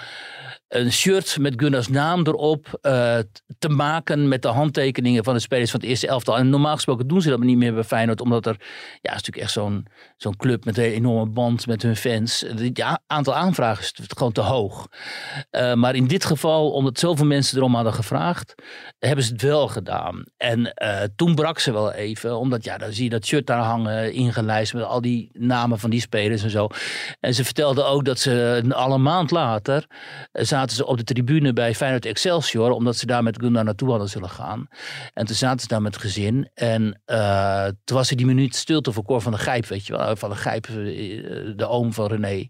een 0.74 0.92
shirt 0.92 1.38
met 1.38 1.54
Gunnars 1.56 1.88
naam 1.88 2.26
erop 2.26 2.78
uh, 2.82 3.18
te 3.58 3.68
maken 3.68 4.28
met 4.28 4.42
de 4.42 4.48
handtekeningen 4.48 5.24
van 5.24 5.34
de 5.34 5.40
spelers 5.40 5.70
van 5.70 5.80
het 5.80 5.88
eerste 5.88 6.06
elftal. 6.06 6.36
En 6.36 6.48
normaal 6.48 6.74
gesproken 6.74 7.06
doen 7.06 7.22
ze 7.22 7.28
dat 7.28 7.40
niet 7.40 7.56
meer 7.56 7.74
bij 7.74 7.84
Feyenoord, 7.84 8.20
omdat 8.20 8.46
er, 8.46 8.56
ja, 9.00 9.10
is 9.10 9.16
natuurlijk 9.16 9.44
echt 9.44 9.52
zo'n 9.52 9.86
zo'n 10.16 10.36
club 10.36 10.64
met 10.64 10.78
een 10.78 10.84
enorme 10.84 11.32
band 11.32 11.66
met 11.66 11.82
hun 11.82 11.96
fans. 11.96 12.40
Het 12.40 12.76
ja, 12.76 13.00
aantal 13.06 13.34
aanvragen 13.34 13.82
is 13.82 13.92
gewoon 14.16 14.32
te 14.32 14.40
hoog. 14.40 14.88
Uh, 15.50 15.74
maar 15.74 15.94
in 15.94 16.06
dit 16.06 16.24
geval, 16.24 16.70
omdat 16.70 16.98
zoveel 16.98 17.26
mensen 17.26 17.58
erom 17.58 17.74
hadden 17.74 17.94
gevraagd, 17.94 18.54
hebben 18.98 19.24
ze 19.24 19.32
het 19.32 19.42
wel 19.42 19.68
gedaan. 19.68 20.24
En 20.36 20.74
toen 21.16 21.34
brak 21.34 21.58
ze 21.58 21.72
wel 21.72 21.92
even, 21.92 22.38
omdat 22.38 22.64
ja, 22.64 22.78
dan 22.78 22.92
zie 22.92 23.04
je 23.04 23.10
dat 23.10 23.26
shirt 23.26 23.46
daar 23.46 23.62
hangen, 23.62 24.12
ingelijst 24.12 24.74
met 24.74 24.84
al 24.84 25.00
die 25.00 25.30
namen 25.32 25.78
van 25.78 25.90
die 25.90 26.00
spelers 26.00 26.42
en 26.42 26.50
zo. 26.50 26.68
En 27.20 27.34
ze 27.34 27.44
vertelde 27.44 27.84
ook 27.84 28.04
dat 28.04 28.18
ze 28.18 28.64
alle 28.68 28.98
maand 28.98 29.30
later 29.30 29.86
zaten 30.70 30.84
ze 30.84 30.90
op 30.92 30.96
de 30.96 31.14
tribune 31.14 31.52
bij 31.52 31.74
Feyenoord 31.74 32.06
Excelsior, 32.06 32.70
omdat 32.70 32.96
ze 32.96 33.06
daar 33.06 33.22
met 33.22 33.40
Gunnar 33.40 33.64
naartoe 33.64 33.90
hadden 33.90 34.08
zullen 34.08 34.30
gaan. 34.30 34.68
En 35.14 35.26
toen 35.26 35.36
zaten 35.36 35.60
ze 35.60 35.66
daar 35.66 35.82
met 35.82 35.96
gezin. 35.96 36.50
En 36.54 37.00
uh, 37.06 37.66
toen 37.84 37.96
was 37.96 38.10
er 38.10 38.16
die 38.16 38.26
minuut 38.26 38.54
stilte 38.54 38.92
voor 38.92 39.04
Cor 39.04 39.20
van 39.20 39.32
de 39.32 39.38
Gijp, 39.38 39.66
weet 39.66 39.86
je 39.86 39.96
wel. 39.96 40.16
Van 40.16 40.30
de 40.30 40.36
Gijp, 40.36 40.66
eh, 40.66 40.74
de 41.56 41.66
oom 41.68 41.92
van 41.92 42.06
René. 42.06 42.46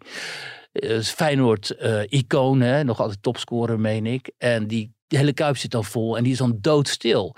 Uh, 0.72 1.00
Feyenoord-icoon, 1.00 2.84
nog 2.86 3.00
altijd 3.00 3.22
topscorer, 3.22 3.80
meen 3.80 4.06
ik. 4.06 4.30
En 4.38 4.66
die 4.66 4.92
hele 5.08 5.32
kuip 5.32 5.56
zit 5.56 5.70
dan 5.70 5.84
vol 5.84 6.16
en 6.16 6.22
die 6.22 6.32
is 6.32 6.38
dan 6.38 6.58
doodstil. 6.60 7.36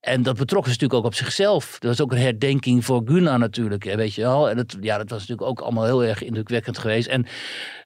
En 0.00 0.22
dat 0.22 0.36
betrok 0.36 0.64
ze 0.64 0.70
natuurlijk 0.70 1.00
ook 1.00 1.06
op 1.06 1.14
zichzelf. 1.14 1.78
Dat 1.78 1.90
was 1.90 2.00
ook 2.00 2.12
een 2.12 2.18
herdenking 2.18 2.84
voor 2.84 3.02
Guna 3.04 3.36
natuurlijk, 3.36 3.84
weet 3.84 4.14
je 4.14 4.22
wel. 4.22 4.50
En 4.50 4.56
dat, 4.56 4.76
ja, 4.80 4.98
dat 4.98 5.10
was 5.10 5.18
natuurlijk 5.18 5.48
ook 5.48 5.60
allemaal 5.60 5.84
heel 5.84 6.04
erg 6.04 6.22
indrukwekkend 6.22 6.78
geweest. 6.78 7.08
En, 7.08 7.26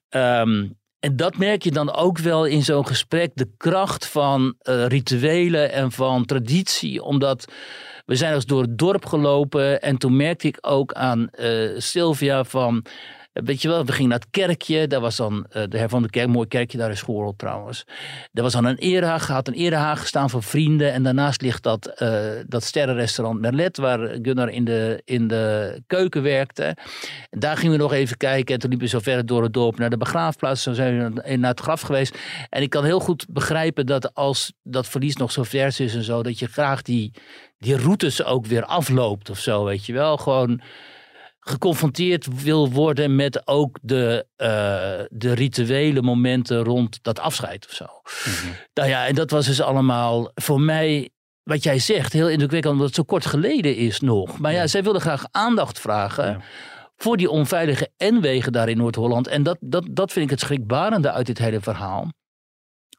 ehm, 0.08 0.68
en 1.00 1.16
dat 1.16 1.36
merk 1.36 1.62
je 1.62 1.70
dan 1.70 1.92
ook 1.92 2.18
wel 2.18 2.44
in 2.44 2.62
zo'n 2.62 2.86
gesprek, 2.86 3.30
de 3.34 3.50
kracht 3.56 4.06
van 4.06 4.54
eh, 4.58 4.86
rituelen 4.86 5.72
en 5.72 5.92
van 5.92 6.24
traditie, 6.24 7.02
omdat... 7.02 7.52
We 8.06 8.16
zijn 8.16 8.34
eens 8.34 8.46
door 8.46 8.62
het 8.62 8.78
dorp 8.78 9.06
gelopen 9.06 9.82
en 9.82 9.98
toen 9.98 10.16
merkte 10.16 10.46
ik 10.46 10.58
ook 10.60 10.92
aan 10.92 11.28
eh, 11.30 11.70
Sylvia 11.76 12.44
van... 12.44 12.84
Weet 13.44 13.62
je 13.62 13.68
wel, 13.68 13.84
we 13.84 13.92
gingen 13.92 14.10
naar 14.10 14.18
het 14.18 14.30
kerkje. 14.30 14.86
Daar 14.86 15.00
was 15.00 15.16
dan 15.16 15.46
uh, 15.56 15.62
de 15.68 15.78
Her 15.78 15.88
van 15.88 16.02
de 16.02 16.10
Kerk, 16.10 16.28
mooi 16.28 16.48
kerkje 16.48 16.78
daar 16.78 16.90
in 16.90 16.96
Schoorl 16.96 17.34
trouwens. 17.36 17.84
Er 18.32 18.42
was 18.42 18.52
dan 18.52 18.64
een 18.64 18.76
erehaag, 18.76 19.26
had 19.26 19.48
een 19.48 19.54
erehaag 19.54 20.00
gestaan 20.00 20.30
voor 20.30 20.42
vrienden. 20.42 20.92
En 20.92 21.02
daarnaast 21.02 21.42
ligt 21.42 21.62
dat, 21.62 21.92
uh, 22.02 22.20
dat 22.46 22.64
sterrenrestaurant 22.64 23.40
Merlet, 23.40 23.76
waar 23.76 23.98
Gunnar 24.22 24.48
in 24.50 24.64
de, 24.64 25.02
in 25.04 25.28
de 25.28 25.82
keuken 25.86 26.22
werkte. 26.22 26.76
En 27.30 27.38
daar 27.40 27.56
gingen 27.56 27.76
we 27.76 27.82
nog 27.82 27.92
even 27.92 28.16
kijken. 28.16 28.54
En 28.54 28.60
toen 28.60 28.70
liepen 28.70 28.88
we 28.88 28.92
zo 28.92 29.00
verder 29.00 29.26
door 29.26 29.42
het 29.42 29.52
dorp 29.52 29.78
naar 29.78 29.90
de 29.90 29.96
begraafplaats. 29.96 30.62
Zo 30.62 30.72
zijn 30.72 31.14
we 31.14 31.36
naar 31.36 31.50
het 31.50 31.60
graf 31.60 31.80
geweest. 31.80 32.18
En 32.48 32.62
ik 32.62 32.70
kan 32.70 32.84
heel 32.84 33.00
goed 33.00 33.26
begrijpen 33.28 33.86
dat 33.86 34.14
als 34.14 34.52
dat 34.62 34.86
verlies 34.86 35.16
nog 35.16 35.32
zo 35.32 35.42
vers 35.42 35.80
is 35.80 35.94
en 35.94 36.02
zo, 36.02 36.22
dat 36.22 36.38
je 36.38 36.46
graag 36.46 36.82
die, 36.82 37.12
die 37.58 37.76
routes 37.76 38.24
ook 38.24 38.46
weer 38.46 38.64
afloopt 38.64 39.30
of 39.30 39.38
zo, 39.38 39.64
weet 39.64 39.86
je 39.86 39.92
wel. 39.92 40.16
Gewoon 40.16 40.60
geconfronteerd 41.48 42.42
wil 42.42 42.70
worden 42.70 43.16
met 43.16 43.46
ook 43.46 43.78
de, 43.82 44.26
uh, 44.36 44.48
de 45.18 45.32
rituele 45.32 46.02
momenten 46.02 46.64
rond 46.64 46.98
dat 47.02 47.20
afscheid 47.20 47.66
of 47.66 47.72
zo. 47.72 47.84
Mm-hmm. 47.84 48.56
Nou 48.74 48.88
ja, 48.88 49.06
en 49.06 49.14
dat 49.14 49.30
was 49.30 49.46
dus 49.46 49.60
allemaal 49.60 50.30
voor 50.34 50.60
mij, 50.60 51.10
wat 51.42 51.62
jij 51.62 51.78
zegt, 51.78 52.12
heel 52.12 52.28
indrukwekkend, 52.28 52.72
omdat 52.72 52.86
het 52.86 52.96
zo 52.96 53.02
kort 53.02 53.26
geleden 53.26 53.76
is 53.76 54.00
nog. 54.00 54.38
Maar 54.38 54.52
ja, 54.52 54.60
ja 54.60 54.66
zij 54.66 54.82
wilde 54.82 55.00
graag 55.00 55.24
aandacht 55.30 55.80
vragen. 55.80 56.26
Ja. 56.26 56.40
Voor 56.96 57.16
die 57.16 57.30
onveilige 57.30 57.90
N-wegen 57.98 58.52
daar 58.52 58.68
in 58.68 58.76
Noord-Holland. 58.76 59.26
En 59.26 59.42
dat, 59.42 59.56
dat, 59.60 59.86
dat 59.90 60.12
vind 60.12 60.24
ik 60.24 60.30
het 60.30 60.40
schrikbarende 60.40 61.10
uit 61.10 61.26
dit 61.26 61.38
hele 61.38 61.60
verhaal. 61.60 62.12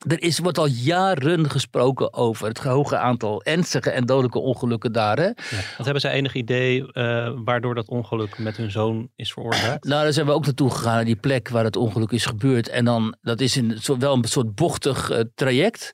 Er 0.08 0.22
is, 0.22 0.40
wordt 0.40 0.58
al 0.58 0.66
jaren 0.66 1.50
gesproken 1.50 2.14
over 2.14 2.48
het 2.48 2.58
hoge 2.58 2.98
aantal 2.98 3.44
ernstige 3.44 3.90
en 3.90 4.06
dodelijke 4.06 4.40
ongelukken 4.40 4.92
daar. 4.92 5.18
Hè? 5.18 5.26
Ja. 5.26 5.34
Want 5.50 5.84
hebben 5.84 6.02
zij 6.02 6.12
enig 6.12 6.34
idee 6.34 6.80
uh, 6.94 7.32
waardoor 7.44 7.76
dat 7.76 7.88
ongeluk 7.88 8.38
met 8.38 8.58
hun 8.58 8.72
zoon 8.72 9.10
is 9.16 9.34
veroorzaakt? 9.34 9.84
Nou, 9.84 10.04
daar 10.04 10.14
zijn 10.14 10.26
we 10.26 10.32
ook 10.32 10.46
naartoe 10.46 10.70
gegaan, 10.70 10.96
naar 10.96 11.06
die 11.06 11.16
plek 11.16 11.50
waar 11.50 11.64
het 11.64 11.76
ongeluk 11.76 12.12
is 12.12 12.26
gebeurd. 12.26 12.70
En 12.70 12.86
dan, 12.86 13.16
dat 13.22 13.42
is 13.42 13.58
in 13.58 13.78
zo, 13.82 13.98
wel 13.98 14.14
een 14.14 14.24
soort 14.24 14.56
bochtig 14.56 15.12
uh, 15.12 15.20
traject. 15.36 15.92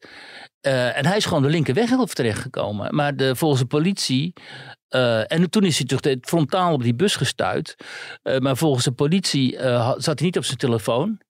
Uh, 0.61 0.97
en 0.97 1.05
hij 1.05 1.17
is 1.17 1.25
gewoon 1.25 1.43
de 1.43 1.49
linkerweghelft 1.49 2.15
terechtgekomen. 2.15 2.95
Maar 2.95 3.15
de, 3.15 3.35
volgens 3.35 3.61
de 3.61 3.67
politie 3.67 4.33
en 5.27 5.49
toen 5.49 5.63
is 5.63 5.77
hij 5.77 5.87
toch 5.87 6.15
frontaal 6.21 6.73
op 6.73 6.83
die 6.83 6.95
bus 6.95 7.15
gestuurd. 7.15 7.75
maar 8.39 8.57
volgens 8.57 8.83
de 8.83 8.91
politie 8.91 9.57
zat 9.97 10.05
hij 10.05 10.15
niet 10.19 10.37
op 10.37 10.45
zijn 10.45 10.57
telefoon. 10.57 11.21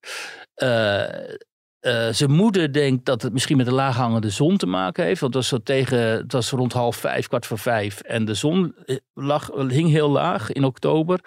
Uh, 1.85 2.07
zijn 2.11 2.31
moeder 2.31 2.73
denkt 2.73 3.05
dat 3.05 3.21
het 3.21 3.33
misschien 3.33 3.57
met 3.57 3.65
de 3.65 3.73
laaghangende 3.73 4.29
zon 4.29 4.57
te 4.57 4.65
maken 4.65 5.03
heeft. 5.03 5.19
Want 5.19 5.33
het 5.33 5.43
was, 5.43 5.51
zo 5.51 5.63
tegen, 5.63 5.99
het 5.99 6.31
was 6.31 6.49
rond 6.49 6.73
half 6.73 6.95
vijf, 6.95 7.27
kwart 7.27 7.45
voor 7.45 7.59
vijf. 7.59 8.01
En 8.01 8.25
de 8.25 8.33
zon 8.33 8.75
lag, 9.13 9.51
hing 9.67 9.89
heel 9.89 10.09
laag 10.09 10.51
in 10.51 10.63
oktober. 10.63 11.19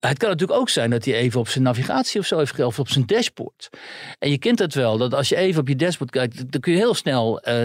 Het 0.00 0.18
kan 0.18 0.28
natuurlijk 0.28 0.60
ook 0.60 0.68
zijn 0.68 0.90
dat 0.90 1.04
hij 1.04 1.14
even 1.14 1.40
op 1.40 1.48
zijn 1.48 1.64
navigatie 1.64 2.20
of 2.20 2.26
zo 2.26 2.38
heeft 2.38 2.62
of 2.62 2.78
op 2.78 2.88
zijn 2.88 3.06
dashboard. 3.06 3.68
En 4.18 4.30
je 4.30 4.38
kent 4.38 4.58
het 4.58 4.74
wel, 4.74 4.98
dat 4.98 5.14
als 5.14 5.28
je 5.28 5.36
even 5.36 5.60
op 5.60 5.68
je 5.68 5.76
dashboard 5.76 6.10
kijkt, 6.10 6.52
dan 6.52 6.60
kun 6.60 6.72
je 6.72 6.78
heel 6.78 6.94
snel 6.94 7.48
uh, 7.48 7.64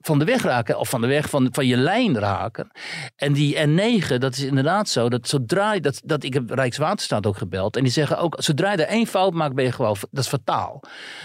van 0.00 0.18
de 0.18 0.24
weg 0.24 0.42
raken, 0.42 0.78
of 0.78 0.88
van 0.88 1.00
de 1.00 1.06
weg 1.06 1.30
van, 1.30 1.48
van 1.50 1.66
je 1.66 1.76
lijn 1.76 2.18
raken. 2.18 2.70
En 3.16 3.32
die 3.32 3.56
N9, 3.56 4.18
dat 4.18 4.36
is 4.36 4.42
inderdaad 4.42 4.88
zo, 4.88 5.08
dat 5.08 5.28
zodra 5.28 5.72
je, 5.72 5.80
dat, 5.80 6.00
dat 6.04 6.24
ik 6.24 6.34
heb 6.34 6.50
Rijkswaterstaat 6.50 7.26
ook 7.26 7.36
gebeld, 7.36 7.76
en 7.76 7.82
die 7.82 7.92
zeggen 7.92 8.18
ook, 8.18 8.36
zodra 8.38 8.72
je 8.72 8.78
er 8.78 8.88
één 8.88 9.06
fout 9.06 9.34
maakt, 9.34 9.54
ben 9.54 9.64
je 9.64 9.72
gewoon, 9.72 9.96
dat 10.10 10.24
is 10.24 10.30
fataal. 10.30 10.82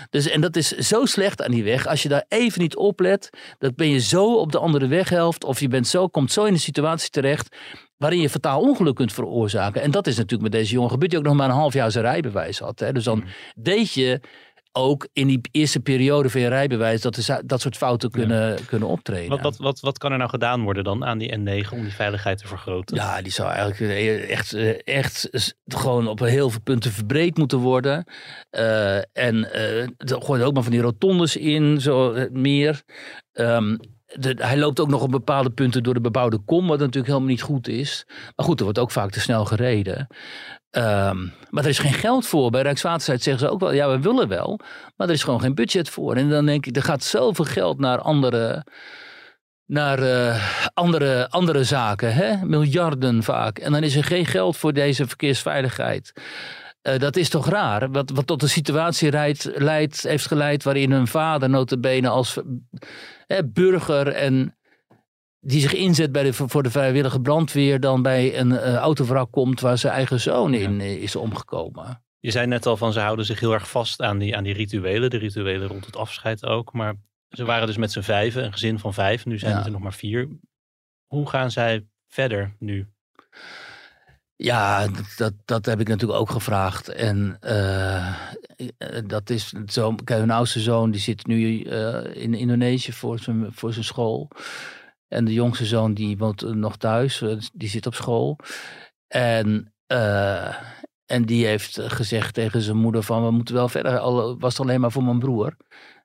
Dus, 0.10 0.30
en 0.30 0.42
dat 0.42 0.56
is 0.56 0.68
zo 0.68 1.06
slecht 1.06 1.44
aan 1.44 1.52
die 1.52 1.64
weg, 1.64 1.88
als 1.88 2.04
je 2.04 2.10
daar 2.10 2.26
even 2.28 2.62
niet 2.62 2.76
oplet, 2.76 3.30
dan 3.60 3.72
ben 3.76 3.90
je 3.90 4.00
zo 4.00 4.36
op 4.36 4.52
de 4.52 4.60
andere 4.60 4.88
weghelft, 4.88 5.44
of 5.44 5.60
je 5.60 5.68
bent 5.68 5.88
zo, 5.88 6.08
komt 6.08 6.32
zo 6.32 6.44
in 6.44 6.54
een 6.54 6.60
situatie 6.60 7.10
terecht, 7.10 7.56
waarin 7.98 8.22
je 8.22 8.30
fataal 8.30 8.62
ongeluk 8.62 8.96
kunt 8.96 9.14
veroorzaken. 9.14 9.82
En 9.82 9.92
dat 9.92 10.08
is 10.08 10.16
natuurlijk 10.16 10.42
met 10.42 10.52
deze 10.52 10.74
jongen 10.74 10.90
gebeurd, 10.90 11.10
die 11.10 11.20
ook 11.20 11.26
nog 11.26 11.36
maar 11.36 11.50
een 11.50 11.56
half 11.56 11.74
jaar 11.74 11.92
zijn 11.92 12.04
rijbewijs 12.04 12.60
had. 12.60 12.80
Hè. 12.80 12.92
Dus 12.92 13.04
dan 13.04 13.18
mm. 13.18 13.26
deed 13.56 13.94
je 13.94 14.20
ook 14.74 15.08
in 15.14 15.28
die 15.28 15.42
eerste 15.52 15.80
periode 15.80 16.30
van 16.30 16.42
je 16.42 16.48
rijbewijs 16.48 17.02
dat, 17.02 17.18
is, 17.18 17.30
dat 17.46 17.62
soort 17.62 17.78
fouten 17.78 18.12
kunnen, 18.12 18.50
ja. 18.50 18.58
kunnen 18.68 18.88
optreden. 18.88 19.30
Wat, 19.30 19.42
wat, 19.42 19.58
wat, 19.58 19.80
wat 19.80 19.98
kan 19.98 20.12
er 20.12 20.18
nou 20.18 20.30
gedaan 20.30 20.64
worden 20.64 20.84
dan 20.84 21.06
aan 21.06 21.18
die 21.18 21.38
N9 21.38 21.70
om 21.72 21.82
die 21.82 21.94
veiligheid 21.94 22.38
te 22.38 22.48
vergroten? 22.48 22.96
Ja, 22.96 23.22
die 23.22 23.32
zou 23.32 23.52
eigenlijk 23.52 24.28
echt, 24.28 24.54
echt 24.84 25.30
gewoon 25.66 26.08
op 26.08 26.20
heel 26.20 26.50
veel 26.50 26.62
punten 26.62 26.92
verbreed 26.92 27.38
moeten 27.38 27.58
worden. 27.58 28.06
Uh, 28.52 28.98
en 28.98 29.36
uh, 29.36 29.82
er 29.82 30.22
gooien 30.22 30.46
ook 30.46 30.54
maar 30.54 30.64
van 30.64 30.72
die 30.72 30.82
rotondes 30.82 31.38
in, 31.38 31.82
zo 31.82 32.28
meer. 32.32 32.82
Um, 33.34 33.80
hij 34.20 34.58
loopt 34.58 34.80
ook 34.80 34.88
nog 34.88 35.02
op 35.02 35.12
bepaalde 35.12 35.50
punten 35.50 35.84
door 35.84 35.94
de 35.94 36.02
bebouwde 36.02 36.38
kom, 36.38 36.68
wat 36.68 36.80
natuurlijk 36.80 37.08
helemaal 37.08 37.30
niet 37.30 37.42
goed 37.42 37.68
is. 37.68 38.06
Maar 38.36 38.46
goed, 38.46 38.58
er 38.58 38.64
wordt 38.64 38.80
ook 38.80 38.92
vaak 38.92 39.12
te 39.12 39.20
snel 39.20 39.46
gereden. 39.46 40.08
Um, 40.72 41.34
maar 41.50 41.64
er 41.64 41.70
is 41.70 41.80
geen 41.80 41.94
geld 41.94 42.28
voor. 42.28 42.50
Bij 42.50 42.62
Rijkswaterstaat 42.62 43.22
zeggen 43.22 43.48
ze 43.48 43.54
ook 43.54 43.60
wel, 43.60 43.74
ja, 43.74 43.90
we 43.90 44.00
willen 44.00 44.28
wel. 44.28 44.60
Maar 44.96 45.08
er 45.08 45.14
is 45.14 45.24
gewoon 45.24 45.42
geen 45.42 45.56
budget 45.56 45.90
voor. 45.90 46.16
En 46.16 46.30
dan 46.30 46.46
denk 46.46 46.66
ik, 46.66 46.76
er 46.76 46.84
gaat 46.84 47.04
zoveel 47.04 47.46
geld 47.46 47.80
naar 47.80 48.00
andere, 48.00 48.66
naar, 49.66 50.00
uh, 50.00 50.54
andere, 50.74 51.30
andere 51.30 51.64
zaken. 51.64 52.14
Hè? 52.14 52.46
Miljarden 52.46 53.24
vaak. 53.24 53.60
En 53.60 53.72
dan 53.72 53.84
is 53.84 53.96
er 53.96 54.04
geen 54.04 54.26
geld 54.26 54.58
voor 54.58 54.74
deze 54.74 55.08
verkeersveiligheid. 55.08 56.14
Uh, 56.84 56.98
dat 56.98 57.16
is 57.16 57.30
toch 57.30 57.50
raar? 57.50 57.92
Wat, 57.92 58.10
wat 58.10 58.28
tot 58.28 58.42
een 58.42 58.50
situatie 58.50 59.12
leidt, 59.12 59.52
leidt, 59.56 60.04
heeft 60.04 60.28
geleid 60.28 60.64
waarin 60.64 60.92
hun 60.92 61.08
vader 61.08 61.50
notabene 61.50 62.10
als 62.10 62.38
uh, 62.38 63.40
burger 63.46 64.08
en 64.08 64.58
die 65.40 65.62
zich 65.62 65.74
inzet 65.74 66.12
bij 66.12 66.24
de, 66.24 66.34
voor 66.34 66.64
de 66.64 66.72
vrijwillige 66.72 67.22
brandweer 67.22 67.80
dan 67.80 68.02
bij 68.02 68.40
een 68.40 68.52
uh, 68.52 68.76
autovrak 68.76 69.32
komt 69.32 69.60
waar 69.60 69.78
zijn 69.78 69.94
eigen 69.94 70.20
zoon 70.20 70.54
in 70.54 70.80
ja. 70.80 70.84
is 70.84 71.16
omgekomen. 71.16 72.04
Je 72.20 72.32
zei 72.32 72.48
net 72.48 72.66
al 72.66 72.78
van 72.78 72.94
ze 72.94 73.00
houden 73.00 73.26
zich 73.26 73.40
heel 73.40 73.54
erg 73.54 73.70
vast 73.70 74.02
aan 74.02 74.18
die, 74.18 74.38
aan 74.38 74.44
die 74.44 74.54
rituelen, 74.54 75.10
de 75.10 75.18
rituelen 75.18 75.68
rond 75.68 75.86
het 75.86 75.96
afscheid 75.96 76.46
ook. 76.46 76.74
Maar 76.74 76.96
ze 77.30 77.46
waren 77.46 77.68
dus 77.68 77.78
met 77.78 77.92
z'n 77.92 78.02
vijven, 78.02 78.44
een 78.44 78.52
gezin 78.52 78.80
van 78.80 78.94
vijf, 78.94 79.26
nu 79.26 79.40
zijn 79.40 79.52
ja. 79.52 79.58
het 79.58 79.66
er 79.66 79.72
nog 79.72 79.82
maar 79.82 79.94
vier. 79.94 80.30
Hoe 81.08 81.30
gaan 81.30 81.52
zij 81.52 81.86
verder 82.08 82.56
nu? 82.60 82.88
Ja, 84.44 84.88
dat, 85.18 85.34
dat 85.46 85.66
heb 85.66 85.80
ik 85.80 85.88
natuurlijk 85.88 86.20
ook 86.20 86.30
gevraagd. 86.30 86.90
En 86.90 87.38
uh, 87.42 88.16
dat 89.06 89.30
is 89.30 89.54
zo. 89.68 89.96
Kijk, 89.96 90.20
hun 90.20 90.32
oudste 90.32 90.60
zoon 90.60 90.92
die 90.92 91.02
zit 91.02 91.28
nu 91.28 91.64
uh, 91.64 92.16
in 92.16 92.34
Indonesië 92.34 92.92
voor 92.92 93.20
zijn, 93.20 93.48
voor 93.52 93.74
zijn 93.74 93.86
school. 93.86 94.30
En 95.08 95.26
de 95.26 95.34
jongste 95.34 95.66
zoon 95.66 95.94
die 95.94 96.18
woont 96.18 96.56
nog 96.56 96.78
thuis, 96.78 97.22
eh, 97.22 97.38
die 97.54 97.70
zit 97.70 97.86
op 97.86 97.94
school. 97.94 98.40
En, 99.08 99.74
uh, 99.88 100.56
en 101.06 101.26
die 101.26 101.46
heeft 101.46 101.80
gezegd 101.82 102.34
tegen 102.34 102.62
zijn 102.62 102.78
moeder 102.78 103.04
van 103.04 103.24
we 103.24 103.32
moeten 103.32 103.56
wel 103.56 103.70
verder. 103.70 104.00
Al 104.00 104.40
was 104.40 104.58
het 104.58 104.68
alleen 104.68 104.82
maar 104.82 104.92
voor 104.92 105.04
mijn 105.04 105.20
broer. 105.20 105.58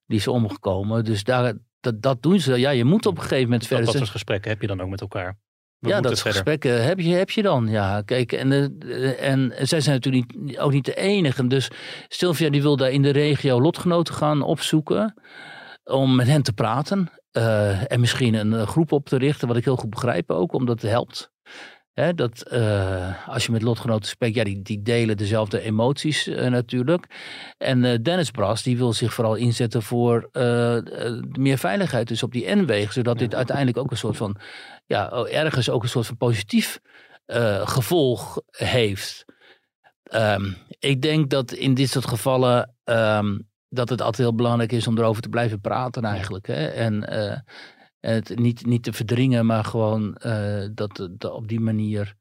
Die 0.07 0.19
is 0.19 0.29
omgekomen. 0.29 1.05
Dus 1.05 1.25
daar, 1.25 1.55
dat, 1.81 2.03
dat 2.03 2.23
doen 2.23 2.41
ze. 2.41 2.59
Ja, 2.59 2.71
je 2.71 2.85
moet 2.85 3.07
op 3.07 3.17
een 3.17 3.23
gegeven 3.23 3.45
moment 3.45 3.67
verder. 3.67 3.85
Dat, 3.85 3.95
dat 3.95 4.03
soort 4.03 4.15
gesprekken 4.15 4.51
heb 4.51 4.61
je 4.61 4.67
dan 4.67 4.81
ook 4.81 4.91
met 4.91 5.01
elkaar? 5.01 5.39
We 5.79 5.89
ja, 5.89 6.01
dat 6.01 6.19
soort 6.19 6.35
gesprekken 6.35 6.85
heb 6.85 7.01
je, 7.01 7.15
heb 7.15 7.31
je 7.31 7.43
dan. 7.43 7.69
Ja, 7.69 8.03
kijk, 8.03 8.33
en, 8.33 8.79
en 9.19 9.53
zij 9.59 9.81
zijn 9.81 9.95
natuurlijk 9.95 10.35
niet, 10.37 10.59
ook 10.59 10.73
niet 10.73 10.85
de 10.85 10.95
enige. 10.95 11.47
Dus 11.47 11.71
Sylvia 12.09 12.51
die 12.51 12.63
wil 12.63 12.77
daar 12.77 12.91
in 12.91 13.03
de 13.03 13.11
regio 13.11 13.61
lotgenoten 13.61 14.15
gaan 14.15 14.43
opzoeken. 14.43 15.15
Om 15.85 16.17
met 16.17 16.27
hen 16.27 16.43
te 16.43 16.53
praten. 16.53 17.11
Uh, 17.33 17.93
en 17.93 18.01
misschien 18.01 18.35
een 18.35 18.67
groep 18.67 18.93
op 18.93 19.09
te 19.09 19.17
richten, 19.17 19.49
wat 19.49 19.57
ik 19.57 19.65
heel 19.65 19.77
goed 19.77 19.91
begrijp 19.91 20.31
ook, 20.31 20.53
omdat 20.53 20.83
het 20.83 20.91
helpt. 20.91 21.31
Hè, 21.99 22.15
dat 22.15 22.45
uh, 22.53 23.29
als 23.29 23.47
je 23.47 23.53
met 23.53 23.63
lotgenoten 23.63 24.09
spreekt, 24.09 24.35
ja, 24.35 24.45
die, 24.45 24.63
die 24.63 24.83
delen 24.83 25.17
dezelfde 25.17 25.61
emoties 25.61 26.29
uh, 26.29 26.47
natuurlijk. 26.47 27.07
En 27.59 28.03
Dennis 28.03 28.31
Bras, 28.31 28.63
die 28.63 28.77
wil 28.77 28.93
zich 28.93 29.15
vooral 29.15 29.35
inzetten 29.35 29.83
voor 29.83 30.31
meer 31.31 31.59
veiligheid, 31.59 32.09
dus 32.09 32.23
op 32.23 32.33
die 32.33 32.55
N-wegen, 32.55 32.93
zodat 32.93 33.19
dit 33.19 33.35
uiteindelijk 33.35 33.77
ook 33.79 33.91
een 33.91 33.97
soort 33.97 34.17
van, 34.17 34.37
ja, 34.87 35.11
ergens 35.13 35.71
ook 35.71 35.83
een 35.83 35.89
soort 35.89 36.07
van 36.07 36.17
positief 36.17 36.81
gevolg 37.65 38.41
heeft. 38.51 39.25
Um, 40.15 40.57
ik 40.79 41.03
denk 41.03 41.31
dat 41.31 41.53
in 41.53 41.75
dit 41.75 41.91
soort 41.91 42.07
gevallen 42.07 42.75
um, 42.85 43.49
dat 43.69 43.89
het 43.89 44.01
altijd 44.01 44.29
heel 44.29 44.37
belangrijk 44.37 44.73
is 44.73 44.87
om 44.87 44.99
erover 44.99 45.23
te 45.23 45.29
blijven 45.29 45.61
praten 45.61 46.05
eigenlijk. 46.05 46.47
Hè? 46.47 46.67
En 46.67 47.05
het 48.01 48.39
niet, 48.39 48.67
niet 48.67 48.83
te 48.83 48.93
verdringen, 48.93 49.47
maar 49.47 49.65
gewoon 49.65 50.17
uh, 50.27 50.67
dat, 50.75 51.09
dat 51.11 51.33
op 51.33 51.49
die 51.49 51.61
manier 51.61 52.15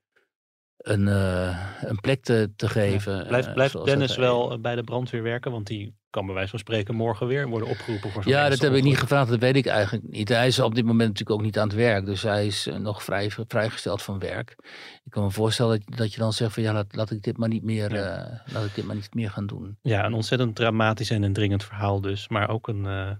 een, 0.77 1.07
eh, 1.07 1.57
een 1.81 1.99
plek 1.99 2.23
te, 2.23 2.51
te 2.55 2.69
geven. 2.69 3.27
Blijft, 3.27 3.47
eh, 3.47 3.53
blijft 3.53 3.73
dat 3.73 3.85
Dennis 3.85 4.15
wel 4.15 4.51
eh, 4.51 4.59
bij 4.59 4.75
de 4.75 4.83
brandweer 4.83 5.23
werken? 5.23 5.51
Want 5.51 5.67
die 5.67 5.95
kan 6.09 6.25
bij 6.25 6.35
wijze 6.35 6.49
van 6.49 6.59
spreken 6.59 6.95
morgen 6.95 7.27
weer 7.27 7.47
worden 7.47 7.67
opgeroepen 7.69 8.11
voor 8.11 8.23
zo'n 8.23 8.31
Ja, 8.31 8.49
dat 8.49 8.59
heb 8.59 8.73
ik 8.73 8.83
niet 8.83 8.97
gevraagd. 8.97 9.29
Dat 9.29 9.39
weet 9.39 9.55
ik 9.55 9.65
eigenlijk 9.65 10.07
niet. 10.09 10.29
Hij 10.29 10.47
is 10.47 10.59
op 10.59 10.75
dit 10.75 10.85
moment 10.85 11.09
natuurlijk 11.09 11.39
ook 11.39 11.45
niet 11.45 11.57
aan 11.59 11.67
het 11.67 11.77
werk. 11.77 12.05
Dus 12.05 12.21
hij 12.21 12.45
is 12.45 12.67
eh, 12.67 12.75
nog 12.77 13.03
vrij, 13.03 13.31
vrijgesteld 13.47 14.01
van 14.01 14.19
werk. 14.19 14.55
Ik 15.03 15.11
kan 15.11 15.23
me 15.23 15.31
voorstellen 15.31 15.81
dat, 15.85 15.97
dat 15.97 16.13
je 16.13 16.19
dan 16.19 16.33
zegt 16.33 16.53
van 16.53 16.63
ja, 16.63 16.73
laat, 16.73 16.95
laat 16.95 17.11
ik 17.11 17.21
dit 17.21 17.37
maar 17.37 17.49
niet 17.49 17.63
meer, 17.63 17.93
Ja. 17.93 18.17
eh, 18.45 18.53
laat 18.53 18.65
ik 18.65 18.75
dit 18.75 18.85
maar 18.85 18.95
niet 18.95 19.13
meer 19.13 19.29
gaan 19.29 19.47
doen. 19.47 19.77
Ja, 19.81 20.05
een 20.05 20.13
ontzettend 20.13 20.55
dramatisch 20.55 21.09
en 21.09 21.23
indringend 21.23 21.63
verhaal 21.63 22.01
dus. 22.01 22.27
Maar 22.27 22.49
ook 22.49 22.67
een, 22.67 22.85
eh, 22.85 23.11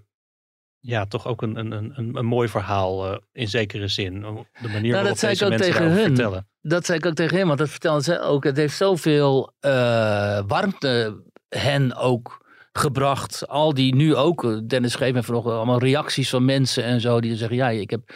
ja, 0.88 1.06
toch 1.06 1.28
ook 1.28 1.42
een, 1.42 1.56
een, 1.56 1.72
een, 1.72 2.16
een, 2.16 2.26
mooi 2.26 2.48
verhaal 2.48 3.12
eh, 3.12 3.18
in 3.32 3.48
zekere 3.48 3.88
zin. 3.88 4.14
De 4.62 4.68
manier 4.68 4.92
Nou, 4.92 5.04
waarop 5.04 5.20
deze 5.20 5.48
mensen 5.48 5.72
tegen 5.72 5.92
hun. 5.92 6.06
vertellen. 6.06 6.48
Dat 6.62 6.86
zei 6.86 6.98
ik 6.98 7.06
ook 7.06 7.14
tegen 7.14 7.38
hem, 7.38 7.48
want 7.48 7.60
dat 7.60 7.70
vertelde 7.70 8.04
ze 8.04 8.20
ook. 8.20 8.44
Het 8.44 8.58
heeft 8.58 8.78
zoveel 8.78 9.54
eh, 9.60 10.40
warmte 10.48 11.24
hen 11.50 11.96
ook 11.96 12.46
gebracht. 12.72 13.48
Al 13.48 13.74
die 13.74 13.96
nu 13.96 14.16
ook, 14.16 14.44
eh, 14.44 14.58
Dennis 14.68 14.92
schreef 14.92 15.14
me 15.14 15.24
vanochtend 15.24 15.56
allemaal 15.56 15.80
reacties 15.80 16.30
van 16.30 16.46
mensen 16.46 16.84
en 16.84 17.02
zo. 17.02 17.20
Die 17.20 17.36
zeggen, 17.36 17.58
ja, 17.58 17.70
ik 17.70 17.90
heb 17.90 18.14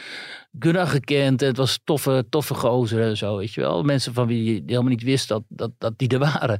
Gunnar 0.59 0.87
gekend. 0.87 1.41
En 1.41 1.47
het 1.47 1.57
was 1.57 1.79
toffe, 1.83 2.25
toffe 2.29 2.53
gozer 2.53 3.01
en 3.01 3.17
zo, 3.17 3.37
weet 3.37 3.53
je 3.53 3.61
wel. 3.61 3.83
Mensen 3.83 4.13
van 4.13 4.27
wie 4.27 4.53
je 4.53 4.61
helemaal 4.65 4.89
niet 4.89 5.03
wist 5.03 5.27
dat, 5.27 5.43
dat, 5.47 5.71
dat 5.77 5.97
die 5.97 6.07
er 6.07 6.19
waren. 6.19 6.59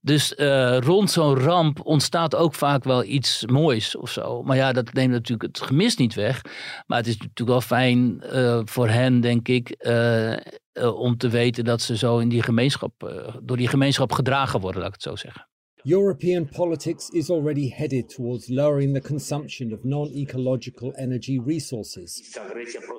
Dus 0.00 0.34
eh, 0.34 0.78
rond 0.78 1.10
zo'n 1.10 1.38
ramp 1.38 1.80
ontstaat 1.84 2.34
ook 2.34 2.54
vaak 2.54 2.84
wel 2.84 3.04
iets 3.04 3.46
moois 3.46 3.96
of 3.96 4.10
zo. 4.10 4.42
Maar 4.42 4.56
ja, 4.56 4.72
dat 4.72 4.92
neemt 4.92 5.12
natuurlijk 5.12 5.56
het 5.56 5.66
gemis 5.66 5.96
niet 5.96 6.14
weg. 6.14 6.42
Maar 6.86 6.98
het 6.98 7.06
is 7.06 7.16
natuurlijk 7.16 7.48
wel 7.48 7.60
fijn 7.60 8.20
eh, 8.20 8.60
voor 8.64 8.88
hen, 8.88 9.20
denk 9.20 9.48
ik, 9.48 9.70
eh, 9.70 10.36
om 10.94 11.16
te 11.16 11.28
weten 11.28 11.64
dat 11.64 11.80
ze 11.80 11.96
zo 11.96 12.18
in 12.18 12.28
die 12.28 12.42
gemeenschap, 12.42 12.92
door 13.42 13.56
die 13.56 13.68
gemeenschap 13.68 14.12
gedragen 14.12 14.60
worden, 14.60 14.80
laat 14.80 14.88
ik 14.88 14.94
het 14.94 15.10
zo 15.10 15.16
zeggen. 15.16 15.48
European 15.84 16.44
politics 16.44 17.08
is 17.14 17.30
already 17.30 17.68
headed 17.68 18.08
towards 18.08 18.50
lowering 18.50 18.92
the 18.92 19.00
consumption 19.00 19.72
of 19.72 19.84
non 19.84 20.08
ecological 20.08 20.92
energy 20.98 21.38
resources. 21.38 22.36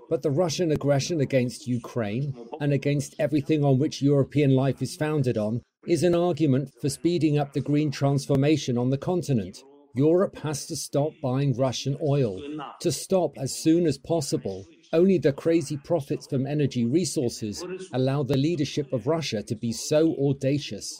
But 0.09 0.21
the 0.21 0.31
Russian 0.31 0.71
aggression 0.71 1.19
against 1.19 1.67
Ukraine 1.67 2.33
and 2.61 2.71
against 2.71 3.15
everything 3.19 3.63
on 3.65 3.79
which 3.79 4.01
European 4.01 4.51
life 4.51 4.81
is 4.81 4.95
founded 4.95 5.37
on 5.37 5.61
is 5.87 6.03
an 6.03 6.15
argument 6.15 6.71
for 6.81 6.89
speeding 6.89 7.37
up 7.37 7.53
the 7.53 7.61
green 7.61 7.91
transformation 7.91 8.77
on 8.77 8.89
the 8.89 8.97
continent. 8.97 9.63
Europe 9.95 10.37
has 10.39 10.65
to 10.67 10.75
stop 10.75 11.11
buying 11.21 11.57
Russian 11.57 11.97
oil, 12.01 12.41
to 12.79 12.91
stop 12.91 13.37
as 13.37 13.55
soon 13.55 13.87
as 13.87 13.97
possible. 13.97 14.65
Only 14.93 15.17
the 15.17 15.33
crazy 15.33 15.77
profits 15.77 16.27
from 16.27 16.47
energy 16.47 16.85
resources 16.85 17.63
allow 17.93 18.23
the 18.23 18.37
leadership 18.37 18.93
of 18.93 19.07
Russia 19.07 19.43
to 19.43 19.55
be 19.55 19.71
so 19.71 20.15
audacious. 20.17 20.99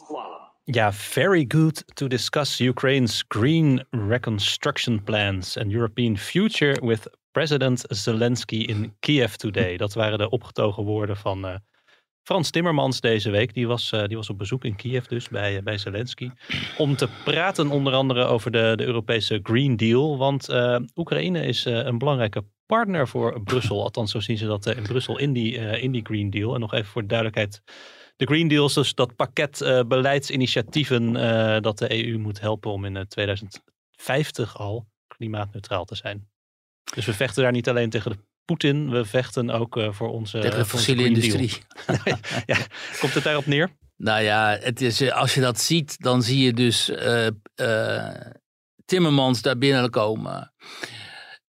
Ja, 0.72 0.92
very 0.92 1.44
good 1.48 1.84
to 1.94 2.06
discuss 2.06 2.60
Ukraine's 2.60 3.24
green 3.28 3.84
reconstruction 3.90 5.02
plans 5.02 5.56
and 5.58 5.72
European 5.72 6.16
future 6.16 6.86
with 6.86 7.08
President 7.32 7.84
Zelensky 7.88 8.56
in 8.56 8.94
Kiev 9.00 9.34
today. 9.34 9.76
Dat 9.76 9.94
waren 9.94 10.18
de 10.18 10.30
opgetogen 10.30 10.84
woorden 10.84 11.16
van 11.16 11.46
eh, 11.46 11.54
Frans 12.22 12.50
Timmermans 12.50 13.00
deze 13.00 13.30
week. 13.30 13.54
Die 13.54 13.66
was, 13.66 13.92
eh, 13.92 14.04
die 14.04 14.16
was 14.16 14.30
op 14.30 14.38
bezoek 14.38 14.64
in 14.64 14.76
Kiev 14.76 15.06
dus 15.06 15.28
bij, 15.28 15.62
bij 15.62 15.78
Zelensky. 15.78 16.30
Om 16.78 16.96
te 16.96 17.08
praten 17.24 17.70
onder 17.70 17.92
andere 17.92 18.24
over 18.24 18.50
de, 18.50 18.72
de 18.76 18.84
Europese 18.84 19.40
Green 19.42 19.76
Deal. 19.76 20.18
Want 20.18 20.48
eh, 20.48 20.76
Oekraïne 20.96 21.46
is 21.46 21.64
een 21.64 21.98
belangrijke 21.98 22.44
partner 22.66 23.08
voor 23.08 23.42
Brussel. 23.42 23.82
Althans, 23.82 24.10
zo 24.10 24.20
zien 24.20 24.38
ze 24.38 24.46
dat 24.46 24.66
in 24.66 24.82
Brussel 24.82 25.18
in 25.18 25.32
die, 25.32 25.52
in 25.80 25.90
die 25.92 26.04
Green 26.04 26.30
Deal. 26.30 26.54
En 26.54 26.60
nog 26.60 26.72
even 26.72 26.90
voor 26.90 27.02
de 27.02 27.08
duidelijkheid. 27.08 27.62
De 28.20 28.26
Green 28.26 28.48
Deal 28.48 28.66
is 28.66 28.72
dus 28.72 28.94
dat 28.94 29.16
pakket 29.16 29.60
eh, 29.60 29.80
beleidsinitiatieven 29.82 31.16
eh, 31.16 31.60
dat 31.60 31.78
de 31.78 32.04
EU 32.04 32.18
moet 32.18 32.40
helpen 32.40 32.70
om 32.70 32.84
in 32.84 32.96
eh, 32.96 33.02
2050 33.02 34.58
al 34.58 34.86
klimaatneutraal 35.06 35.84
te 35.84 35.94
zijn. 35.94 36.28
Dus 36.94 37.04
we 37.04 37.14
vechten 37.14 37.42
daar 37.42 37.52
niet 37.52 37.68
alleen 37.68 37.90
tegen 37.90 38.10
de 38.10 38.18
Poetin, 38.44 38.90
we 38.90 39.04
vechten 39.04 39.50
ook 39.50 39.76
eh, 39.76 39.92
voor 39.92 40.08
onze 40.08 40.38
Tegen 40.38 40.58
de 40.58 40.64
fossiele 40.64 41.04
industrie. 41.04 41.52
ja, 42.46 42.56
komt 43.00 43.14
het 43.14 43.24
daarop 43.24 43.46
neer? 43.46 43.70
Nou 44.00 44.22
ja, 44.22 44.58
het 44.60 44.80
is, 44.80 45.00
eh, 45.00 45.12
als 45.12 45.34
je 45.34 45.40
dat 45.40 45.60
ziet, 45.60 46.02
dan 46.02 46.22
zie 46.22 46.44
je 46.44 46.52
dus 46.52 46.88
eh, 46.88 47.26
eh, 47.54 48.32
Timmermans 48.84 49.42
daar 49.42 49.58
binnenkomen. 49.58 50.52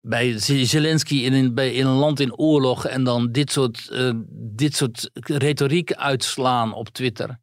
Bij 0.08 0.38
Zelensky 0.64 1.14
in 1.14 1.32
een, 1.32 1.54
bij, 1.54 1.72
in 1.72 1.86
een 1.86 1.96
land 1.96 2.20
in 2.20 2.36
oorlog 2.36 2.86
en 2.86 3.04
dan 3.04 3.32
dit 3.32 3.52
soort, 3.52 3.88
eh, 3.90 4.10
dit 4.30 4.76
soort 4.76 5.10
retoriek 5.12 5.92
uitslaan 5.92 6.74
op 6.74 6.88
Twitter. 6.88 7.38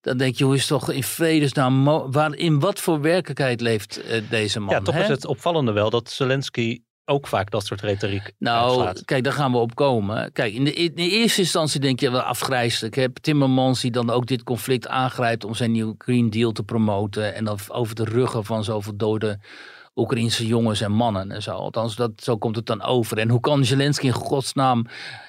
Dan 0.00 0.16
denk 0.16 0.36
je, 0.36 0.44
hoe 0.44 0.54
is 0.54 0.66
toch 0.66 0.90
in 0.90 1.02
vredesnaam, 1.02 1.84
waar, 2.12 2.34
in 2.34 2.60
wat 2.60 2.80
voor 2.80 3.00
werkelijkheid 3.00 3.60
leeft 3.60 4.02
eh, 4.02 4.22
deze 4.30 4.60
man? 4.60 4.74
ja, 4.74 4.80
toch 4.80 4.94
hè? 4.94 5.02
is 5.02 5.08
het 5.08 5.26
opvallende 5.26 5.72
wel 5.72 5.90
dat 5.90 6.10
Zelensky 6.10 6.80
ook 7.04 7.26
vaak 7.26 7.50
dat 7.50 7.66
soort 7.66 7.80
retoriek 7.80 8.32
Nou, 8.38 8.68
uitslaat. 8.68 9.04
kijk, 9.04 9.24
daar 9.24 9.32
gaan 9.32 9.52
we 9.52 9.58
op 9.58 9.74
komen. 9.74 10.32
Kijk, 10.32 10.52
in 10.52 10.64
de, 10.64 10.72
in 10.72 10.94
de 10.94 11.10
eerste 11.10 11.40
instantie 11.40 11.80
denk 11.80 12.00
je 12.00 12.10
wel 12.10 12.20
afgrijzelijk. 12.20 12.94
Hè? 12.94 13.12
Timmermans 13.12 13.80
die 13.80 13.90
dan 13.90 14.10
ook 14.10 14.26
dit 14.26 14.42
conflict 14.42 14.88
aangrijpt 14.88 15.44
om 15.44 15.54
zijn 15.54 15.72
nieuwe 15.72 15.94
Green 15.98 16.30
Deal 16.30 16.52
te 16.52 16.62
promoten. 16.62 17.34
En 17.34 17.44
dan 17.44 17.58
over 17.68 17.94
de 17.94 18.04
ruggen 18.04 18.44
van 18.44 18.64
zoveel 18.64 18.96
dode 18.96 19.38
Oekraïnse 19.96 20.46
jongens 20.46 20.80
en 20.80 20.92
mannen 20.92 21.30
en 21.30 21.42
zo. 21.42 21.50
Althans, 21.50 21.96
dat, 21.96 22.12
zo 22.16 22.36
komt 22.36 22.56
het 22.56 22.66
dan 22.66 22.82
over. 22.82 23.18
En 23.18 23.28
hoe 23.28 23.40
kan 23.40 23.64
Zelensky 23.64 24.06
in 24.06 24.12
godsnaam 24.12 24.86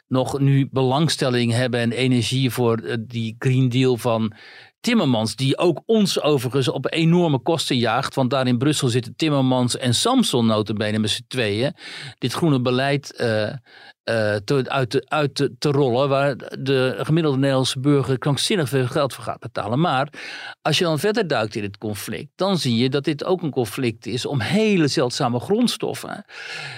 nog 0.07 0.39
nu 0.39 0.67
belangstelling 0.71 1.51
hebben 1.51 1.79
en 1.79 1.91
energie 1.91 2.49
voor 2.49 2.77
eh, 2.77 2.95
die 2.99 3.35
Green 3.39 3.69
Deal 3.69 3.97
van 3.97 4.33
Timmermans, 4.79 5.35
die 5.35 5.57
ook 5.57 5.81
ons 5.85 6.21
overigens 6.21 6.67
op 6.67 6.93
enorme 6.93 7.39
kosten 7.39 7.77
jaagt. 7.77 8.15
Want 8.15 8.29
daar 8.29 8.47
in 8.47 8.57
Brussel 8.57 8.87
zitten 8.87 9.15
Timmermans 9.15 9.77
en 9.77 9.95
Samson 9.95 10.45
notabene 10.45 10.99
met 10.99 11.09
z'n 11.09 11.25
tweeën. 11.27 11.75
Dit 12.17 12.33
groene 12.33 12.61
beleid 12.61 13.15
eh, 13.15 13.53
eh, 14.07 14.35
te, 14.35 14.63
uit, 14.69 14.89
te, 14.89 15.05
uit 15.07 15.49
rollen. 15.59 16.09
Waar 16.09 16.35
de 16.59 16.95
gemiddelde 16.97 17.37
Nederlandse 17.37 17.79
burger 17.79 18.17
krankzinnig 18.17 18.69
veel 18.69 18.87
geld 18.87 19.13
voor 19.13 19.23
gaat 19.23 19.39
betalen. 19.39 19.79
Maar 19.79 20.09
als 20.61 20.77
je 20.77 20.83
dan 20.83 20.99
verder 20.99 21.27
duikt 21.27 21.55
in 21.55 21.63
het 21.63 21.77
conflict. 21.77 22.31
Dan 22.35 22.57
zie 22.57 22.77
je 22.77 22.89
dat 22.89 23.03
dit 23.03 23.25
ook 23.25 23.41
een 23.41 23.51
conflict 23.51 24.05
is 24.05 24.25
om 24.25 24.39
hele 24.39 24.87
zeldzame 24.87 25.39
grondstoffen. 25.39 26.25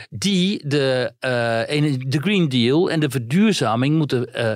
Die 0.10 0.68
de, 0.68 1.12
eh, 1.20 1.98
de 2.08 2.20
Green 2.22 2.50
Deal 2.50 2.92
en 2.92 3.00
de 3.00 3.10
verduurzaming 3.10 3.98
moeten 3.98 4.34
eh, 4.34 4.52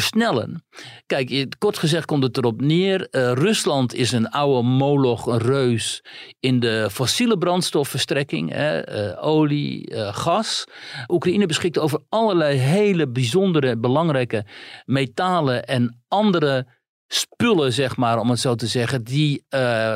versnellen. 0.00 0.64
Kijk, 1.06 1.46
kort 1.58 1.78
gezegd 1.78 2.04
komt 2.04 2.22
het 2.22 2.36
erop 2.36 2.60
neer. 2.60 3.08
eh, 3.10 3.32
Rusland 3.32 3.94
is 3.94 4.12
een 4.12 4.28
oude 4.30 4.68
moloch, 4.68 5.26
een 5.26 5.38
reus 5.38 6.04
in 6.40 6.60
de 6.60 6.88
fossiele 6.90 7.38
brandstofverstrekking. 7.38 8.52
Hè, 8.52 8.80
eh, 8.80 9.26
olie, 9.26 9.90
eh, 9.90 10.14
gas. 10.14 10.64
Oekraïne 11.08 11.46
beschikt 11.46 11.78
over 11.78 12.00
allerlei 12.08 12.58
hele 12.58 13.08
bijzondere, 13.08 13.76
belangrijke 13.76 14.44
metalen 14.84 15.64
en 15.64 16.02
andere 16.08 16.66
spullen, 17.06 17.72
zeg 17.72 17.96
maar, 17.96 18.18
om 18.18 18.30
het 18.30 18.40
zo 18.40 18.54
te 18.54 18.66
zeggen, 18.66 19.04
die 19.04 19.44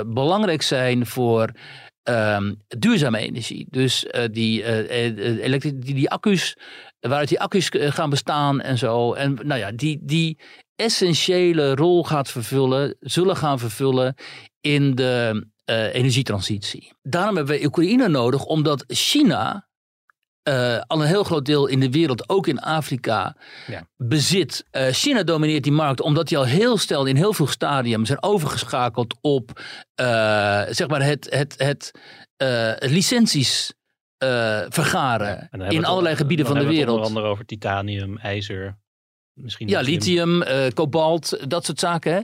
belangrijk 0.07 0.63
zijn 0.63 1.07
voor 1.07 1.51
ehm, 2.09 2.55
duurzame 2.69 3.19
energie. 3.19 3.67
Dus 3.71 4.07
eh, 4.07 4.25
die, 4.31 4.65
elektri- 5.43 5.79
die, 5.79 5.95
die 5.95 6.11
accu's, 6.11 6.57
waaruit 7.01 7.29
die 7.29 7.41
accu's 7.41 7.69
gaan 7.73 8.11
bestaan 8.11 8.61
en 8.61 8.79
zo. 8.79 9.13
En 9.13 9.39
nou 9.43 9.61
ja, 9.61 9.73
die, 9.73 9.99
die 10.03 10.39
essentiële 10.77 11.75
rol 11.75 12.05
gaat 12.05 12.31
vervullen, 12.31 12.97
zullen 13.01 13.37
gaan 13.37 13.59
vervullen 13.59 14.15
in 14.61 14.95
de 14.95 15.47
energietransitie. 15.93 16.93
Daarom 17.03 17.37
hebben 17.37 17.59
we 17.59 17.65
Oekraïne 17.65 18.09
nodig, 18.09 18.45
omdat 18.45 18.85
China 18.87 19.68
eh, 20.49 20.81
al 20.87 21.01
een 21.01 21.07
heel 21.07 21.25
groot 21.25 21.45
deel 21.45 21.67
in 21.67 21.81
de 21.81 21.91
wereld, 21.91 22.29
ook 22.29 22.47
in 22.47 22.61
Afrika, 22.61 23.37
Ja. 23.67 23.87
bezit. 23.97 24.65
Eh, 24.71 24.87
China 24.93 25.23
domineert 25.23 25.63
die 25.63 25.73
markt 25.73 26.01
omdat 26.01 26.29
die 26.29 26.39
al 26.39 26.45
heel 26.45 26.77
snel 26.79 27.07
in 27.07 27.17
heel 27.17 27.33
vroeg 27.33 27.53
stadium 27.53 28.05
zijn 28.05 28.23
overgeschakeld 28.23 29.15
op 29.21 29.61
eh, 29.95 30.07
zeg 30.71 30.89
maar 30.89 31.03
het, 31.03 31.27
het, 31.31 31.55
het 31.57 31.91
licenties 32.91 33.73
vergaren 34.69 35.49
in 35.69 35.85
allerlei 35.85 36.17
gebieden 36.17 36.47
van 36.47 36.59
de 36.59 36.67
wereld. 36.67 36.89
Onder 36.97 37.07
andere 37.07 37.27
over 37.27 37.45
titanium, 37.45 38.19
ijzer, 38.19 38.79
misschien 39.33 39.69
Ja, 39.69 39.81
lithium, 39.81 40.43
kobalt, 40.75 41.51
dat 41.51 41.65
soort 41.65 41.79
zaken. 41.79 42.13
Hè. 42.13 42.21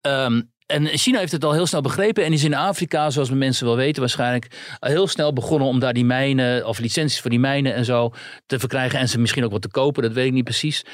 Ehm, 0.00 0.40
en 0.68 0.86
China 0.86 1.18
heeft 1.18 1.32
het 1.32 1.44
al 1.44 1.52
heel 1.52 1.66
snel 1.66 1.80
begrepen 1.80 2.24
en 2.24 2.32
is 2.32 2.44
in 2.44 2.54
Afrika, 2.54 3.10
zoals 3.10 3.30
mensen 3.30 3.66
wel 3.66 3.76
weten 3.76 4.00
waarschijnlijk, 4.00 4.76
heel 4.80 5.06
snel 5.06 5.32
begonnen 5.32 5.68
om 5.68 5.78
daar 5.78 5.92
die 5.92 6.04
mijnen 6.04 6.66
of 6.66 6.78
licenties 6.78 7.20
voor 7.20 7.30
die 7.30 7.38
mijnen 7.38 7.74
en 7.74 7.84
zo 7.84 8.12
te 8.46 8.58
verkrijgen 8.58 8.98
en 8.98 9.08
ze 9.08 9.18
misschien 9.20 9.44
ook 9.44 9.50
wat 9.52 9.62
te 9.62 9.70
kopen, 9.70 10.02
dat 10.02 10.12
weet 10.12 10.26
ik 10.26 10.32
niet 10.32 10.44
precies. 10.44 10.84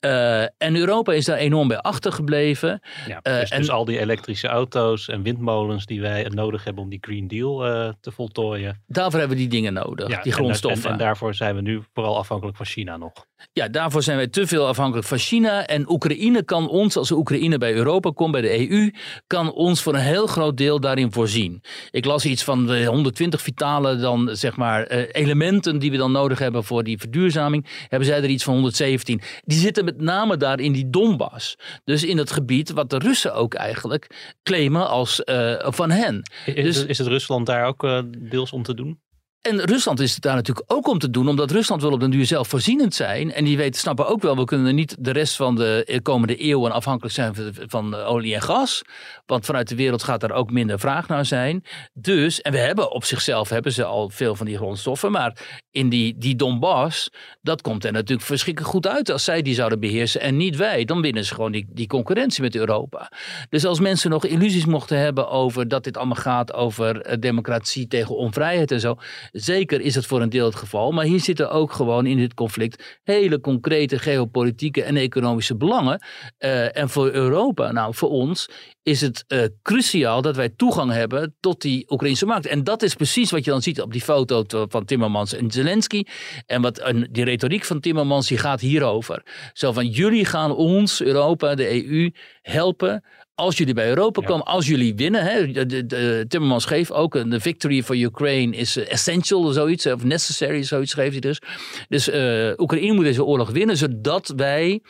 Eh, 0.00 0.42
en 0.42 0.76
Europa 0.76 1.12
is 1.12 1.24
daar 1.24 1.36
enorm 1.36 1.68
bij 1.68 1.78
achtergebleven. 1.78 2.80
Ja, 3.06 3.18
Eh, 3.22 3.40
dus, 3.40 3.50
en- 3.50 3.58
dus 3.60 3.70
al 3.70 3.84
die 3.84 3.98
elektrische 3.98 4.48
auto's 4.48 5.08
en 5.08 5.22
windmolens 5.22 5.86
die 5.86 6.00
wij 6.00 6.24
nodig 6.28 6.64
hebben 6.64 6.82
om 6.82 6.88
die 6.90 6.98
Green 7.00 7.28
Deal 7.28 7.66
eh, 7.66 7.92
te 8.00 8.10
voltooien. 8.12 8.82
Daarvoor 8.86 9.18
hebben 9.18 9.36
we 9.36 9.42
die 9.42 9.52
dingen 9.52 9.72
nodig, 9.72 10.08
Ja, 10.08 10.16
die 10.22 10.32
en- 10.32 10.38
grondstoffen. 10.38 10.84
En, 10.84 10.92
en, 10.92 10.98
daarvoor 10.98 11.34
zijn 11.34 11.54
we 11.54 11.60
nu 11.60 11.82
vooral 11.94 12.16
afhankelijk 12.16 12.56
van 12.56 12.66
China 12.66 12.96
nog. 12.96 13.12
Ja, 13.52 13.68
daarvoor 13.68 14.02
zijn 14.02 14.16
wij 14.16 14.28
te 14.28 14.46
veel 14.46 14.66
afhankelijk 14.66 15.06
van 15.06 15.18
China. 15.18 15.66
En 15.66 15.90
Oekraïne 15.90 16.42
kan 16.44 16.68
ons, 16.68 16.96
als 16.96 17.10
Oekraïne 17.10 17.58
bij 17.58 17.74
Europa 17.74 18.10
komt, 18.10 18.32
bij 18.32 18.40
de 18.40 18.70
EU, 18.70 18.90
kan 19.26 19.52
ons 19.52 19.82
voor 19.82 19.94
een 19.94 20.00
heel 20.00 20.26
groot 20.26 20.56
deel 20.56 20.80
daarin 20.80 21.12
voorzien. 21.12 21.62
Ik 21.90 22.04
las 22.04 22.24
iets 22.24 22.44
van 22.44 22.66
de 22.66 22.84
120 22.84 23.42
vitale 23.42 23.96
dan, 23.96 24.28
zeg 24.32 24.56
maar, 24.56 24.82
eh, 24.82 25.08
elementen 25.12 25.78
die 25.78 25.90
we 25.90 25.96
dan 25.96 26.12
nodig 26.12 26.38
hebben 26.38 26.64
voor 26.64 26.84
die 26.84 26.98
verduurzaming. 26.98 27.66
Hebben 27.88 28.08
zij 28.08 28.16
er 28.16 28.28
iets 28.28 28.44
van 28.44 28.54
117. 28.54 29.20
Die 29.44 29.58
zitten 29.58 29.84
met 29.84 30.00
name 30.00 30.36
daar 30.36 30.60
in 30.60 30.72
die 30.72 30.90
Donbass. 30.90 31.56
Dus 31.84 32.04
in 32.04 32.18
het 32.18 32.30
gebied 32.30 32.70
wat 32.70 32.90
de 32.90 32.98
Russen 32.98 33.34
ook 33.34 33.54
eigenlijk 33.54 34.34
claimen 34.42 34.88
als 34.88 35.22
uh, 35.24 35.54
van 35.60 35.90
hen. 35.90 36.22
Is, 36.46 36.54
Dus- 36.54 36.84
is 36.84 36.98
het 36.98 37.06
Rusland 37.06 37.46
daar 37.46 37.66
ook 37.66 37.84
eh, 37.84 38.00
deels 38.18 38.52
om 38.52 38.62
te 38.62 38.74
doen? 38.74 39.00
En 39.40 39.64
Rusland 39.64 40.00
is 40.00 40.14
het 40.14 40.22
daar 40.22 40.34
natuurlijk 40.34 40.72
ook 40.72 40.88
om 40.88 40.98
te 40.98 41.10
doen, 41.10 41.28
omdat 41.28 41.50
Rusland 41.50 41.82
wil 41.82 41.92
op 41.92 42.00
den 42.00 42.10
duur 42.10 42.26
zelfvoorzienend 42.26 42.94
zijn. 42.94 43.32
En 43.32 43.44
die 43.44 43.56
weten, 43.56 43.80
snappen 43.80 44.06
ook 44.08 44.22
wel, 44.22 44.36
we 44.36 44.44
kunnen 44.44 44.74
niet 44.74 44.96
de 44.98 45.10
rest 45.10 45.36
van 45.36 45.54
de 45.56 46.00
komende 46.02 46.36
eeuwen 46.36 46.72
afhankelijk 46.72 47.14
zijn 47.14 47.34
van, 47.52 47.94
olie 47.94 48.34
en 48.34 48.42
gas. 48.42 48.82
Want 49.26 49.44
vanuit 49.44 49.68
de 49.68 49.74
wereld 49.74 50.02
gaat 50.02 50.20
daar 50.20 50.32
ook 50.32 50.50
minder 50.50 50.78
vraag 50.78 51.08
naar 51.08 51.26
zijn. 51.26 51.64
Dus, 51.92 52.40
en 52.40 52.52
we 52.52 52.58
hebben 52.58 52.90
op 52.90 53.04
zichzelf 53.04 53.48
hebben 53.48 53.72
ze 53.72 53.84
al 53.84 54.10
veel 54.10 54.34
van 54.34 54.46
die 54.46 54.56
grondstoffen. 54.56 55.10
Maar 55.10 55.36
in 55.70 55.88
die, 55.88 56.18
die 56.18 56.36
Donbass, 56.36 57.10
dat 57.42 57.62
komt 57.62 57.84
er 57.84 57.92
natuurlijk 57.92 58.26
verschrikkelijk 58.26 58.72
goed 58.72 58.86
uit 58.86 59.10
als 59.10 59.24
zij 59.24 59.42
die 59.42 59.54
zouden 59.54 59.80
beheersen 59.80 60.20
en 60.20 60.36
niet 60.36 60.56
wij. 60.56 60.84
Dan 60.84 61.00
winnen 61.00 61.24
ze 61.24 61.34
gewoon 61.34 61.52
die, 61.52 61.66
die 61.68 61.86
concurrentie 61.86 62.42
met 62.42 62.54
Europa. 62.56 63.12
Dus 63.48 63.64
als 63.64 63.80
mensen 63.80 64.10
nog 64.10 64.24
illusies 64.24 64.64
mochten 64.64 64.98
hebben 64.98 65.28
over 65.28 65.68
dat 65.68 65.84
dit 65.84 65.96
allemaal 65.96 66.16
gaat 66.16 66.52
over 66.52 67.00
eh, 67.00 67.18
democratie 67.18 67.86
tegen 67.86 68.16
onvrijheid 68.16 68.70
en 68.70 68.80
zo. 68.80 68.96
Zeker 69.32 69.80
is 69.80 69.94
het 69.94 70.06
voor 70.06 70.20
een 70.20 70.28
deel 70.28 70.44
het 70.44 70.54
geval. 70.54 70.92
Maar 70.92 71.04
hier 71.04 71.20
zitten 71.20 71.50
ook 71.50 71.72
gewoon 71.72 72.06
in 72.06 72.16
dit 72.16 72.34
conflict 72.34 72.98
hele 73.02 73.40
concrete 73.40 73.98
geopolitieke 73.98 74.82
en 74.82 74.96
economische 74.96 75.56
belangen. 75.56 76.02
Eh, 76.38 76.76
en 76.76 76.88
voor 76.88 77.10
Europa, 77.10 77.72
nou 77.72 77.94
voor 77.94 78.08
ons, 78.08 78.48
is 78.82 79.00
het 79.00 79.24
eh, 79.26 79.42
cruciaal 79.62 80.22
dat 80.22 80.36
wij 80.36 80.48
toegang 80.48 80.92
hebben 80.92 81.36
tot 81.40 81.60
die 81.60 81.90
Oekraïnse 81.90 82.26
markt. 82.26 82.46
En 82.46 82.64
dat 82.64 82.82
is 82.82 82.94
precies 82.94 83.30
wat 83.30 83.44
je 83.44 83.50
dan 83.50 83.62
ziet 83.62 83.80
op 83.80 83.92
die 83.92 84.00
foto 84.00 84.42
to- 84.42 84.66
van 84.68 84.84
Timmermans 84.84 85.32
en 85.32 85.50
Zelensky. 85.50 86.04
En 86.46 86.62
wat 86.62 86.92
die 87.10 87.24
retoriek 87.24 87.64
van 87.64 87.80
Timmermans 87.80 88.28
die 88.28 88.38
gaat 88.38 88.60
hierover. 88.60 89.22
Zo 89.52 89.72
van 89.72 89.86
jullie 89.86 90.24
gaan 90.24 90.54
ons, 90.54 91.02
Europa, 91.02 91.54
de 91.54 91.84
EU, 91.88 92.10
helpen. 92.42 93.04
Als 93.40 93.56
jullie 93.56 93.74
bij 93.74 93.88
Europa 93.88 94.22
komen, 94.22 94.46
als 94.46 94.66
jullie 94.66 94.94
winnen. 94.94 95.22
Hè, 95.24 95.52
de, 95.52 95.66
de- 95.66 95.86
de- 95.86 96.24
Timmermans 96.28 96.62
schreef 96.62 96.90
ook, 96.90 97.14
eh, 97.16 97.22
de 97.30 97.40
victory 97.40 97.82
for 97.82 97.96
Ukraine 97.96 98.56
is 98.56 98.76
eh, 98.76 98.92
essential, 98.92 99.44
zoiets. 99.52 99.86
Of 99.86 100.04
necessary, 100.04 100.62
zoiets 100.62 100.90
schreef 100.90 101.10
hij 101.10 101.20
dus. 101.20 101.40
Dus 101.88 102.08
eh, 102.08 102.52
Oekraïne 102.56 102.92
moet 102.94 103.04
deze 103.04 103.24
oorlog 103.24 103.50
winnen, 103.50 103.76
zodat 103.76 104.32
wij 104.36 104.80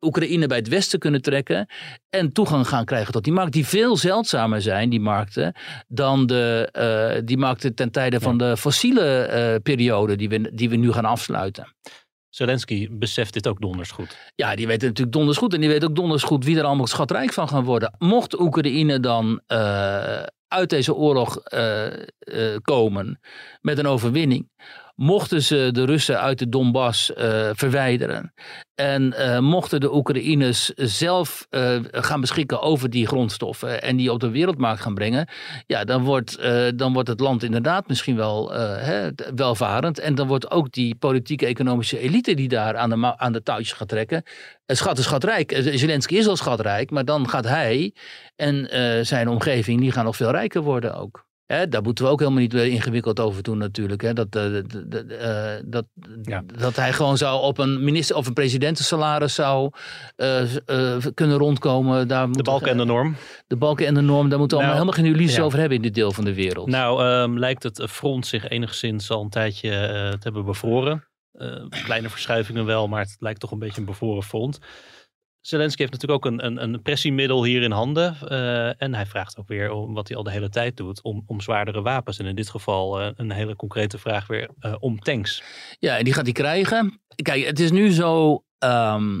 Oekraïne 0.00 0.46
bij 0.46 0.56
het 0.56 0.68
Westen 0.68 0.98
kunnen 0.98 1.22
trekken 1.22 1.66
en 2.10 2.32
toegang 2.32 2.68
gaan 2.68 2.84
krijgen 2.84 3.12
tot 3.12 3.24
die 3.24 3.32
markt, 3.32 3.52
die 3.52 3.66
veel 3.66 3.96
zeldzamer 3.96 4.62
zijn, 4.62 4.90
die 4.90 5.00
markten, 5.00 5.54
dan 5.88 6.26
de, 6.26 6.68
eh, 6.72 7.22
die 7.24 7.38
markten 7.38 7.74
ten 7.74 7.90
tijde 7.90 8.20
van 8.20 8.38
de 8.38 8.56
fossiele 8.56 9.60
periode 9.62 10.16
die 10.16 10.28
we, 10.28 10.50
die 10.54 10.68
we 10.68 10.76
nu 10.76 10.92
gaan 10.92 11.04
afsluiten. 11.04 11.74
Zelensky 12.34 12.88
beseft 12.90 13.32
dit 13.32 13.48
ook 13.48 13.60
donders 13.60 13.90
goed. 13.90 14.16
Ja, 14.34 14.54
die 14.54 14.66
weten 14.66 14.88
natuurlijk 14.88 15.16
donders 15.16 15.38
goed 15.38 15.54
en 15.54 15.60
die 15.60 15.68
weten 15.68 15.88
ook 15.88 15.96
donders 15.96 16.22
goed 16.22 16.44
wie 16.44 16.58
er 16.58 16.64
allemaal 16.64 16.86
schatrijk 16.86 17.32
van 17.32 17.48
gaan 17.48 17.64
worden. 17.64 17.94
Mocht 17.98 18.40
Oekraïne 18.40 19.00
dan 19.00 19.40
eh, 19.46 20.22
uit 20.48 20.70
deze 20.70 20.94
oorlog 20.94 21.38
eh, 21.38 21.86
eh, 21.86 22.56
komen 22.62 23.20
met 23.60 23.78
een 23.78 23.86
overwinning, 23.86 24.50
mochten 24.94 25.42
ze 25.42 25.68
de 25.72 25.84
Russen 25.84 26.20
uit 26.20 26.38
de 26.38 26.48
Donbass 26.48 27.12
eh, 27.12 27.50
verwijderen 27.52 28.32
en 28.74 29.12
eh, 29.12 29.38
mochten 29.38 29.80
de 29.80 29.94
Oekraïners 29.94 30.68
zelf 30.74 31.46
eh, 31.50 31.76
gaan 31.90 32.20
beschikken 32.20 32.60
over 32.60 32.90
die 32.90 33.06
grondstoffen 33.06 33.82
en 33.82 33.96
die 33.96 34.12
op 34.12 34.20
de 34.20 34.30
wereldmarkt 34.30 34.80
gaan 34.80 34.94
brengen, 34.94 35.28
ja, 35.66 35.84
dan 35.84 36.02
wordt, 36.02 36.38
dan 36.76 36.92
wordt 36.92 37.08
het 37.08 37.20
land 37.20 37.42
inderdaad 37.42 37.88
misschien 37.88 38.16
wel 38.16 38.52
hè, 38.52 39.08
welvarend 39.34 39.98
en 39.98 40.14
dan 40.14 40.26
wordt 40.26 40.50
ook 40.50 40.72
die 40.72 40.94
politieke 40.94 41.46
economische 41.46 41.98
elite 41.98 42.34
die 42.34 42.48
daar 42.48 42.76
aan 42.76 42.90
de, 42.90 43.18
aan 43.18 43.32
de 43.32 43.42
touwtjes 43.42 43.72
gaat 43.72 43.88
trekken, 43.88 44.22
schat 44.66 44.98
is 44.98 45.04
schatrijk. 45.04 45.60
Zelensky 45.74 46.14
is 46.14 46.26
al 46.26 46.36
schatrijk, 46.36 46.90
maar 46.90 47.04
dan 47.04 47.28
gaat 47.28 47.48
hij 47.48 47.94
en 48.36 48.68
zijn 49.06 49.28
omgeving, 49.28 49.80
die 49.80 49.92
gaan 49.92 50.04
nog 50.04 50.16
veel 50.16 50.30
rijker 50.30 50.62
worden 50.62 50.94
ook. 50.94 51.24
Hè, 51.54 51.68
daar 51.68 51.82
moeten 51.82 52.04
we 52.04 52.10
ook 52.10 52.18
helemaal 52.18 52.40
niet 52.40 52.54
ingewikkeld 52.54 53.20
over 53.20 53.42
doen 53.42 53.58
natuurlijk. 53.58 54.02
Hè. 54.02 54.12
Dat, 54.12 54.36
eh, 54.36 54.58
eh, 54.58 55.62
dat, 55.64 55.84
Ja. 56.22 56.42
dat 56.58 56.76
hij 56.76 56.92
gewoon 56.92 57.16
zou 57.16 57.42
op 57.42 57.58
een 57.58 57.84
minister 57.84 58.16
of 58.16 58.26
een 58.26 58.32
presidentensalaris 58.32 59.34
zou 59.34 59.70
eh, 60.16 60.56
eh, 60.66 61.04
kunnen 61.14 61.36
rondkomen. 61.38 62.08
Daar 62.08 62.32
De 62.32 62.42
balken 62.42 62.70
en 62.70 62.76
de 62.76 62.84
norm. 62.84 63.16
de 63.46 63.56
balken 63.56 63.86
en 63.86 63.94
de 63.94 64.00
norm, 64.00 64.28
daar 64.28 64.38
moeten 64.38 64.58
we 64.58 64.64
Nou, 64.64 64.76
allemaal 64.76 64.92
helemaal 64.92 65.12
geen 65.12 65.20
illusies 65.20 65.36
ja. 65.36 65.42
over 65.42 65.58
hebben 65.58 65.76
in 65.76 65.82
dit 65.82 65.94
deel 65.94 66.12
van 66.12 66.24
de 66.24 66.34
wereld. 66.34 66.68
Nou, 66.68 67.04
ehm, 67.04 67.38
lijkt 67.38 67.62
het 67.62 67.82
front 67.90 68.26
zich 68.26 68.48
enigszins 68.48 69.10
al 69.10 69.22
een 69.22 69.30
tijdje 69.30 69.70
eh, 69.70 70.10
te 70.10 70.18
hebben 70.20 70.44
bevroren. 70.44 71.04
Eh, 71.32 71.64
kleine 71.84 72.08
verschuivingen 72.08 72.64
wel, 72.64 72.88
maar 72.88 73.00
het 73.00 73.16
lijkt 73.18 73.40
toch 73.40 73.50
een 73.50 73.58
beetje 73.58 73.80
een 73.80 73.86
bevroren 73.86 74.22
front. 74.22 74.58
Zelensky 75.46 75.80
heeft 75.80 75.92
natuurlijk 75.92 76.24
ook 76.24 76.32
een, 76.32 76.46
een, 76.46 76.62
een 76.62 76.82
pressiemiddel 76.82 77.44
hier 77.44 77.62
in 77.62 77.70
handen. 77.70 78.16
eh, 78.28 78.82
en 78.82 78.94
hij 78.94 79.06
vraagt 79.06 79.38
ook 79.38 79.48
weer 79.48 79.70
om 79.70 79.94
wat 79.94 80.08
hij 80.08 80.16
al 80.16 80.22
de 80.22 80.30
hele 80.30 80.48
tijd 80.48 80.76
doet, 80.76 81.02
om, 81.02 81.22
om 81.26 81.40
zwaardere 81.40 81.82
wapens. 81.82 82.18
En 82.18 82.26
in 82.26 82.34
dit 82.34 82.50
geval 82.50 83.00
eh, 83.00 83.10
een 83.14 83.30
hele 83.30 83.56
concrete 83.56 83.98
vraag 83.98 84.26
weer 84.26 84.50
eh, 84.58 84.74
om 84.78 84.98
tanks. 84.98 85.42
Ja, 85.78 85.98
en 85.98 86.04
die 86.04 86.12
gaat 86.12 86.24
hij 86.24 86.32
krijgen. 86.32 87.00
Kijk, 87.22 87.44
het 87.44 87.60
is 87.60 87.70
nu 87.70 87.90
zo. 87.92 88.44
ehm, 88.58 89.20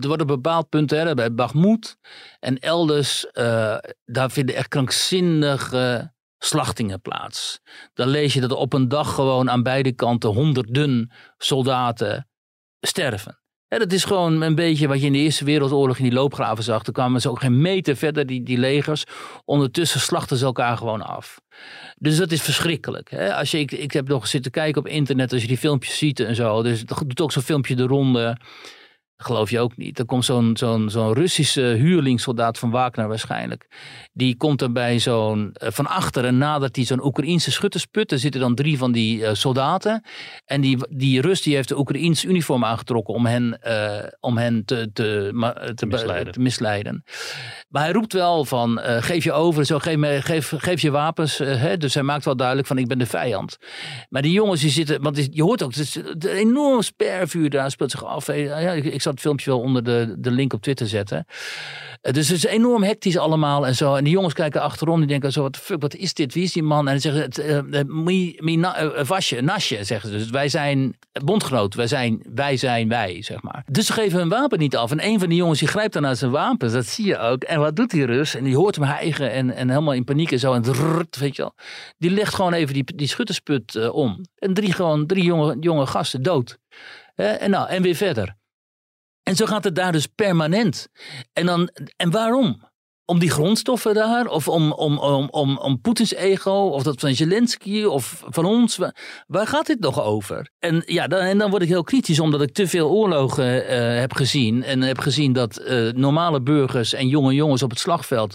er 0.00 0.06
wordt 0.06 0.20
een 0.20 0.26
bepaald 0.26 0.68
punt 0.68 0.90
hè, 0.90 1.14
bij 1.14 1.34
Bakhmut 1.34 1.96
en 2.40 2.58
elders. 2.58 3.26
daar 4.04 4.30
vinden 4.30 4.54
echt 4.54 4.68
krankzinnige 4.68 6.12
slachtingen 6.38 7.00
plaats. 7.00 7.60
Dan 7.94 8.08
lees 8.08 8.34
je 8.34 8.40
dat 8.40 8.52
op 8.52 8.72
een 8.72 8.88
dag 8.88 9.14
gewoon 9.14 9.50
aan 9.50 9.62
beide 9.62 9.92
kanten 9.92 10.30
honderden 10.30 11.12
soldaten 11.38 12.28
sterven. 12.80 13.45
Ja, 13.68 13.78
dat 13.78 13.92
is 13.92 14.04
gewoon 14.04 14.42
een 14.42 14.54
beetje 14.54 14.88
wat 14.88 15.00
je 15.00 15.06
in 15.06 15.12
de 15.12 15.18
Eerste 15.18 15.44
Wereldoorlog 15.44 15.96
in 15.96 16.02
die 16.02 16.12
loopgraven 16.12 16.64
zag. 16.64 16.82
Toen 16.82 16.94
kwamen 16.94 17.20
ze 17.20 17.30
ook 17.30 17.40
geen 17.40 17.60
meter 17.60 17.96
verder, 17.96 18.26
die, 18.26 18.42
die 18.42 18.58
legers. 18.58 19.04
Ondertussen 19.44 20.00
slachten 20.00 20.36
ze 20.36 20.44
elkaar 20.44 20.76
gewoon 20.76 21.02
af. 21.02 21.40
Dus 21.98 22.16
dat 22.16 22.32
is 22.32 22.42
verschrikkelijk. 22.42 23.10
Hè? 23.10 23.34
Als 23.34 23.50
je, 23.50 23.58
ik, 23.58 23.72
ik 23.72 23.92
heb 23.92 24.08
nog 24.08 24.26
zitten 24.26 24.50
kijken 24.50 24.80
op 24.80 24.88
internet, 24.88 25.32
als 25.32 25.42
je 25.42 25.48
die 25.48 25.58
filmpjes 25.58 25.98
ziet 25.98 26.20
en 26.20 26.34
zo. 26.34 26.62
Dus 26.62 26.84
doet 26.84 27.20
ook 27.20 27.32
zo'n 27.32 27.42
filmpje 27.42 27.74
de 27.74 27.86
ronde. 27.86 28.38
Geloof 29.18 29.50
je 29.50 29.60
ook 29.60 29.76
niet. 29.76 29.98
Er 29.98 30.04
komt 30.04 30.24
zo'n 30.24 30.56
zo'n 30.56 30.90
zo'n 30.90 31.12
Russische 31.12 31.60
huurlingssoldaat 31.60 32.58
van 32.58 32.70
Wagner 32.70 33.08
waarschijnlijk. 33.08 33.66
Die 34.12 34.36
komt 34.36 34.62
er 34.62 34.72
bij 34.72 34.98
zo'n, 34.98 35.50
eh, 35.52 35.70
van 35.70 35.86
achteren 35.86 36.38
nadert 36.38 36.76
hij 36.76 36.84
zo'n 36.84 37.04
Oekraïense 37.04 37.50
schuttersput. 37.50 38.12
Er 38.12 38.18
zitten 38.18 38.40
dan 38.40 38.54
drie 38.54 38.78
van 38.78 38.92
die 38.92 39.26
eh, 39.26 39.34
soldaten. 39.34 40.04
En 40.44 40.60
die, 40.60 40.78
die 40.90 41.20
Rus 41.20 41.42
die 41.42 41.54
heeft 41.54 41.68
de 41.68 41.78
Oekraïense 41.78 42.26
uniform 42.26 42.64
aangetrokken 42.64 43.14
om 43.14 43.26
hen, 43.26 43.58
eh, 43.62 44.08
om 44.20 44.36
hen 44.36 44.64
te, 44.64 44.90
te, 44.92 45.30
ma- 45.32 45.72
te, 45.74 45.86
misleiden. 45.86 46.32
te 46.32 46.40
misleiden. 46.40 47.04
Maar 47.68 47.82
hij 47.82 47.92
roept 47.92 48.12
wel 48.12 48.44
van, 48.44 48.78
geef 48.82 49.24
je 49.24 49.32
over, 49.32 49.64
zo, 49.64 49.78
geef, 49.78 49.96
me, 49.96 50.22
geef, 50.22 50.52
geef 50.56 50.80
je 50.80 50.90
wapens. 50.90 51.38
hè? 51.38 51.76
Dus 51.76 51.94
hij 51.94 52.02
maakt 52.02 52.24
wel 52.24 52.36
duidelijk 52.36 52.66
van, 52.68 52.78
ik 52.78 52.86
ben 52.86 52.98
de 52.98 53.06
vijand. 53.06 53.56
Maar 54.08 54.22
die 54.22 54.32
jongens 54.32 54.60
die 54.60 54.70
zitten, 54.70 55.02
want 55.02 55.28
je 55.30 55.42
hoort 55.42 55.62
ook, 55.62 55.74
het 55.74 55.78
is 55.78 55.98
enorm 56.26 56.82
spervuur 56.82 57.50
daar 57.50 57.70
speelt 57.70 57.90
zich 57.90 58.04
af. 58.04 58.26
Ja, 58.26 58.72
ik 58.72 59.02
het 59.12 59.22
filmpje 59.22 59.50
wel 59.50 59.60
onder 59.60 59.84
de, 59.84 60.14
de 60.18 60.30
link 60.30 60.52
op 60.52 60.62
Twitter 60.62 60.86
zetten. 60.86 61.26
Eh, 62.00 62.12
Dus 62.12 62.28
het 62.28 62.36
is 62.36 62.44
enorm 62.44 62.82
hectisch 62.82 63.18
allemaal 63.18 63.66
en 63.66 63.74
zo. 63.74 63.94
En 63.94 64.04
die 64.04 64.12
jongens 64.12 64.34
kijken 64.34 64.60
achterom, 64.62 64.98
die 64.98 65.08
denken 65.08 65.32
zo, 65.32 65.42
wat 65.42 65.56
fuck, 65.56 65.80
wat 65.80 65.94
is 65.94 66.14
dit? 66.14 66.34
Wie 66.34 66.42
is 66.42 66.52
die 66.52 66.62
man? 66.62 66.88
En 66.88 67.00
ze 67.00 67.28
zeggen, 67.30 68.60
na, 68.60 68.76
eh, 68.76 69.04
vasje, 69.04 69.40
nasje, 69.40 69.84
zeggen 69.84 70.10
ze. 70.10 70.16
Dus 70.16 70.30
wij 70.30 70.48
zijn 70.48 70.96
bondgenoot, 71.24 71.74
wij 71.74 71.86
zijn, 71.86 72.22
wij 72.34 72.56
zijn 72.56 72.88
wij, 72.88 73.22
zeg 73.22 73.42
maar. 73.42 73.64
Dus 73.70 73.86
ze 73.86 73.92
geven 73.92 74.18
hun 74.18 74.28
wapen 74.28 74.58
niet 74.58 74.76
af. 74.76 74.90
En 74.90 75.04
een 75.04 75.18
van 75.18 75.28
die 75.28 75.38
jongens, 75.38 75.58
die 75.58 75.68
grijpt 75.68 75.92
dan 75.92 76.02
naar 76.02 76.16
zijn 76.16 76.30
wapens, 76.30 76.72
dat 76.72 76.86
zie 76.86 77.06
je 77.06 77.18
ook. 77.18 77.42
En 77.42 77.60
wat 77.60 77.76
doet 77.76 77.90
die 77.90 78.04
Rus? 78.06 78.34
En 78.34 78.44
die 78.44 78.56
hoort 78.56 78.74
hem 78.76 78.84
hijgen 78.84 79.30
en, 79.30 79.50
en 79.54 79.68
helemaal 79.68 79.94
in 79.94 80.04
paniek 80.04 80.32
en 80.32 80.38
zo. 80.38 80.52
En 80.52 80.62
drrrt, 80.62 81.16
weet 81.16 81.36
je 81.36 81.42
wel. 81.42 81.54
Die 81.98 82.10
legt 82.10 82.34
gewoon 82.34 82.52
even 82.52 82.74
die, 82.74 82.84
die 82.94 83.08
schuttersput 83.08 83.90
om. 83.90 84.20
En 84.38 84.54
drie, 84.54 84.72
gewoon, 84.72 85.06
drie 85.06 85.24
jonge, 85.24 85.56
jonge 85.60 85.86
gasten 85.86 86.22
dood. 86.22 86.58
En, 87.14 87.50
nou, 87.50 87.68
en 87.68 87.82
weer 87.82 87.94
verder. 87.94 88.36
En 89.28 89.36
zo 89.36 89.46
gaat 89.46 89.64
het 89.64 89.74
daar 89.74 89.92
dus 89.92 90.06
permanent. 90.06 90.88
En, 91.32 91.46
dan, 91.46 91.70
en 91.96 92.10
waarom? 92.10 92.62
Om 93.04 93.18
die 93.18 93.30
grondstoffen 93.30 93.94
daar? 93.94 94.26
Of 94.26 94.48
om, 94.48 94.72
om, 94.72 94.98
om, 94.98 95.28
om, 95.30 95.58
om 95.58 95.80
Poetins 95.80 96.14
ego? 96.14 96.50
Of 96.50 96.82
dat 96.82 97.00
van 97.00 97.14
Zelensky? 97.14 97.84
Of 97.84 98.22
van 98.28 98.44
ons? 98.44 98.78
Waar, 99.26 99.46
gaat 99.46 99.66
dit 99.66 99.80
nog 99.80 100.02
over? 100.02 100.50
En, 100.58 100.82
ja, 100.86 101.06
dan, 101.06 101.20
en 101.20 101.38
dan 101.38 101.50
word 101.50 101.62
ik 101.62 101.68
heel 101.68 101.82
kritisch 101.82 102.20
omdat 102.20 102.42
ik 102.42 102.52
te 102.52 102.68
veel 102.68 102.90
oorlogen 102.90 103.66
eh, 103.66 103.98
heb 104.00 104.12
gezien. 104.12 104.64
En 104.64 104.80
heb 104.80 104.98
gezien 104.98 105.32
dat 105.32 105.56
eh, 105.56 105.92
normale 105.92 106.40
burgers 106.40 106.92
en 106.92 107.08
jonge 107.08 107.34
jongens 107.34 107.62
op 107.62 107.70
het 107.70 107.78
slagveld 107.78 108.34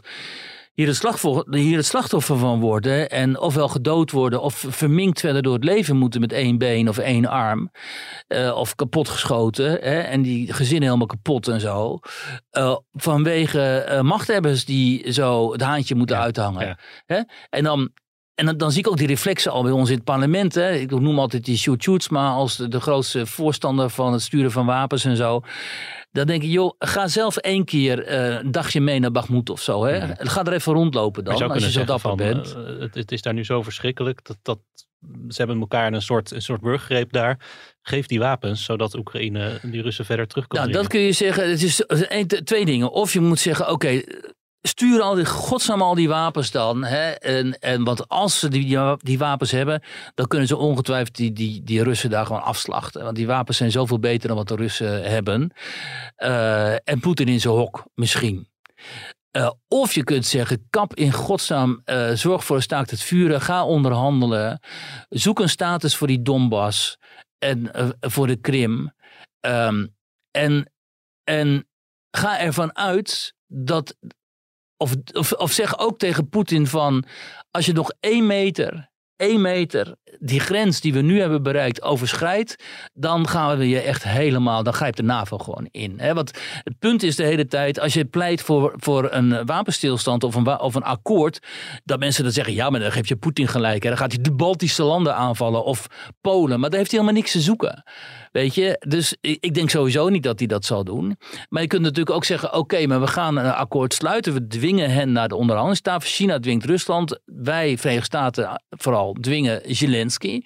hier 0.73 0.87
het, 0.87 0.95
slachtoffer, 0.95 1.55
hier 1.55 1.77
het 1.77 1.85
slachtoffer 1.85 2.37
van 2.37 2.59
worden. 2.59 3.09
En 3.09 3.39
ofwel 3.39 3.67
gedood 3.67 4.11
worden 4.11 4.41
of 4.41 4.65
verminkt 4.69 5.19
verder 5.19 5.41
door 5.41 5.53
het 5.53 5.63
leven 5.63 5.97
moeten 5.97 6.21
met 6.21 6.33
één 6.33 6.57
been 6.57 6.89
of 6.89 6.97
één 6.97 7.25
arm. 7.25 7.71
Uh, 8.27 8.55
of 8.55 8.75
kapotgeschoten. 8.75 9.71
Hè, 9.71 9.99
en 9.99 10.21
die 10.21 10.53
gezinnen 10.53 10.83
helemaal 10.83 11.07
kapot 11.07 11.47
en 11.47 11.59
zo. 11.59 11.99
Uh, 12.51 12.77
vanwege 12.93 13.87
uh, 13.89 14.01
machthebbers 14.01 14.65
die 14.65 15.11
zo 15.11 15.51
het 15.51 15.61
haantje 15.61 15.95
moeten 15.95 16.15
ja, 16.15 16.21
uithangen. 16.21 16.67
Ja. 16.67 16.77
Hè? 17.05 17.21
En 17.49 17.63
dan 17.63 17.91
en 18.41 18.47
dan, 18.47 18.57
dan, 18.57 18.71
zie 18.71 18.79
ik 18.79 18.87
ook 18.87 18.97
die 18.97 19.07
reflexen 19.07 19.51
al 19.51 19.63
bij 19.63 19.71
ons 19.71 19.89
in 19.89 19.95
het 19.95 20.03
parlement. 20.03 20.55
Hè. 20.55 20.71
Ik 20.71 20.99
noem 20.99 21.19
altijd 21.19 21.45
die 21.45 21.57
Sjoerd 21.57 22.09
maar 22.09 22.31
als 22.31 22.55
de, 22.55 22.67
de, 22.67 22.79
grootste 22.79 23.25
voorstander 23.25 23.89
van 23.89 24.13
het 24.13 24.21
sturen 24.21 24.51
van 24.51 24.65
wapens 24.65 25.05
en 25.05 25.15
zo. 25.15 25.41
Dan 26.11 26.27
denk 26.27 26.43
ik, 26.43 26.49
joh, 26.49 26.73
ga 26.79 27.07
zelf 27.07 27.37
één 27.37 27.65
keer 27.65 28.11
uh, 28.11 28.39
een 28.39 28.51
dagje 28.51 28.81
mee 28.81 28.99
naar 28.99 29.11
Bagmoed 29.11 29.49
of 29.49 29.61
zo. 29.61 29.83
Hè. 29.83 30.07
Nee. 30.07 30.15
Ga 30.17 30.45
er 30.45 30.53
even 30.53 30.73
rondlopen 30.73 31.23
dan, 31.23 31.51
als 31.51 31.63
je 31.63 31.71
zo 31.71 31.83
dapper 31.83 32.09
van, 32.09 32.17
bent. 32.17 32.55
Uh, 32.57 32.79
het, 32.79 32.95
het, 32.95 33.11
is 33.11 33.21
daar 33.21 33.33
nu 33.33 33.43
zo 33.43 33.61
verschrikkelijk. 33.61 34.25
Dat, 34.25 34.37
dat, 34.41 34.59
ze 35.27 35.37
hebben 35.37 35.59
elkaar 35.59 35.93
een 35.93 36.01
soort, 36.01 36.31
een 36.31 36.41
soort 36.41 36.61
burgergreep 36.61 37.11
daar. 37.11 37.39
Geef 37.81 38.05
die 38.05 38.19
wapens, 38.19 38.63
zodat 38.63 38.95
Oekraïne 38.95 39.59
die 39.61 39.81
Russen 39.81 40.05
verder 40.05 40.27
terug 40.27 40.47
kan 40.47 40.59
Nou, 40.59 40.71
dat 40.71 40.87
kun 40.87 40.99
je 40.99 41.11
zeggen. 41.11 41.49
Het 41.49 41.63
is 41.63 41.83
twee 42.43 42.65
dingen. 42.65 42.91
Of 42.91 43.13
je 43.13 43.19
moet 43.19 43.39
zeggen, 43.39 43.65
oké, 43.65 43.73
okay, 43.73 44.05
stuur 44.61 45.01
al 45.01 45.15
die, 45.15 45.25
godsnaam 45.25 45.81
al 45.81 45.95
die 45.95 46.07
wapens 46.07 46.51
dan. 46.51 46.83
Hè? 46.83 47.11
En, 47.11 47.59
en, 47.59 47.83
want 47.83 48.07
als 48.07 48.39
ze 48.39 48.49
die, 48.49 48.77
die 48.97 49.17
wapens 49.17 49.51
hebben, 49.51 49.83
dan 50.15 50.27
kunnen 50.27 50.47
ze 50.47 50.57
ongetwijfeld 50.57 51.15
die, 51.15 51.33
die, 51.33 51.63
die 51.63 51.83
Russen 51.83 52.09
daar 52.09 52.25
gewoon 52.25 52.43
afslachten. 52.43 53.03
Want 53.03 53.15
die 53.15 53.27
wapens 53.27 53.57
zijn 53.57 53.71
zoveel 53.71 53.99
beter 53.99 54.27
dan 54.27 54.37
wat 54.37 54.47
de 54.47 54.55
Russen 54.55 55.11
hebben. 55.11 55.53
Uh, 56.17 56.71
en 56.71 56.99
Poetin 56.99 57.27
in 57.27 57.39
zijn 57.39 57.53
hok, 57.53 57.83
misschien. 57.95 58.49
Uh, 59.37 59.51
of 59.67 59.93
je 59.93 60.03
kunt 60.03 60.25
zeggen, 60.25 60.67
kap 60.69 60.95
in 60.95 61.11
godsnaam, 61.11 61.81
uh, 61.85 62.11
zorg 62.11 62.43
voor 62.43 62.55
een 62.55 62.61
staakt 62.61 62.91
het 62.91 63.01
vuren, 63.01 63.41
ga 63.41 63.65
onderhandelen, 63.65 64.59
zoek 65.09 65.39
een 65.39 65.49
status 65.49 65.95
voor 65.95 66.07
die 66.07 66.21
Donbass 66.21 66.97
en 67.37 67.71
voor 67.99 68.27
de 68.27 68.35
Krim. 68.35 68.93
Um, 69.45 69.95
en, 70.31 70.71
en 71.23 71.67
ga 72.11 72.39
ervan 72.39 72.75
uit 72.75 73.33
dat 73.47 73.95
of, 75.37 75.51
zeg 75.51 75.79
ook 75.79 75.97
tegen 75.97 76.29
Poetin 76.29 76.67
van, 76.67 77.05
als 77.51 77.65
je 77.65 77.73
nog 77.73 77.91
één 77.99 78.25
meter, 78.25 78.91
één 79.15 79.41
meter 79.41 79.95
die 80.19 80.39
grens 80.39 80.81
die 80.81 80.93
we 80.93 81.01
nu 81.01 81.19
hebben 81.19 81.43
bereikt 81.43 81.81
overschrijdt, 81.81 82.55
dan 82.93 83.27
gaan 83.27 83.57
we 83.57 83.69
je 83.69 83.79
echt 83.79 84.03
helemaal, 84.03 84.63
dan 84.63 84.73
grijpt 84.73 84.97
de 84.97 85.03
NAVO 85.03 85.37
gewoon 85.37 85.67
in. 85.71 85.93
Hè? 85.97 86.13
Want 86.13 86.31
het 86.63 86.79
punt 86.79 87.03
is 87.03 87.15
de 87.15 87.23
hele 87.23 87.47
tijd, 87.47 87.79
als 87.79 87.93
je 87.93 88.05
pleit 88.05 88.41
voor, 88.41 88.73
voor 88.75 89.11
een 89.11 89.45
wapenstilstand 89.45 90.23
of 90.23 90.35
een, 90.35 90.59
of 90.59 90.75
een 90.75 90.83
akkoord, 90.83 91.39
dat 91.83 91.99
mensen 91.99 92.23
dan 92.23 92.31
zeggen, 92.31 92.53
ja, 92.53 92.69
maar 92.69 92.79
dan 92.79 92.91
geef 92.91 93.07
je 93.07 93.15
Poetin 93.15 93.47
gelijk. 93.47 93.83
Hè? 93.83 93.89
Dan 93.89 93.97
gaat 93.97 94.11
hij 94.11 94.21
de 94.21 94.33
Baltische 94.33 94.83
landen 94.83 95.15
aanvallen 95.15 95.63
of 95.63 95.87
Polen, 96.21 96.59
maar 96.59 96.69
daar 96.69 96.79
heeft 96.79 96.91
hij 96.91 96.99
helemaal 96.99 97.21
niks 97.21 97.31
te 97.31 97.41
zoeken. 97.41 97.83
Weet 98.31 98.55
je, 98.55 98.85
dus 98.87 99.15
ik 99.21 99.53
denk 99.53 99.69
sowieso 99.69 100.09
niet 100.09 100.23
dat 100.23 100.39
hij 100.39 100.47
dat 100.47 100.65
zal 100.65 100.83
doen. 100.83 101.17
Maar 101.49 101.61
je 101.61 101.67
kunt 101.67 101.81
natuurlijk 101.81 102.15
ook 102.15 102.25
zeggen: 102.25 102.53
oké, 102.53 102.87
maar 102.87 102.99
we 102.99 103.07
gaan 103.07 103.37
een 103.37 103.51
akkoord 103.53 103.93
sluiten. 103.93 104.33
We 104.33 104.47
dwingen 104.47 104.89
hen 104.89 105.11
naar 105.11 105.27
de 105.27 105.35
onderhandelingstafel. 105.35 106.09
China 106.09 106.39
dwingt 106.39 106.65
Rusland. 106.65 107.19
Wij, 107.25 107.77
Verenigde 107.77 108.05
Staten, 108.05 108.61
vooral 108.69 109.13
dwingen 109.13 109.61
Zelensky. 110.01 110.41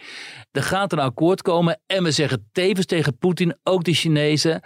Er 0.51 0.64
gaat 0.64 0.91
een 0.91 0.99
akkoord 0.99 1.41
komen. 1.41 1.80
En 1.86 2.03
we 2.03 2.12
zeggen 2.12 2.49
tevens 2.51 2.86
tegen 2.86 3.18
Poetin, 3.18 3.58
ook 3.64 3.84
de 3.84 3.93
Chinezen. 3.93 4.62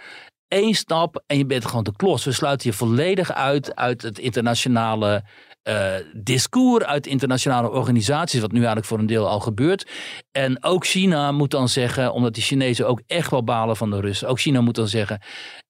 Eén 0.48 0.74
stap 0.74 1.22
en 1.26 1.38
je 1.38 1.46
bent 1.46 1.64
gewoon 1.64 1.84
de 1.84 1.96
klos. 1.96 2.24
We 2.24 2.32
sluiten 2.32 2.70
je 2.70 2.76
volledig 2.76 3.32
uit 3.32 3.76
uit 3.76 4.02
het 4.02 4.18
internationale 4.18 5.24
uh, 5.68 5.94
discours 6.12 6.84
uit 6.84 7.06
internationale 7.06 7.70
organisaties, 7.70 8.40
wat 8.40 8.50
nu 8.50 8.56
eigenlijk 8.56 8.86
voor 8.86 8.98
een 8.98 9.06
deel 9.06 9.28
al 9.28 9.40
gebeurt. 9.40 9.90
En 10.32 10.64
ook 10.64 10.86
China 10.86 11.32
moet 11.32 11.50
dan 11.50 11.68
zeggen, 11.68 12.12
omdat 12.12 12.34
die 12.34 12.42
Chinezen 12.42 12.88
ook 12.88 13.02
echt 13.06 13.30
wel 13.30 13.44
balen 13.44 13.76
van 13.76 13.90
de 13.90 14.00
Russen, 14.00 14.28
ook 14.28 14.40
China 14.40 14.60
moet 14.60 14.74
dan 14.74 14.88
zeggen, 14.88 15.20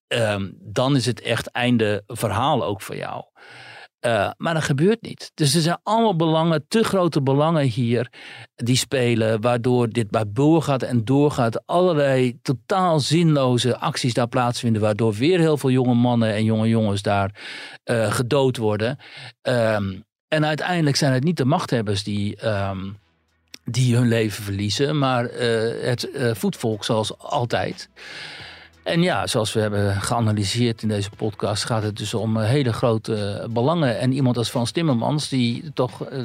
um, 0.09 0.57
dan 0.61 0.97
is 0.97 1.07
het 1.07 1.21
echt 1.21 1.51
einde 1.51 2.03
verhaal 2.07 2.65
ook 2.65 2.83
voor 2.83 2.97
jou. 2.97 3.25
Uh, 4.07 4.31
maar 4.37 4.55
dat 4.55 4.63
gebeurt 4.63 5.03
niet. 5.03 5.31
Dus 5.35 5.55
er 5.55 5.61
zijn 5.61 5.81
allemaal 5.83 6.17
belangen, 6.17 6.65
te 6.69 6.85
grote 6.85 7.23
belangen 7.23 7.63
hier, 7.63 8.13
die 8.55 8.77
spelen, 8.77 9.41
waardoor 9.41 9.89
dit 9.89 10.11
maar 10.11 10.25
doorgaat 10.29 10.83
en 10.83 11.05
doorgaat. 11.05 11.67
Allerlei 11.67 12.39
totaal 12.43 13.01
zinloze 13.01 13.79
acties 13.79 14.15
daar 14.15 14.29
plaatsvinden, 14.29 14.83
waardoor 14.83 15.13
weer 15.13 15.39
heel 15.39 15.57
veel 15.57 15.71
jonge 15.71 15.95
mannen 15.95 16.33
en 16.35 16.45
jonge 16.45 16.69
jongens 16.69 17.03
daar 17.03 17.41
uh, 17.85 18.13
gedood 18.13 18.57
worden. 18.57 18.99
Um, 19.43 20.05
en 20.29 20.45
uiteindelijk 20.45 20.97
zijn 20.97 21.13
het 21.13 21.25
niet 21.25 21.37
de 21.37 21.45
machthebbers 21.45 22.05
die. 22.05 22.47
Um, 22.47 22.99
die 23.65 23.97
hun 23.97 24.09
leven 24.09 24.43
verliezen, 24.43 24.99
maar 24.99 25.25
uh, 25.25 25.85
het 25.85 26.09
voetvolk 26.33 26.85
zoals 26.85 27.19
altijd. 27.19 27.89
En 28.83 29.03
ja, 29.03 29.27
zoals 29.27 29.53
we 29.53 29.61
hebben 29.61 29.95
geanalyseerd 29.95 30.83
in 30.83 30.89
deze 30.89 31.11
podcast, 31.11 31.65
gaat 31.65 31.83
het 31.83 31.97
dus 31.97 32.15
om 32.15 32.37
eh, 32.37 32.49
hele 32.49 32.73
grote 32.73 33.47
belangen. 33.51 33.99
En 33.99 34.13
iemand 34.13 34.37
als 34.37 34.49
Frans 34.49 34.71
Timmermans, 34.71 35.29
die 35.29 35.71
toch 35.75 36.13
uh, 36.13 36.23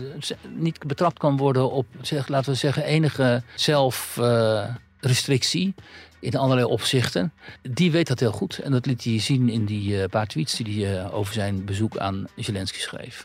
niet 0.56 0.88
betrapt 0.88 1.20
kan 1.20 1.38
worden 1.38 1.72
op, 1.72 1.86
zeg, 2.02 2.28
laten 2.28 2.52
we 2.52 2.58
zeggen, 2.58 2.84
enige 2.84 3.44
zelfrestrictie. 3.56 5.74
Uh, 5.78 5.84
in 6.20 6.36
allerlei 6.36 6.68
opzichten. 6.68 7.34
Die 7.62 7.92
weet 7.92 8.08
dat 8.08 8.20
heel 8.20 8.32
goed. 8.32 8.60
En 8.60 8.72
dat 8.72 8.86
liet 8.86 9.04
hij 9.04 9.20
zien 9.20 9.50
in 9.50 9.66
die 9.66 9.98
uh, 9.98 10.04
paar 10.10 10.28
tweets 10.28 10.56
die 10.56 10.86
hij 10.86 11.12
over 11.12 11.34
zijn 11.34 11.66
bezoek 11.66 11.98
aan 11.98 12.28
Zelensky 12.36 12.80
schreef. 12.80 13.24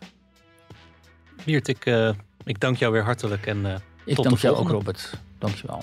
Miert, 1.47 1.69
ik, 1.69 1.85
ik 2.45 2.61
dank 2.61 2.77
jou 2.77 2.93
weer 2.93 3.05
hartelijk. 3.05 3.47
En, 3.47 3.83
ik 4.05 4.15
tot 4.15 4.25
dank 4.25 4.39
jou 4.39 4.57
ook, 4.57 4.69
Robert. 4.69 5.11
Dank 5.39 5.55
je 5.55 5.67
wel. 5.67 5.83